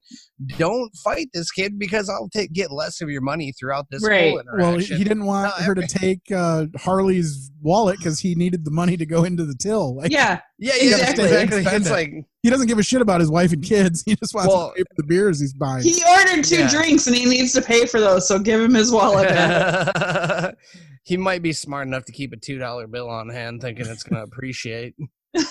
[0.58, 4.30] Don't fight this kid because I'll take get less of your money throughout this Right.
[4.30, 8.64] whole Well, he, didn't want No, her to take uh, Harley's wallet because he needed
[8.64, 9.96] the money to go into the till.
[9.96, 11.64] Like, Yeah, yeah, he yeah, gotta exactly.
[11.64, 14.02] back It's like, he doesn't give a shit about his wife and kids.
[14.06, 15.82] He just wants Well- to pay for the beers he's buying.
[15.82, 16.70] he ordered two Yeah.
[16.70, 18.28] drinks and he needs to pay for those.
[18.28, 20.56] So give him his wallet back.
[21.04, 24.02] he might be smart enough to keep a two dollar bill on hand, thinking it's
[24.04, 24.94] going to appreciate.
[25.36, 25.42] I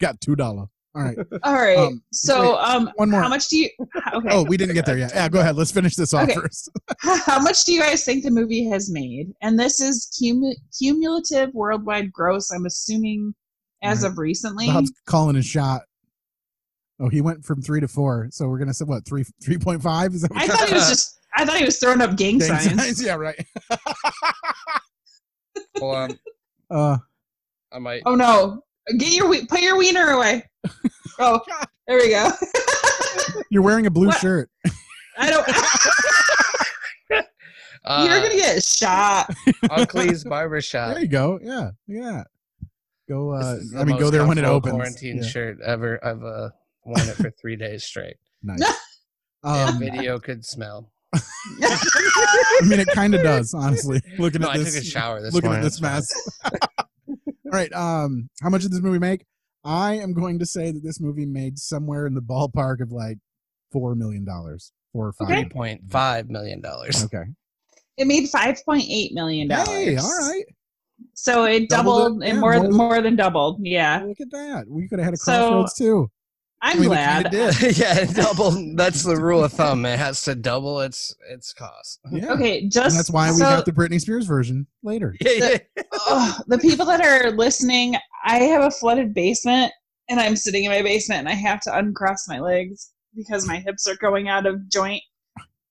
[0.00, 0.66] got two dollar.
[0.94, 1.18] All right.
[1.44, 1.78] All right.
[1.78, 3.22] Um, so, wait, um, one more.
[3.22, 3.68] how much do you?
[4.14, 4.28] Okay.
[4.32, 5.12] Oh, we didn't get there yet.
[5.14, 5.54] Yeah, go ahead.
[5.54, 6.34] Let's finish this off Okay.
[6.34, 6.70] first.
[6.98, 9.28] How much do you guys think the movie has made?
[9.42, 12.50] And this is cumu- cumulative worldwide gross.
[12.50, 13.32] I'm assuming
[13.82, 14.10] as Right.
[14.12, 14.66] of recently.
[14.66, 15.82] Bob's calling a shot.
[17.00, 18.28] Oh, he went from three to four.
[18.30, 20.12] So we're gonna say what three three point five?
[20.14, 21.18] Is that what I thought he was just.
[21.36, 22.74] I thought he was throwing up gang, Gang signs.
[22.82, 23.02] signs?
[23.04, 23.38] Yeah, right.
[25.78, 26.18] Hold on,
[26.70, 26.98] Uh,
[27.72, 28.02] I might.
[28.06, 28.62] Oh no!
[28.98, 30.42] Get your put your wiener away.
[31.20, 31.40] Oh,
[31.88, 32.30] there we go.
[33.50, 34.20] you're wearing a blue What?
[34.20, 34.48] shirt.
[35.18, 35.44] I don't.
[37.10, 39.28] You're gonna get shot.
[39.68, 40.92] Uncle's barbershop.
[40.94, 41.40] There you go.
[41.42, 42.22] Yeah, yeah.
[43.08, 43.32] Go.
[43.32, 44.72] Uh, This is the I mean, go there when it opens.
[44.74, 45.22] Quarantine Yeah.
[45.28, 45.98] shirt ever.
[46.04, 46.50] I've uh,
[46.84, 48.16] worn it for three days straight.
[48.42, 48.60] Nice.
[49.44, 50.90] Um, video could smell.
[51.14, 51.20] I
[52.62, 54.00] mean, it kind of does, honestly.
[54.18, 56.04] Looking No, at I this, took a shower this looking morning, at this mess.
[57.08, 57.72] All right.
[57.72, 59.24] Um, how much did this movie make?
[59.64, 63.18] I am going to say that this movie made somewhere in the ballpark of like
[63.72, 65.28] four million dollars, four or five.
[65.28, 67.04] Three point five million dollars.
[67.04, 67.24] Okay.
[67.96, 69.68] It made five point eight million dollars.
[69.68, 70.44] Hey, all right.
[71.14, 72.28] So it Doubled doubled, it?
[72.28, 73.60] and Yeah, more more than than- more than doubled.
[73.62, 74.02] Yeah.
[74.06, 74.64] Look at that.
[74.68, 76.10] We could have had a So, crossroads too.
[76.60, 77.30] I'm I mean, glad.
[77.30, 77.78] kinda did.
[77.78, 78.74] yeah, double.
[78.74, 79.86] That's the rule of thumb.
[79.86, 82.00] It has to double its its cost.
[82.10, 82.32] Yeah.
[82.32, 85.14] Okay, And just that's why we so, got the Britney Spears version later.
[85.20, 85.60] the,
[85.92, 89.72] oh, the people that are listening, I have a flooded basement,
[90.08, 93.58] and I'm sitting in my basement, and I have to uncross my legs because my
[93.58, 95.02] hips are going out of joint.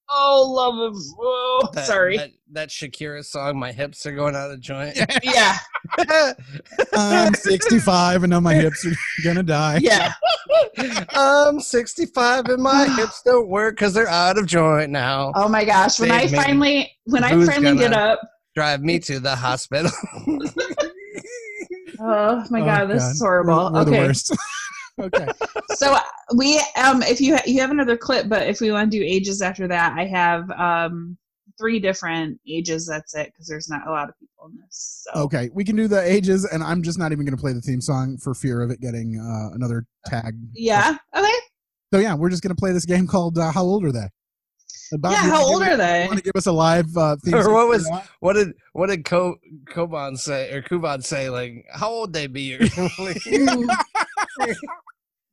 [0.10, 2.18] Oh, love of oh, That, sorry.
[2.18, 5.58] That, that Shakira song, "My Hips Are Going Out of Joint." yeah,
[6.94, 8.94] I'm 65 and now my hips are
[9.24, 9.80] gonna die.
[9.82, 10.14] yeah.
[11.14, 15.32] I'm 65 and my hips don't work because they're out of joint now.
[15.36, 16.00] Oh my gosh!
[16.00, 16.30] When I me.
[16.30, 18.20] finally, when I finally get up,
[18.56, 19.92] Drive me to the hospital.
[22.00, 23.12] oh my Oh, god, this God.
[23.12, 23.56] is horrible.
[23.56, 24.36] We're, we're the okay, worst.
[25.00, 25.28] Okay.
[25.76, 26.02] so uh,
[26.36, 29.04] we um if you ha- you have another clip but if we want to do
[29.04, 31.18] ages after that i have um
[31.58, 35.22] three different ages that's it because there's not a lot of people in this so
[35.24, 37.62] Okay, we can do the ages, and I'm just not even going to play the
[37.62, 40.36] theme song for fear of it getting uh, another tag.
[40.54, 41.32] yeah okay
[41.94, 44.08] So yeah, we're just going to play this game called uh, "How Old Are They?"
[45.00, 47.42] Bob, yeah how old give- are they Want to give us a live uh, theme
[47.42, 47.90] song or what was
[48.20, 49.36] what did what did Ko,
[49.66, 52.60] Koban say or Kuban say like how old they be or
[53.00, 53.26] like,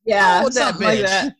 [0.05, 1.03] yeah old that something like bitch?
[1.03, 1.35] that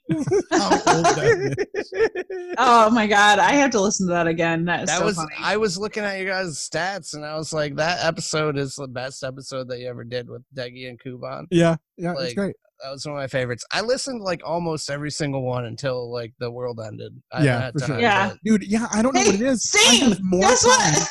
[0.52, 2.54] How old that is.
[2.58, 5.36] oh my god i have to listen to that again that's that so was funny
[5.40, 8.88] I was looking at your guys' stats and I was like that episode is the
[8.88, 11.46] best episode that you ever did with Deggy and Kuban.
[11.52, 12.56] Yeah, yeah, it's great.
[12.84, 13.64] That was one of my favorites.
[13.72, 17.14] I listened like almost every single one until like the world ended.
[17.32, 18.00] I Yeah, for sure.
[18.00, 18.30] Yeah.
[18.30, 19.72] but- Dude, yeah, I don't know Hey, what it is.
[19.76, 20.18] I same.
[20.24, 21.08] more Guess time.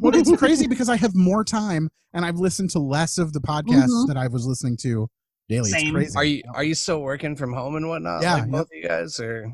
[0.00, 0.02] what?
[0.14, 3.40] well, it's crazy because I have more time and I've listened to less of the
[3.40, 4.06] podcasts Mhm.
[4.08, 5.08] that I was listening to
[5.50, 5.70] daily.
[5.70, 5.92] It's Same.
[5.94, 6.16] crazy.
[6.16, 8.22] Are you are you still working from home and whatnot?
[8.22, 8.78] Yeah, like both yep.
[8.78, 9.52] of you guys or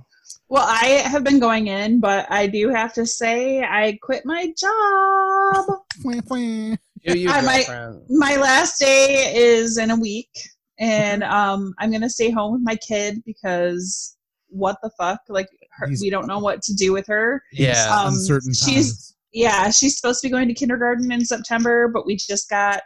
[0.48, 4.46] well i have been going in but i do have to say i quit my
[4.58, 5.64] job
[6.04, 6.78] Fwah, fwah.
[7.02, 7.68] you, you I might-
[8.08, 10.30] my last day is in a week
[10.78, 14.16] and um i'm gonna stay home with my kid because
[14.48, 17.86] what the fuck like her, we don't know what to do with her Yeah.
[17.90, 22.16] um, Uncertain she's yeah she's supposed to be going to kindergarten in september but we
[22.16, 22.82] just got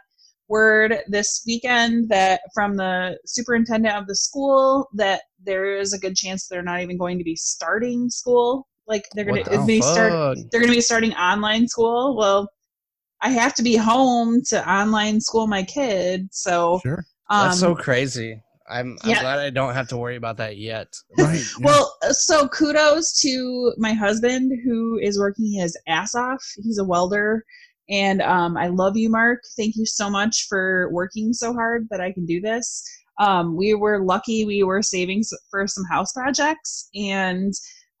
[0.51, 6.15] word this weekend that from the superintendent of the school that there is a good
[6.15, 9.81] chance they're not even going to be starting school like they're gonna What the be
[9.81, 12.51] start they're gonna be starting online school well
[13.21, 17.05] i have to be home to online school my kid so Sure.
[17.29, 18.41] um, That's so crazy.
[18.69, 19.21] I'm, I'm yeah.
[19.21, 20.95] glad I don't have to worry about that yet.
[21.17, 21.43] Right.
[21.59, 26.41] Well, uh, so kudos to my husband who is working his ass off.
[26.63, 27.43] He's a welder.
[27.91, 29.43] And um, I love you, Mark.
[29.57, 32.83] Thank you so much for working so hard that I can do this.
[33.19, 37.53] Um, we were lucky we were saving for some house projects, and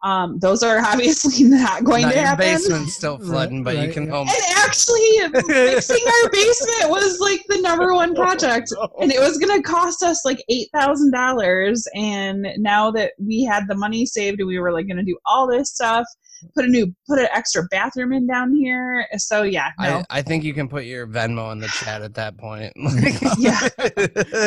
[0.03, 2.45] um, those are obviously not going Now, to your happen.
[2.45, 4.11] basement's still Right, flooding, but you can yeah.
[4.13, 4.27] home.
[4.29, 5.19] And actually,
[5.53, 10.01] fixing our basement was like the number one project, and it was going to cost
[10.03, 11.85] us like eight thousand dollars.
[11.93, 15.47] And now that we had the money saved, we were like going to do all
[15.47, 16.05] this stuff,
[16.55, 19.05] put a new, put an extra bathroom in down here.
[19.17, 22.13] So yeah, no, I, I think you can put your Venmo in the chat at
[22.15, 22.73] that point.
[23.37, 23.59] Yeah.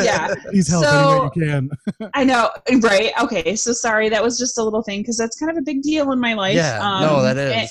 [0.03, 0.33] yeah.
[0.49, 1.69] Please help So- you can.
[2.13, 2.49] I know,
[2.81, 3.11] right?
[3.21, 5.81] Okay, so sorry, that was just a little thing because that's kind of a big
[5.81, 6.55] deal in my life.
[6.55, 7.69] Yeah, no, Um, that and-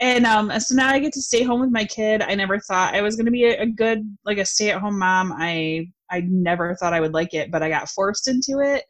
[0.00, 2.94] and um so now i get to stay home with my kid i never thought
[2.94, 6.74] i was going to be a, a good like a stay-at-home mom i i never
[6.76, 8.84] thought i would like it but i got forced into it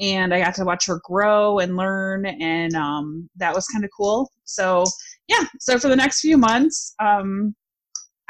[0.00, 3.90] and i got to watch her grow and learn and um that was kind of
[3.96, 4.84] cool so
[5.28, 7.54] yeah so for the next few months um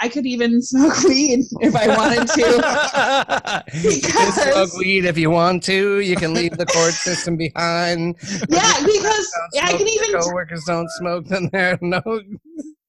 [0.00, 5.30] i could even smoke weed if i wanted to you can smoke weed if you
[5.30, 6.00] want to.
[6.00, 8.16] You can leave the court system behind.
[8.48, 11.26] yeah because Don't i can even coworkers don't smoke.
[11.26, 12.00] Then there are no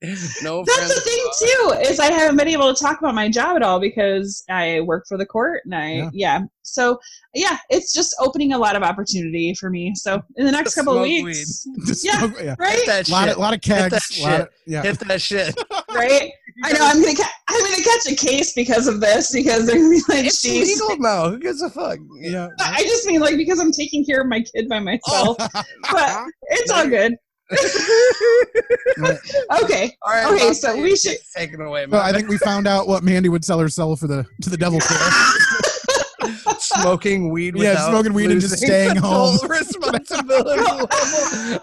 [0.43, 0.64] no.
[0.64, 3.56] That's friends the thing too is I haven't been able to talk about my job
[3.56, 6.10] at all because I work for the court and I Yeah.
[6.14, 6.39] yeah.
[6.62, 7.00] So
[7.34, 9.93] yeah, it's just opening a lot of opportunity for me.
[9.95, 11.66] So in the next Just couple of weeks,
[12.04, 12.56] yeah, smoke- yeah.
[12.60, 13.32] right, Hit that A lot shit.
[13.34, 14.22] of, lot of Hit that kegs.
[14.22, 14.50] lot of- shit.
[14.68, 14.82] yeah.
[14.84, 15.56] Hit that shit.
[15.93, 16.32] right.
[16.64, 19.78] I know I'm gonna ca- I'm gonna catch a case because of this because they're
[19.78, 20.80] gonna be like It's she's.
[20.80, 21.30] legal now.
[21.30, 22.00] Who gives a fuck?
[22.20, 22.50] yeah.
[22.60, 25.64] I just mean like because I'm taking care of my kid by myself, Oh.
[25.91, 27.16] but it's all good.
[29.64, 29.95] Okay.
[30.02, 30.34] All right.
[30.34, 31.86] Okay, so we should- it's Taken away.
[31.89, 34.58] So I think we found out what Mandy would sell herself for the to the
[34.58, 34.93] devil for.
[36.60, 37.56] smoking weed.
[37.56, 39.38] Yeah, without smoking weed and just staying home.
[39.48, 40.88] Responsibility level.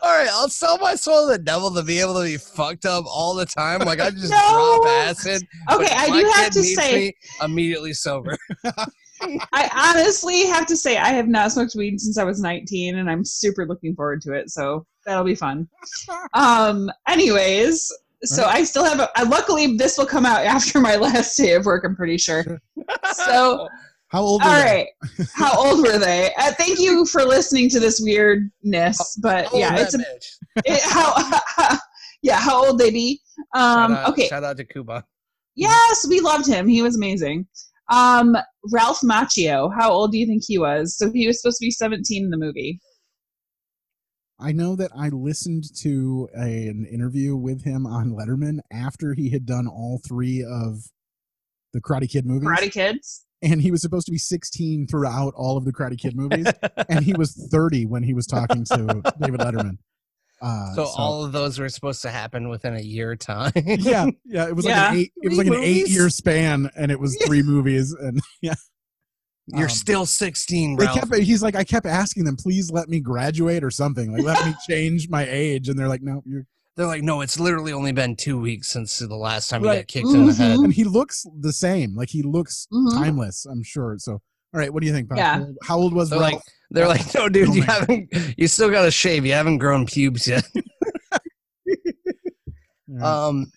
[0.03, 2.87] All right, I'll sell my soul to the devil to be able to be fucked
[2.87, 3.81] up all the time.
[3.81, 4.81] Like I just No.
[4.83, 5.43] drop acid.
[5.73, 7.13] Okay, I do have to say-
[7.43, 8.37] immediately sober.
[9.53, 13.11] I honestly have to say I have not smoked weed since I was 19 and
[13.11, 14.51] I'm super looking forward to it.
[14.51, 15.69] So that'll be fun.
[16.35, 17.93] Um anyways,
[18.23, 21.53] so I still have a uh, luckily this will come out after my last day
[21.55, 22.61] of work, I'm pretty sure.
[23.15, 23.69] So
[24.09, 24.43] How old?
[24.43, 24.89] all were they?
[25.19, 25.29] right.
[25.35, 26.31] How old were they?
[26.39, 29.99] Uh, thank you for listening to this weirdness, but How yeah, it's a,
[30.65, 31.79] it, how
[32.23, 33.21] yeah, how old they be?
[33.55, 34.29] Um shout out, okay.
[34.29, 35.05] Shout out to Cuba.
[35.57, 36.67] Yes, we loved him.
[36.69, 37.47] He was amazing.
[37.91, 38.37] Um,
[38.73, 40.97] Ralph Macchio, how old do you think he was?
[40.97, 42.81] So he was supposed to be 17 in the movie.
[44.45, 49.31] I know that I listened to a, an interview with him on Letterman after he
[49.31, 50.81] had done all three of
[51.73, 52.49] the Karate Kid movies.
[52.49, 53.25] Karate Kids.
[53.43, 56.47] and he was supposed to be 16 throughout all of the Karate Kid movies,
[56.89, 59.79] and he was 30 when he was talking to David Letterman.
[60.43, 63.53] Uh, So, all of those were supposed to happen within a year time.
[63.57, 65.13] yeah, yeah, it was like an eight.
[65.23, 65.85] It was like Three an movies?
[65.89, 68.55] eight-year span, and it was three movies, and yeah.
[69.49, 71.15] You're Um, still 16, They kept.
[71.17, 74.11] He's like, I kept asking them, please let me graduate or something.
[74.13, 77.39] Like, let me change my age, and they're like, no, you're They're like, no, it's
[77.39, 79.81] literally only been two weeks since the last time you Right.
[79.81, 80.37] got kicked in the Mhm.
[80.39, 80.59] head.
[80.59, 81.95] and he looks the same.
[81.95, 82.95] Like he looks Mhm.
[82.95, 83.45] timeless.
[83.47, 83.97] I'm sure.
[83.99, 84.21] So, all
[84.55, 85.09] right, what do you think?
[85.11, 85.19] Pop?
[85.19, 85.45] Yeah.
[85.63, 86.33] How old- was They're Ralph?
[86.33, 88.09] like, they're like, no, dude, you Oh my- haven't.
[88.39, 89.25] You still got to shave.
[89.27, 90.45] You haven't grown pubes yet.
[90.55, 90.61] All
[91.13, 93.03] right.
[93.03, 93.51] Um.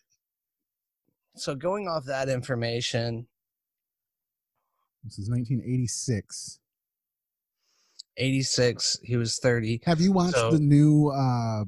[1.36, 3.28] So going off that information,
[5.08, 6.60] this is 1986.
[8.18, 9.82] 86, he was 30.
[9.86, 11.66] Have you watched So- the new uh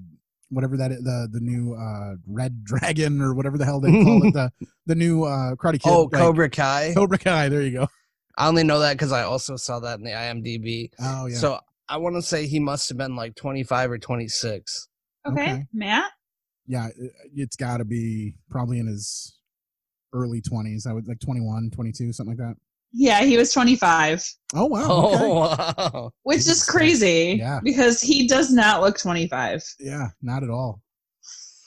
[0.51, 4.25] whatever that is, the the new uh Red Dragon or whatever the hell they call
[4.27, 4.51] it the
[4.87, 6.93] the new uh Karate Kid Oh, like, Cobra Kai.
[6.95, 7.87] Cobra Kai there you go.
[8.37, 10.89] I only know that because I also saw that in the IMDb.
[10.99, 11.37] Oh yeah.
[11.37, 14.87] So I want to say he must have been like 25 or 26.
[15.27, 15.41] Okay.
[15.41, 15.65] Okay.
[15.73, 16.11] Matt?
[16.67, 19.37] yeah, it, it's got to be probably in his
[20.13, 20.87] early 20s.
[20.87, 22.55] I would like 21, 22, something like that.
[22.91, 24.25] Yeah, he was 25,
[24.55, 24.79] Oh wow.
[24.79, 25.23] okay.
[25.23, 26.11] Oh, wow.
[26.23, 27.59] which is crazy Yeah.
[27.63, 29.63] because he does not look 25.
[29.79, 30.81] Yeah, not at all.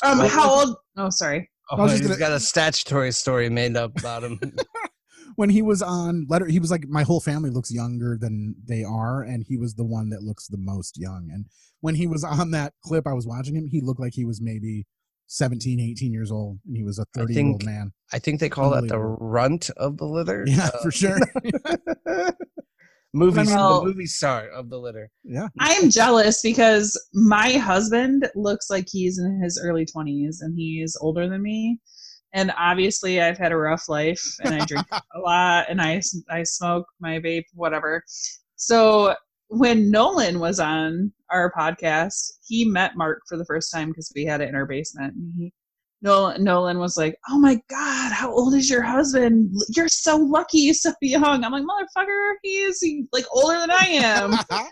[0.03, 0.77] Um, Well- how old?
[0.97, 1.49] Oh, sorry.
[1.71, 4.41] Oh, was just he's gonna- got a statutory story made up about him.
[5.37, 8.85] When he was on letter he was like my whole family looks younger than they
[8.85, 11.31] are and he was the one that looks the most young.
[11.33, 11.47] And
[11.81, 14.43] when he was on that clip I was watching him, he looked like he was
[14.43, 14.87] maybe
[15.33, 17.91] 17, 18 years old and he was a 30 year old man.
[18.13, 20.45] I think they call that the runt of the litter.
[20.47, 21.19] Yeah, Uh, for sure.
[23.15, 25.11] movie, I mean- the movie star of the litter.
[25.25, 25.49] yeah.
[25.59, 30.97] I am jealous because my husband looks like he's in his early 20s and he's
[31.01, 31.81] older than me.
[32.35, 36.43] And obviously, I've had a rough life and I drink a lot and I, I
[36.43, 38.03] smoke my vape, whatever.
[38.57, 39.15] So
[39.53, 44.25] when Nolan was on our podcast, he met Mark for the first time because we
[44.25, 45.15] had it in our basement.
[45.15, 45.53] And he,
[46.01, 49.55] Nolan, Nolan was like, "Oh my God, how old is your husband?
[49.77, 52.83] You're so lucky, he's so young." I'm like, "Motherfucker, he is
[53.13, 54.35] like older than I am."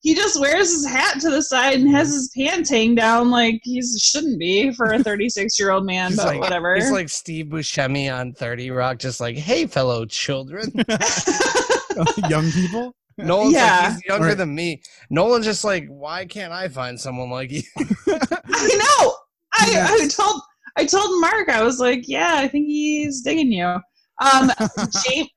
[0.00, 3.60] he just wears his hat to the side and has his pants hang down like
[3.62, 6.74] he shouldn't be for a 36 year old man, but like, whatever.
[6.74, 10.70] He's like Steve Buscemi on 30 Rock, just like, hey, fellow children.
[12.28, 12.94] young people.
[13.18, 13.80] Nolan's Yeah.
[13.80, 14.36] like, he's younger Right.
[14.36, 14.82] than me.
[15.10, 17.62] Nolan's just like, why can't I find someone like you?
[17.78, 18.68] I
[19.00, 19.14] know.
[19.54, 20.40] I, I told
[20.76, 23.66] I told Mark I was like, yeah, I think he's digging you.
[23.66, 24.50] Um,
[25.04, 25.32] Jami,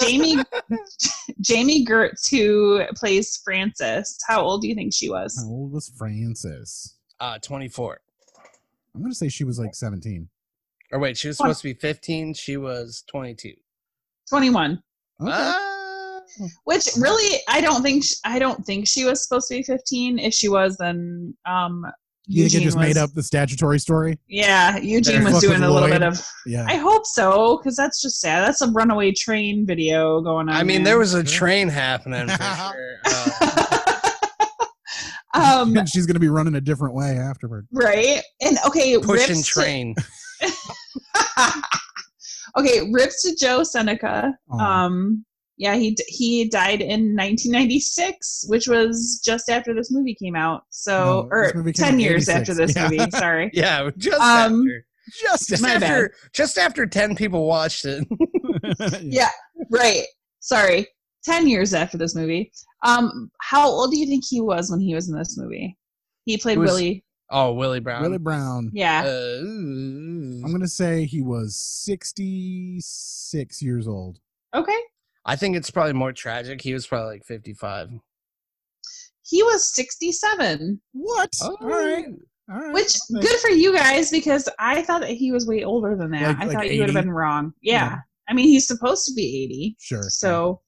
[0.00, 0.42] Jami
[1.40, 5.36] Jami Gertz, who plays Frances, how old do you think she was?
[5.40, 6.96] How old was Frances?
[7.20, 8.00] Uh, 24.
[8.94, 10.28] I'm gonna say she was like 17.
[10.92, 12.34] Or wait, she was supposed to be 15.
[12.34, 13.54] She was 22.
[14.28, 14.82] 21.
[15.20, 15.30] Okay.
[15.32, 15.71] Ah.
[16.64, 20.18] Which really, I don't think sh- I don't think she was supposed to be 15.
[20.18, 21.84] If she was, then um,
[22.26, 24.18] you think it Eugene just made up the statutory story?
[24.28, 26.24] Yeah, Eugene was doing a little bit of.
[26.46, 26.64] Yeah.
[26.68, 28.46] I hope so, because that's just sad.
[28.46, 30.54] That's a runaway train video going on.
[30.54, 30.92] I mean, there.
[30.92, 32.98] there was a train happening for sure.
[35.34, 37.66] Uh, um, and she's gonna be running a different way afterward.
[37.72, 39.94] right, and okay, pushing rips to- train.
[42.58, 44.36] okay, rips to Joe Seneca.
[44.50, 44.84] Aw.
[44.84, 45.24] Um,
[45.62, 50.64] yeah, he he died in 1996, which was just after this movie came out.
[50.70, 52.88] So, No, or 10 years after this Yeah.
[52.88, 53.10] movie.
[53.12, 53.48] Sorry.
[53.52, 54.86] Yeah, just Um, after.
[55.20, 56.10] Just Just My bad.
[56.32, 58.06] just after 10 people watched it.
[59.02, 59.28] yeah,
[59.70, 60.04] right.
[60.40, 60.86] Sorry.
[61.24, 62.50] 10 years after this movie.
[62.84, 65.76] Um, how old do you think he was when he was in this movie?
[66.24, 67.04] He played was- Willie.
[67.30, 68.02] Oh, Willie Brown.
[68.02, 68.70] Willie Brown.
[68.74, 69.04] Yeah.
[69.06, 74.18] Uh, I'm gonna say he was 66 years old.
[74.54, 74.76] Okay.
[75.24, 76.60] I think it's probably more tragic.
[76.60, 77.90] He was probably like 55.
[79.24, 80.80] He was 67.
[80.92, 81.30] What?
[81.42, 81.56] Oh.
[81.60, 82.06] All right.
[82.50, 82.74] All right.
[82.74, 86.22] Which good for you guys because I thought that he was way older than that.
[86.22, 87.52] Like- I like thought you would have been wrong.
[87.62, 87.72] Yeah.
[87.90, 87.96] Yeah.
[88.28, 89.76] I mean, he's supposed to be 80.
[89.80, 90.02] Sure.
[90.02, 90.60] So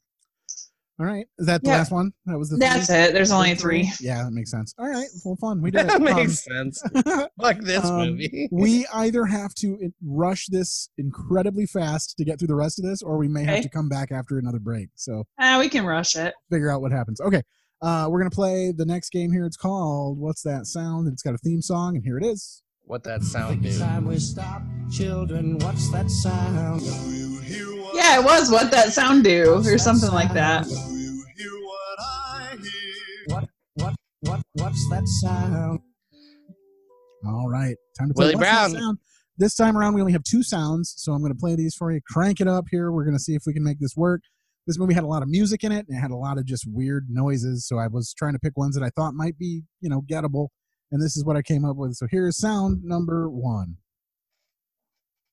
[1.00, 1.26] All right.
[1.38, 1.78] Is that the Yeah.
[1.78, 2.12] last one?
[2.26, 2.96] That was the that's three?
[2.96, 3.12] it.
[3.12, 3.90] There's only three.
[4.00, 4.72] Yeah, that makes sense.
[4.78, 5.08] All right.
[5.24, 5.60] Full fun.
[5.60, 6.02] We did That it.
[6.02, 6.82] makes Um, sense.
[7.40, 8.48] Fuck this um, movie.
[8.52, 13.02] we either have to rush this incredibly fast to get through the rest of this,
[13.02, 14.90] or we may have to come back after another break.
[14.94, 16.32] So Uh, we can rush it.
[16.48, 17.20] figure out what happens.
[17.20, 17.42] Okay.
[17.82, 19.44] Uh, we're gonna play the next game here.
[19.46, 22.62] It's called "What's That Sound?" It's got a theme song, and here it is.
[22.86, 23.76] What that sound do?
[23.78, 24.62] Time we stop,
[24.92, 25.58] children.
[25.58, 26.82] What's that sound?
[27.94, 30.66] Yeah, it was what that sound do or something like that.
[33.26, 33.48] What?
[33.74, 33.94] What?
[34.20, 34.42] What?
[34.54, 35.80] What's that sound?
[37.26, 38.70] All right, time to play Willie What's That Brown.
[38.72, 38.98] Sound?
[39.38, 41.90] This time around, we only have two sounds, so I'm going to play these for
[41.90, 42.00] you.
[42.06, 42.92] Crank it up here.
[42.92, 44.20] We're going to see if we can make this work.
[44.66, 46.44] This movie had a lot of music in it, and it had a lot of
[46.46, 47.66] just weird noises.
[47.66, 50.48] So I was trying to pick ones that I thought might be, you know, gettable,
[50.92, 51.94] and this is what I came up with.
[51.94, 53.76] So here's sound number one.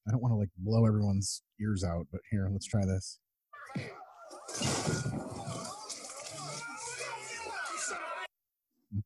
[0.07, 3.19] I don't want to like blow everyone's ears out, but here, let's try this.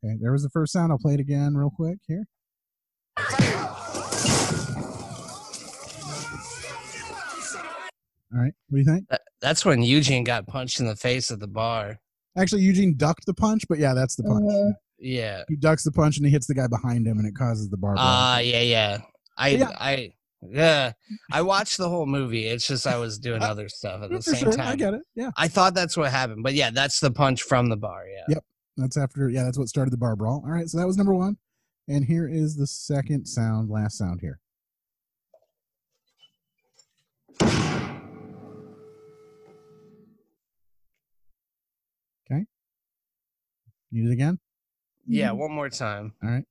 [0.04, 0.92] Okay, there was the first sound.
[0.92, 2.26] I'll play it again real quick here.
[8.34, 9.08] All right, what do you think?
[9.40, 12.00] That's when Eugene got punched in the face at the bar.
[12.38, 14.44] Actually, Eugene ducked the punch, but yeah, that's the punch.
[14.52, 15.44] Uh, Yeah.
[15.48, 17.78] he ducks the punch and he hits the guy behind him, and it causes the
[17.78, 17.94] bar.
[17.94, 18.06] brawl.
[18.06, 18.98] Ah, yeah, yeah.
[19.38, 19.72] I, Yeah.
[19.78, 20.94] I, yeah.
[21.32, 22.48] I watched the whole movie.
[22.48, 24.52] It's just I was doing other stuff at the same sure.
[24.54, 24.68] time.
[24.68, 25.02] I get it.
[25.16, 28.06] Yeah, I thought that's what happened, but yeah, that's the punch from the bar.
[28.08, 28.36] Yeah.
[28.36, 28.44] Yep.
[28.78, 29.30] that's after.
[29.30, 30.44] Yeah, that's what started the bar brawl.
[30.46, 31.38] All right, so that was number one,
[31.88, 34.40] and here is the second sound, last sound here.
[42.32, 42.46] Okay.
[43.92, 44.40] Need it again?
[45.08, 45.32] Yeah.
[45.32, 46.14] One more time.
[46.24, 46.46] All right.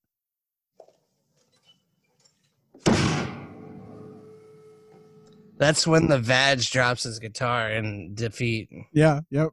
[5.64, 8.68] That's when the Vag drops his guitar in defeat.
[8.92, 9.20] Yeah.
[9.30, 9.48] Yep.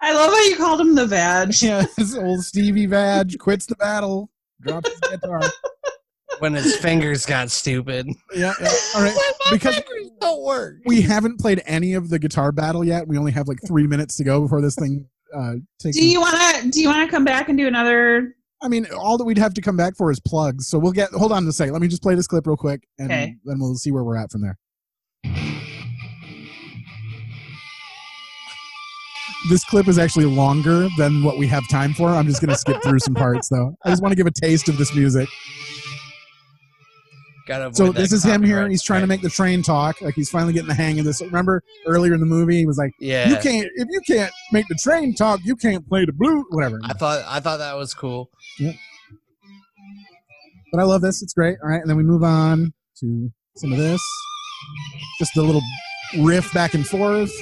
[0.00, 1.54] I love how you called him the Vag.
[1.62, 1.86] Yeah.
[1.96, 4.28] This old Stevie Vag quits the battle,
[4.60, 5.40] drops his guitar.
[6.40, 8.08] When his fingers got stupid.
[8.34, 8.52] Yeah.
[8.60, 8.72] yeah.
[8.96, 9.16] All right.
[9.52, 9.80] Because
[10.20, 10.78] don't work.
[10.84, 13.06] we haven't played any of the guitar battle yet.
[13.06, 15.96] We only have like three minutes to go before this thing uh, takes.
[15.96, 16.68] Do you want to?
[16.70, 18.34] Do you want to come back and do another?
[18.60, 20.66] I mean, all that we'd have to come back for is plugs.
[20.66, 21.10] So we'll get.
[21.12, 21.72] Hold on a second.
[21.74, 23.36] Let me just play this clip real quick, and Okay.
[23.44, 24.58] then we'll see where we're at from there.
[29.48, 32.08] This clip is actually longer than what we have time for.
[32.08, 33.76] I'm just going to skip through some parts, though.
[33.84, 35.28] I just want to give a taste of this music.
[37.72, 38.68] So this is him here.
[38.68, 40.00] He's trying to make the train talk.
[40.02, 41.22] Like he's finally getting the hang of this.
[41.22, 43.28] Remember earlier in the movie, he was like, Yeah.
[43.28, 46.80] "You can't if you can't make the train talk, you can't play the blue, whatever."
[46.82, 48.30] I thought I thought that was cool.
[50.72, 51.22] But I love this.
[51.22, 51.56] It's great.
[51.62, 54.02] All right, and then we move on to some of this.
[55.18, 55.62] Just the little
[56.18, 57.32] riff back and forth,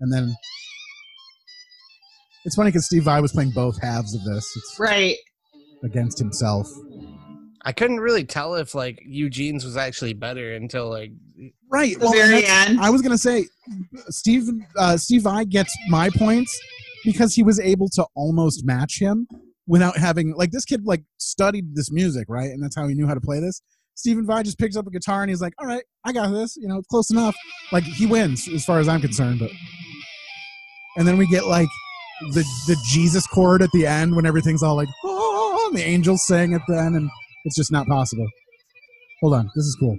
[0.00, 0.34] and then
[2.44, 5.16] it's funny because Steve Vai was playing both halves of this it's Right.
[5.82, 6.68] against himself.
[7.62, 11.10] I couldn't really tell if like Eugene's was actually better until like
[11.70, 11.98] Right.
[11.98, 12.80] The Well, very end.
[12.80, 13.46] I was gonna say,
[14.08, 16.56] Steve uh, Steve Vai gets my points
[17.04, 19.26] because he was able to almost match him
[19.66, 23.06] without having like this kid like studied this music right, and that's how he knew
[23.06, 23.60] how to play this.
[23.98, 26.56] Stephen Vai just picks up a guitar and he's like, "All right, I got this.
[26.56, 27.34] You know, it's close enough."
[27.72, 29.40] Like he wins as far as I'm concerned.
[29.40, 29.50] But
[30.96, 31.68] and then we get like
[32.30, 36.24] the the Jesus chord at the end when everything's all like, "Oh," and the angels
[36.24, 37.10] sing at the end, and
[37.44, 38.28] it's just not possible.
[39.20, 39.98] Hold on, this is cool.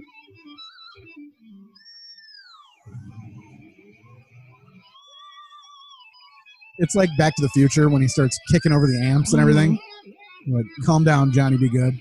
[6.78, 9.76] It's like Back to the Future when he starts kicking over the amps and everything.
[9.76, 10.54] Mm-hmm.
[10.54, 11.92] Like, calm down, Johnny, be good.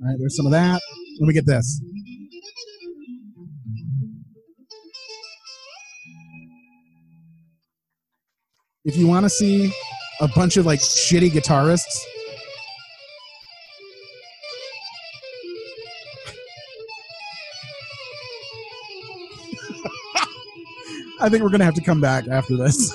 [0.00, 0.80] All right, there's some of that.
[1.20, 1.80] Let me get this.
[8.84, 9.72] If you want to see
[10.20, 11.98] a bunch of like shitty guitarists,
[21.20, 22.94] I think we're gonna have to come back after this.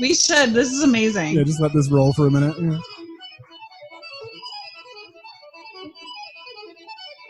[0.00, 0.52] We should.
[0.54, 1.34] This is amazing.
[1.34, 2.56] yeah, just let this roll for a minute.
[2.58, 2.78] Yeah.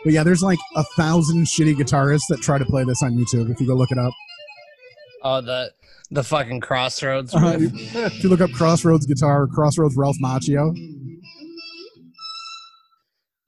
[0.03, 3.49] But yeah, there's like a thousand shitty guitarists that try to play this on YouTube.
[3.49, 4.13] If you go look it up,
[5.23, 5.71] Oh, the
[6.11, 7.33] the fucking crossroads.
[7.33, 7.95] Uh, riff.
[7.95, 10.75] if you look up Crossroads guitar, Crossroads Ralph Macchio.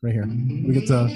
[0.01, 0.25] Right here.
[0.25, 1.09] We get to.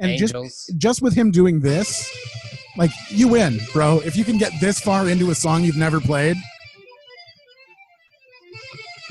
[0.00, 2.10] and just just with him doing this,
[2.76, 4.00] like you win, bro.
[4.04, 6.36] If you can get this far into a song you've never played,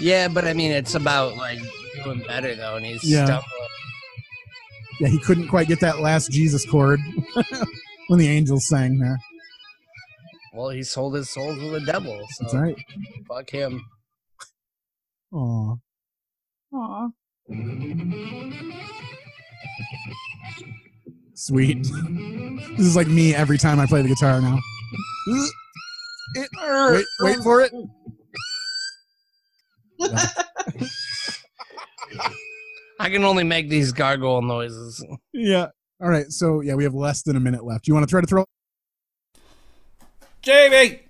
[0.01, 1.59] Yeah, but I mean, it's about like
[2.03, 3.25] doing better though, and he's Yeah.
[3.25, 3.45] stumbling.
[4.99, 6.99] yeah, he couldn't quite get that last Jesus chord
[8.07, 9.19] when the angels sang there.
[10.53, 12.19] Well, he sold his soul to the devil.
[12.31, 12.75] So That's right.
[13.27, 13.81] Fuck him.
[15.33, 15.75] Aw.
[16.73, 17.07] Aw.
[21.35, 21.83] Sweet.
[22.77, 24.59] This is like me every time I play the guitar now.
[26.35, 27.71] Wait, wait for it.
[32.99, 35.03] I can only make these gargoyle noises.
[35.33, 35.67] Yeah.
[36.01, 36.31] All right.
[36.31, 37.87] So yeah, we have less than a minute left.
[37.87, 38.45] You want to try to throw?
[40.41, 41.01] Jamie,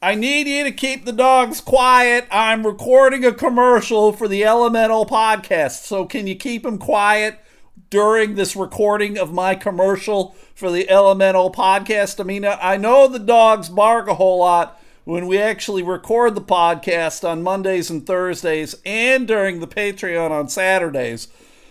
[0.00, 2.26] I need you to keep the dogs quiet.
[2.30, 5.84] I'm recording a commercial for the Elemental podcast.
[5.84, 7.38] So can you keep them quiet
[7.90, 12.20] during this recording of my commercial for the Elemental podcast?
[12.20, 14.77] I mean, I know the dogs bark a whole lot
[15.08, 20.50] when we actually record the podcast on Mondays and Thursdays and during the Patreon on
[20.50, 21.28] Saturdays.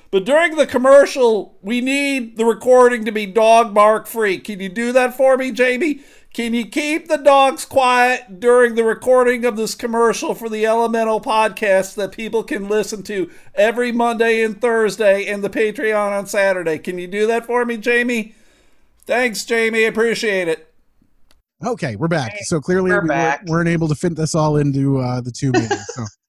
[0.10, 4.40] But during the commercial, we need the recording to be dog bark free.
[4.40, 6.00] Can you do that for me, Jamie?
[6.34, 11.22] Can you keep the dogs quiet during the recording of this commercial for the Elemental
[11.22, 16.80] podcast that people can listen to every Monday and Thursday and the Patreon on Saturday?
[16.80, 18.34] Can you do that for me, Jamie?
[19.06, 19.84] Thanks, Jamie.
[19.84, 20.74] Appreciate it.
[21.66, 22.38] Okay, we're back.
[22.42, 23.40] So clearly We're we back.
[23.40, 25.86] Weren't, weren't able to fit this all into uh, the two meetings.
[25.88, 26.06] So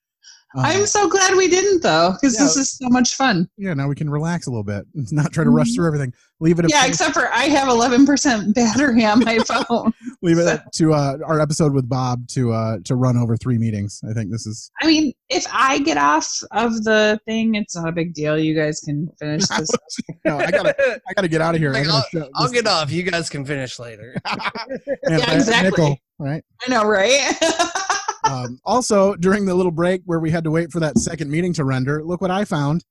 [0.56, 3.48] uh, I'm so glad we didn't though, because this is so much fun.
[3.58, 4.86] yeah, now we can relax a little bit.
[5.12, 6.12] Not try to rush through everything.
[6.40, 6.64] Leave it.
[6.66, 9.92] At, Yeah, except for I have 11% battery on my phone.
[10.22, 14.00] leave it to uh, our episode with Bob to uh, to run over three meetings.
[14.08, 17.88] I think this is I mean, if I get off of the thing, it's not
[17.88, 18.38] a big deal.
[18.38, 19.68] You guys can finish this.
[20.24, 20.74] no, I gotta
[21.08, 21.70] I gotta get out of here.
[21.74, 22.90] I Like, gotta I'll, show- I'll get off.
[22.90, 24.14] You guys can finish later.
[24.26, 24.50] yeah,
[25.08, 25.70] Yeah, exactly.
[25.70, 26.42] Nickel, right?
[26.66, 27.36] I know, right?
[28.30, 31.52] Um, also, during the little break where we had to wait for that second meeting
[31.54, 32.84] to render, look what I found.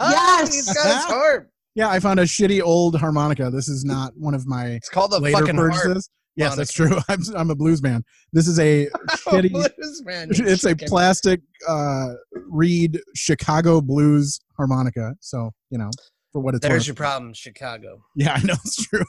[0.00, 0.54] yes.
[0.54, 1.48] He's got his harp.
[1.74, 3.50] Yeah, I found a shitty old harmonica.
[3.50, 5.72] This is not one of my It's called the later fucking harp.
[5.72, 6.10] purchases.
[6.36, 6.98] Yes, that's true.
[7.08, 8.02] I'm, I'm a blues man.
[8.32, 9.52] This is a shitty.
[9.52, 12.08] Blues man, you it's a plastic uh,
[12.48, 15.14] reed Chicago blues harmonica.
[15.20, 15.90] So you know,
[16.32, 16.70] for what it's worth.
[16.70, 16.86] There's worth.
[16.88, 18.02] your problem, Chicago.
[18.16, 19.04] Yeah, I know it's true.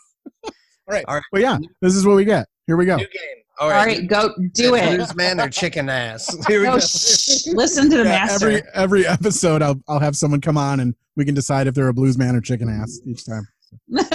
[0.46, 0.52] All
[0.88, 1.06] right.
[1.08, 1.24] All right.
[1.32, 2.46] Well, yeah, this is what we get.
[2.68, 2.98] Here we go.
[2.98, 3.43] New game.
[3.60, 4.00] All All right.
[4.00, 4.98] right, go do it.
[4.98, 6.36] Blues man or chicken ass.
[6.48, 6.80] Here we No, go.
[6.80, 8.48] shh, listen to the Yeah, master.
[8.50, 11.88] every every episode, I'll I'll have someone come on and we can decide if they're
[11.88, 13.48] a blues man or chicken ass each time.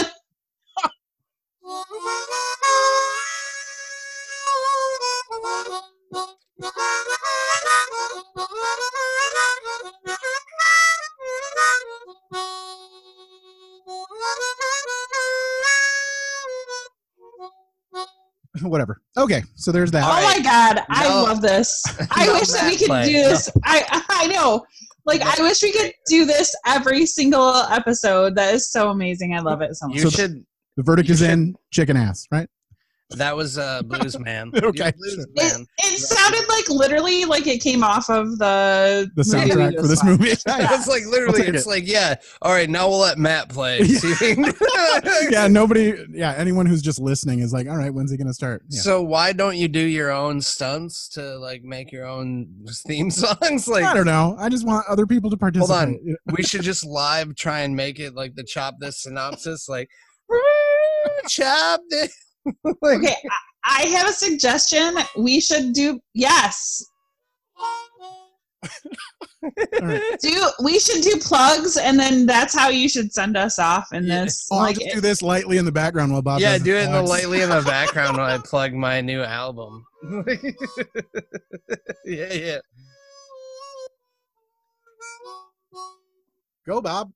[18.62, 19.00] Whatever.
[19.16, 20.04] Okay, so there's that.
[20.04, 21.82] oh my god, I love this.
[22.10, 23.06] I wish that we could play.
[23.06, 23.50] do this.
[23.64, 24.64] I I know.
[25.06, 28.34] Like I wish we could do this every single episode.
[28.36, 29.34] That is so amazing.
[29.34, 29.96] I love it so much.
[29.96, 30.44] You So- should.
[30.76, 32.48] The verdict is should- in chicken ass, right?
[33.10, 34.50] That was uh, blues man.
[34.62, 35.24] Okay, blues sure.
[35.36, 40.02] it, it sounded like literally like it came off of the The soundtrack for this
[40.04, 40.04] watched.
[40.20, 40.30] movie.
[40.78, 41.68] It's like literally, it's it.
[41.68, 42.16] like, yeah.
[42.42, 43.80] All right, now we'll let Matt play.
[43.80, 44.52] Yeah.
[45.30, 45.94] Yeah, nobody.
[46.10, 48.62] Yeah, anyone who's just listening is like, all right, when's he gonna start?
[48.68, 48.80] Yeah.
[48.82, 52.48] So why don't you do your own stunts to like make your own
[52.86, 53.68] theme songs?
[53.68, 54.36] Like, I don't know.
[54.38, 55.70] I just want other people to participate.
[55.76, 56.16] Hold on.
[56.36, 59.88] we should just live try and make it like the chop this synopsis, like
[61.28, 62.14] chop this.
[62.82, 63.14] like, Okay,
[63.64, 64.94] I, I have a suggestion.
[65.16, 66.84] We should do yes.
[69.42, 70.02] All right.
[70.20, 74.04] Do we should do plugs and then that's how you should send us off in
[74.04, 74.24] Yeah.
[74.24, 74.48] this.
[74.50, 76.40] Oh, I'll like just do this lightly in the background while Bob.
[76.40, 79.84] yeah, do it in the lightly in the background while I plug my new album.
[82.04, 82.58] yeah, yeah.
[86.66, 87.08] Go, Bob.
[87.08, 87.14] Give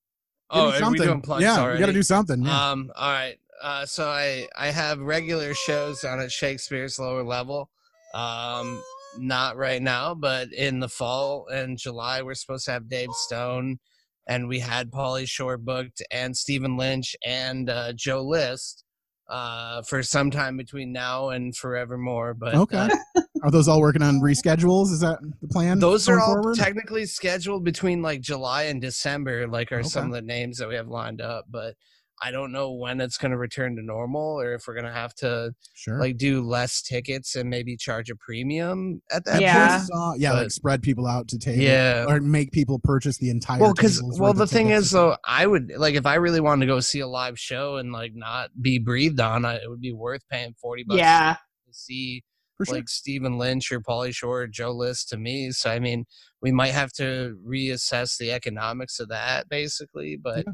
[0.62, 1.02] Oh, are we something.
[1.02, 1.78] doing plugs yeah, already?
[1.78, 2.42] you got to do something.
[2.42, 2.70] Yeah.
[2.70, 3.36] Um, all right.
[3.62, 7.70] Uh, so I I have regular shows on at Shakespeare's lower level.
[8.14, 8.82] Um,
[9.18, 13.78] not right now, but in the fall and July we're supposed to have Dave Stone,
[14.26, 18.84] and we had Pauly Shore booked, and Stephen Lynch and uh, Joe List.
[19.28, 22.76] Uh, for some time between now and forevermore, but Okay.
[22.76, 24.90] uh, Are those all working on reschedules?
[24.93, 25.78] Is that the plan?
[25.78, 26.56] Those are all forward?
[26.59, 30.74] technically scheduled between like July and December, like are some of the names that we
[30.74, 31.76] have lined up, but
[32.24, 34.93] I don't know when it's going to return to normal or if we're going to
[34.93, 35.99] have to Sure.
[35.99, 39.77] like do less tickets and maybe charge a premium at that Yeah.
[39.78, 39.89] point.
[39.89, 41.62] Saw- yeah, like spread people out to table.
[41.62, 42.05] Yeah.
[42.09, 43.61] Or make people purchase the entire.
[43.61, 46.73] well because well the thing is though i would like if i really wanted to
[46.73, 49.93] go see a live show and like not be breathed on I, it would be
[49.93, 51.35] worth paying 40 bucks Yeah.
[51.66, 52.23] to see
[52.57, 52.77] For sure.
[52.77, 55.51] like Stephen Lynch or Pauly Shore or Joe List to me.
[55.51, 56.05] So I mean,
[56.40, 60.44] we might have to reassess the economics of that basically, but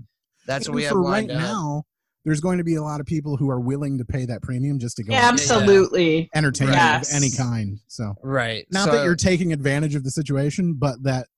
[0.49, 1.43] that's And what we have for lined right up.
[1.43, 1.85] now.
[2.25, 4.79] There's going to be a lot of people who are willing to pay that premium
[4.81, 6.29] just to go Absolutely.
[6.35, 7.11] entertainment Yes.
[7.11, 7.79] of any kind.
[7.87, 8.67] So Right.
[8.71, 11.29] not so, that you're taking advantage of the situation, but that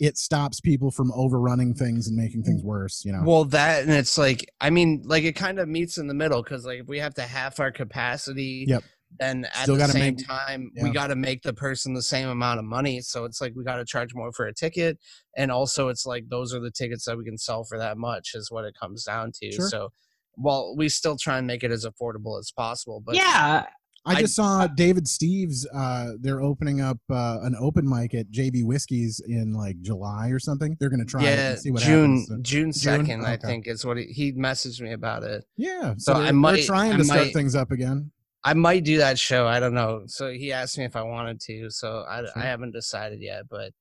[0.00, 3.04] it stops people from overrunning things and making things worse.
[3.04, 3.22] You know.
[3.24, 6.42] well that and it's like I mean, like it kind of meets in the middle
[6.42, 8.82] because like if we have to half our capacity, Yep.
[9.18, 10.82] Then at Still the same make- time yeah.
[10.84, 13.00] we got to make the person the same amount of money.
[13.00, 14.98] So it's like we got to charge more for a ticket,
[15.36, 18.32] and also it's like those are the tickets that we can sell for that much
[18.34, 19.52] is what it comes down to.
[19.52, 19.68] Sure.
[19.68, 19.88] So.
[20.36, 23.66] Well, we still try and make it as affordable as possible, but yeah.
[24.04, 25.64] I I- just saw David Steves.
[25.72, 30.40] Uh, they're opening up uh, an open mic at JB Whiskey's in like July or
[30.40, 30.76] something.
[30.80, 32.42] They're gonna try it yeah, and see what June happens.
[32.48, 33.46] June second, I Okay.
[33.46, 35.44] think is what he, he messaged me about it.
[35.56, 38.10] Yeah, So so, I might- they're trying I to start things up again.
[38.44, 39.46] I might do that show.
[39.46, 40.02] I don't know.
[40.06, 41.70] So he asked me if I wanted to.
[41.70, 42.30] So I, Sure.
[42.36, 43.72] I haven't decided yet, but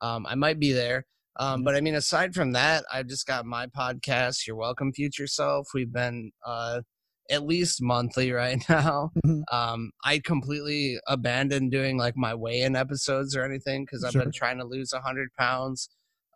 [0.00, 1.04] um, I might be there.
[1.36, 4.46] Um, But I mean, aside from that, I've just got my podcast.
[4.46, 5.68] You're welcome, future self.
[5.74, 6.82] We've been uh,
[7.30, 9.10] at least monthly right now.
[9.26, 9.42] Mhm.
[9.50, 14.22] Um, I completely abandoned doing like my weigh-in episodes or anything because I've Sure.
[14.22, 15.88] been trying to lose hundred pounds.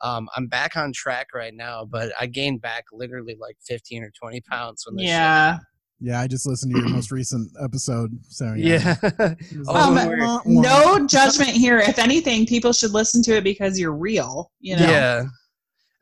[0.02, 4.10] Um, I'm back on track right now, but I gained back literally like 15 or
[4.20, 5.58] 20 pounds when this shit Yeah.
[6.00, 8.10] Yeah, I just listened to your most recent episode.
[8.28, 9.34] So yeah, Yeah.
[9.50, 10.62] It was like, we're- wah, wah.
[10.62, 11.78] No judgment here.
[11.78, 14.50] If anything, people should listen to it because you're real.
[14.60, 14.86] You know.
[14.90, 15.24] Yeah.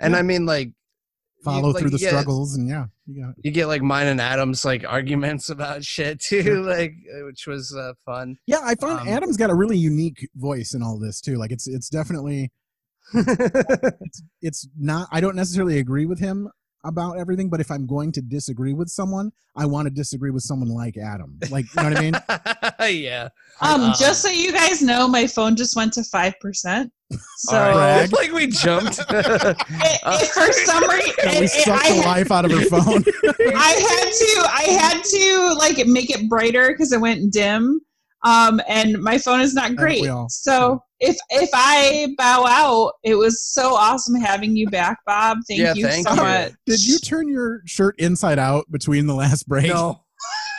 [0.00, 0.18] And Yeah.
[0.18, 0.74] I mean, like, you-
[1.44, 3.32] follow like, through the you get- struggles and yeah, you.
[3.44, 7.72] You get like mine and Adam's like arguments about shit too, like, uh, which was
[7.78, 8.36] uh, fun.
[8.46, 11.36] Yeah, I found Um, Adam's got a really unique voice in all this too.
[11.36, 12.50] Like it's it's definitely
[13.14, 16.48] it's it's not I don't necessarily agree with him
[16.84, 20.42] about everything, but if I'm going to disagree with someone, I want to disagree with
[20.42, 21.38] someone like Adam.
[21.50, 22.94] Like you know what I mean?
[23.02, 23.28] yeah.
[23.60, 26.92] Um, Um, just so you guys know, my phone just went to five percent.
[27.38, 28.08] So All right.
[28.10, 28.12] Brag.
[28.12, 28.98] like we jumped.
[29.10, 29.26] it,
[30.04, 32.64] it- for some reason, Yeah, we it- it- sucked the had- life out of her
[32.66, 33.04] phone.
[33.56, 37.80] I had to I had to like make it brighter because it went dim.
[38.24, 40.08] Um, and my phone is not great.
[40.08, 40.28] all?
[40.30, 45.38] So if if I bow out, it was so awesome having you back, Bob.
[45.46, 46.22] Thank Yeah, you thank so you.
[46.22, 46.52] much.
[46.66, 49.68] Did you turn your shirt inside out between the last break?
[49.68, 50.00] no.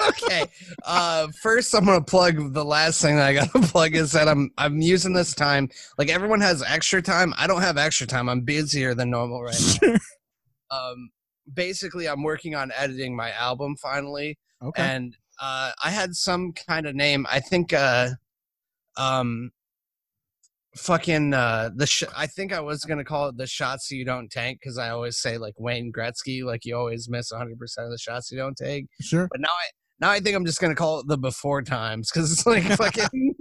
[0.10, 0.46] okay.
[0.84, 4.52] Uh, first, I'm gonna plug the last thing that I gotta plug is that I'm
[4.58, 5.70] I'm using this time.
[5.98, 7.34] Like everyone has extra time.
[7.38, 8.30] I don't have extra time.
[8.30, 9.96] I'm busier than normal right now.
[10.70, 11.10] um,
[11.52, 14.38] basically, I'm working on editing my album finally.
[14.62, 14.82] Okay.
[14.84, 17.26] and uh, I had some kind of name.
[17.30, 18.10] I think, uh,
[18.98, 19.52] um,
[20.76, 21.88] fucking uh, the.
[21.88, 24.90] Sh- I think I was gonna call it the shots you don't tank because I
[24.90, 28.38] always say like Wayne Gretzky, like you always miss 100 percent of the shots you
[28.38, 28.88] don't take.
[29.02, 29.28] Sure.
[29.32, 29.68] But now I
[30.00, 33.36] now I think I'm just gonna call it the before times because it's like fucking.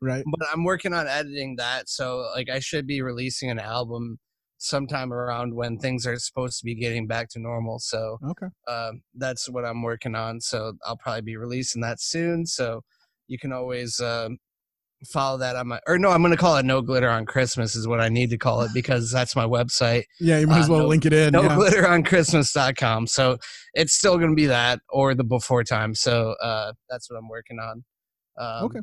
[0.00, 0.24] Right.
[0.38, 4.18] but I'm working on editing that, so like I should be releasing an album
[4.58, 7.78] sometime around when things are supposed to be getting back to normal.
[7.78, 8.46] So Okay.
[8.66, 10.40] um, that's what I'm working on.
[10.40, 12.44] So I'll probably be releasing that soon.
[12.44, 12.82] So
[13.28, 14.38] you can always um,
[15.06, 17.76] follow that on my, or no, I'm going to call it No Glitter on Christmas
[17.76, 20.02] is what I need to call it because that's my website.
[20.18, 21.32] Yeah, you might as Uh, well no- link it in.
[21.32, 21.54] No yeah.
[21.54, 23.06] glitter on Christmas.com.
[23.06, 23.38] So
[23.74, 25.94] it's still going to be that or the before time.
[25.94, 27.84] So uh, that's what I'm working on.
[28.38, 28.80] Um, Okay.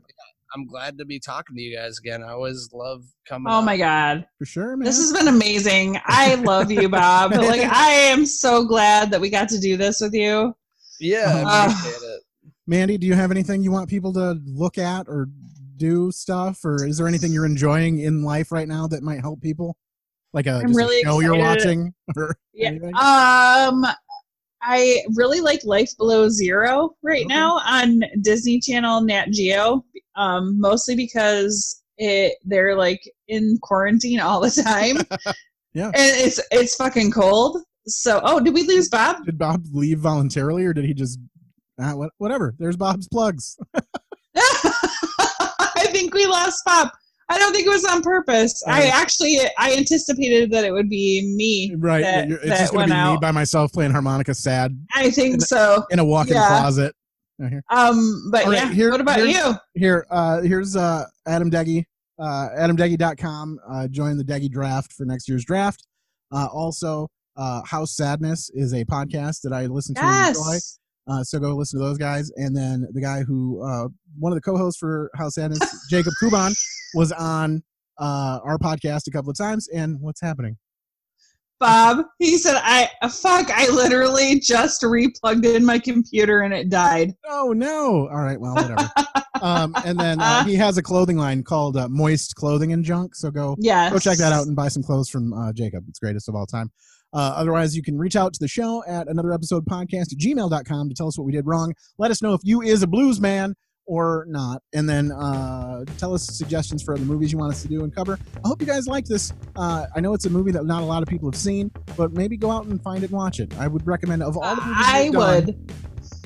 [0.56, 2.23] I'm glad to be talking to you guys again.
[2.23, 3.52] I always love coming.
[3.52, 3.65] Oh on.
[3.65, 4.26] my god.
[4.40, 4.86] For sure, man.
[4.86, 5.99] This has been amazing.
[6.06, 7.32] I love you, Bob.
[7.36, 10.56] like I am so glad that we got to do this with you.
[10.99, 12.22] Yeah, I Uh, it.
[12.68, 15.27] Mandy, do you have anything you want people to look at or
[15.76, 19.41] do stuff, or is there anything you're enjoying in life right now that might help
[19.41, 19.76] people?
[20.32, 22.69] Like a, I'm just a really show you're watching, or Yeah.
[22.69, 22.95] anything?
[22.95, 23.86] Um
[24.68, 29.86] I really like Life Below Zero right now on Disney Channel Nat Geo.
[30.16, 34.98] Um mostly because it they're like in quarantine all the time.
[35.76, 35.88] Yeah.
[35.88, 37.62] And it's it's fucking cold.
[37.86, 39.26] So oh did we lose Bob?
[39.26, 41.20] Did Bob leave voluntarily, or did he just?
[41.76, 42.56] What, whatever.
[42.58, 43.58] There's Bob's plugs.
[44.38, 46.90] I think we lost Bob.
[47.30, 48.62] I don't think it was on purpose.
[48.68, 52.02] I actually I anticipated that it would be me Right.
[52.04, 55.40] that, it's that just gonna be me by myself playing harmonica, sad I think in-
[55.40, 55.84] so.
[55.90, 56.48] in a walk-in Yeah.
[56.48, 56.96] closet.
[57.38, 57.62] Here.
[57.70, 59.54] Um, but All right, yeah, here- what about you?
[59.74, 61.84] Here, uh, here's uh, Adam Deggy,
[62.20, 63.60] uh, AdamDeggy.com.
[63.70, 65.86] Uh, join the Deggy draft for next year's draft.
[66.32, 70.58] Uh, also, uh, House Sadness is a podcast that I listen to and enjoy.
[71.08, 72.32] Uh, so go listen to those guys.
[72.38, 76.56] And then the guy who, uh, one of the co-hosts for House Sadness, Jacob Kuban,
[76.96, 77.62] was on
[78.00, 79.68] uh, our podcast a couple of times.
[79.70, 80.58] And what's happening?
[81.60, 86.70] Bob, he said, I uh, fuck, I literally just replugged in my computer and it
[86.70, 87.14] died.
[87.30, 88.10] Oh no!
[88.10, 88.90] All right, well, whatever.
[89.42, 93.16] um, and then uh, he has a clothing line called uh, Moist Clothing and Junk.
[93.16, 93.94] So go, Yes.
[93.94, 95.86] go check that out and buy some clothes from uh, Jacob.
[95.88, 96.70] It's greatest of all time.
[97.14, 100.90] Uh, otherwise, you can reach out to the show at another episode podcast at gmail.com
[100.90, 101.74] to tell us what we did wrong.
[101.98, 103.56] Let us know if you is a blues man
[103.88, 104.62] or not.
[104.74, 107.94] And then uh, tell us suggestions for other movies you want us to do and
[107.94, 108.18] cover.
[108.44, 109.32] I hope you guys liked this.
[109.56, 112.14] Uh, I know it's a movie that not a lot of people have seen, but
[112.14, 113.56] maybe go out and find it and watch it.
[113.57, 115.72] I would recommend of all the movies I we've done- would.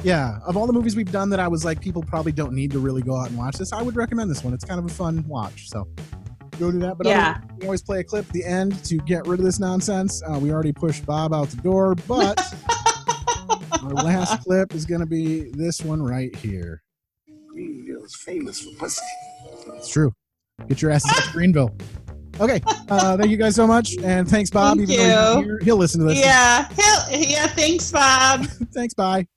[0.03, 2.71] yeah, of all the movies we've done that I was like, people probably don't need
[2.71, 3.73] to really go out and watch this.
[3.73, 4.53] I would recommend this one.
[4.53, 5.69] It's kind of a fun watch.
[5.69, 5.87] So
[6.59, 6.97] go do that.
[6.97, 7.37] But Yeah.
[7.37, 10.21] other- we always play a clip at the end to get rid of this nonsense.
[10.25, 12.39] Uh, we already pushed Bob out the door, but
[13.83, 16.81] our last clip is going to be this one right here.
[17.51, 19.01] Greenville's famous for pussy.
[19.75, 20.13] It's true.
[20.67, 21.75] Get your asses to Greenville.
[22.39, 22.61] Okay.
[22.89, 24.77] Uh, thank you guys so much, and thanks, Bob.
[24.77, 26.19] Thank even though he's here, he'll listen to this.
[26.19, 26.69] Yeah.
[26.77, 27.47] Hell, yeah.
[27.47, 28.45] Thanks, Bob.
[28.73, 28.93] thanks.
[28.93, 29.27] Bye.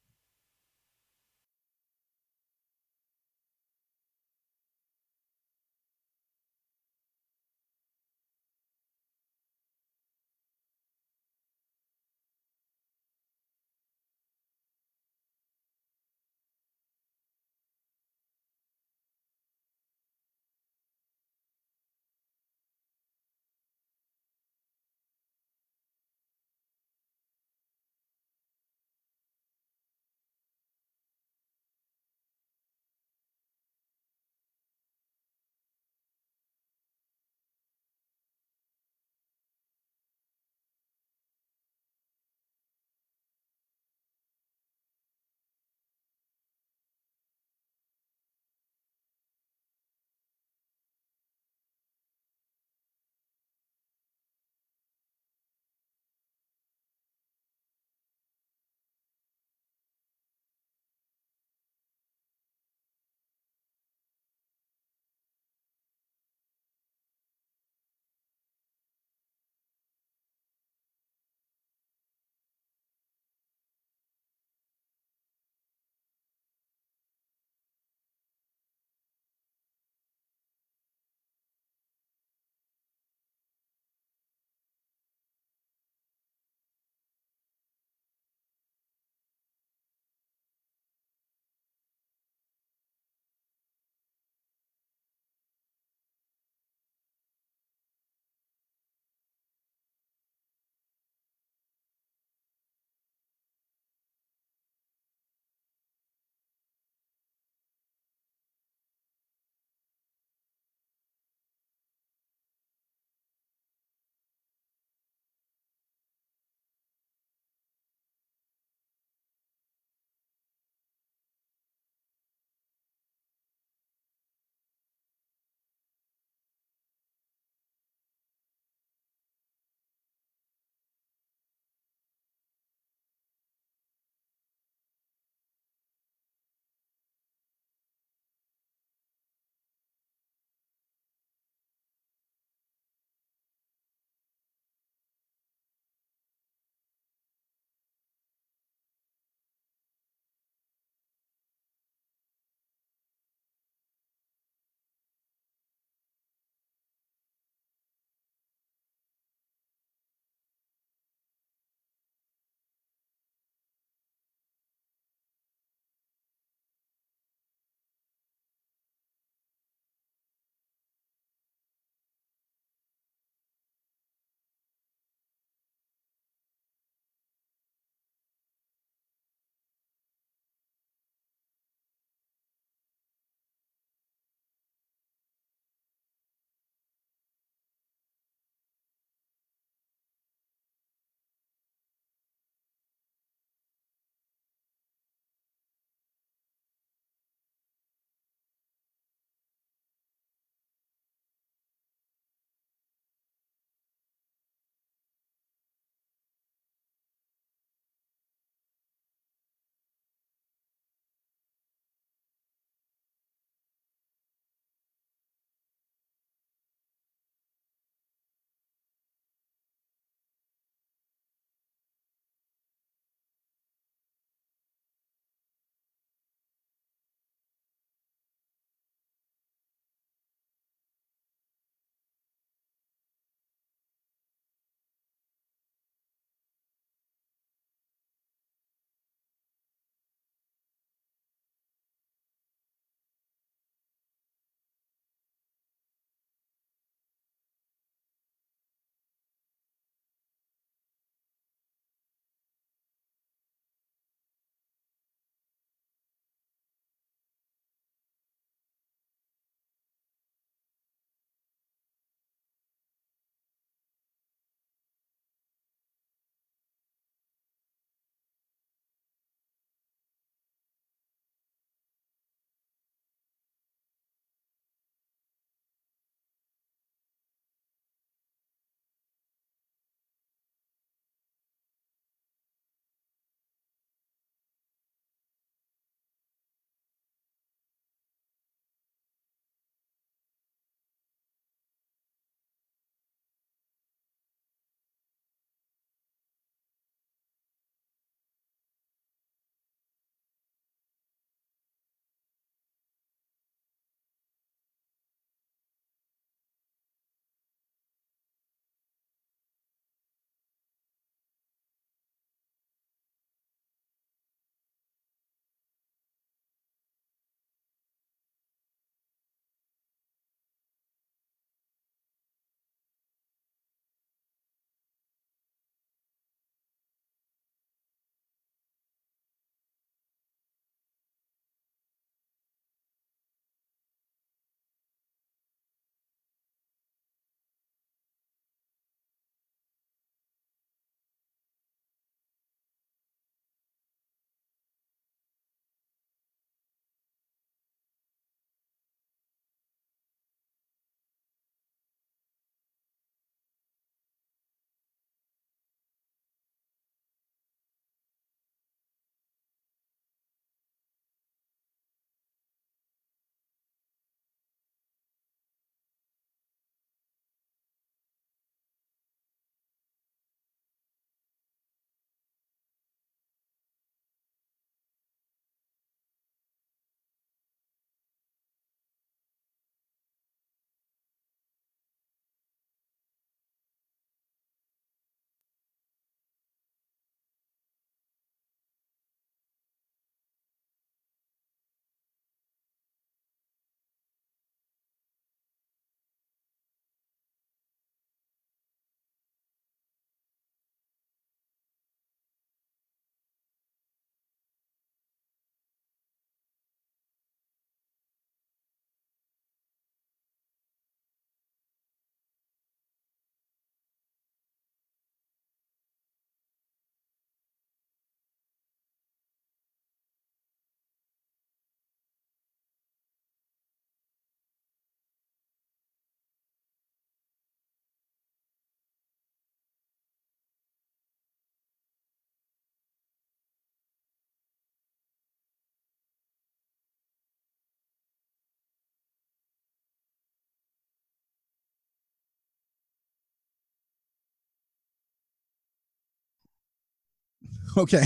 [447.77, 448.03] Okay.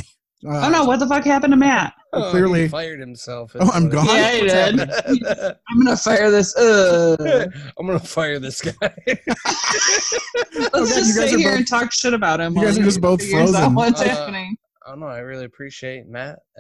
[0.47, 1.95] Uh, oh no, what the fuck happened to Matt?
[2.13, 3.53] Oh, clearly- he fired himself.
[3.59, 4.07] Oh, I'm gone?
[4.07, 4.81] Yeah, he did.
[5.71, 6.55] I'm gonna fire this.
[6.57, 7.47] Uh,
[7.79, 8.73] I'm gonna fire this guy.
[9.07, 12.55] let's Okay, just you guys sit here both- and talk shit about him.
[12.57, 13.75] you guys are just both frozen.
[13.75, 14.57] What's Uh, happening?
[14.87, 15.03] I don't.
[15.05, 16.39] I really appreciate Matt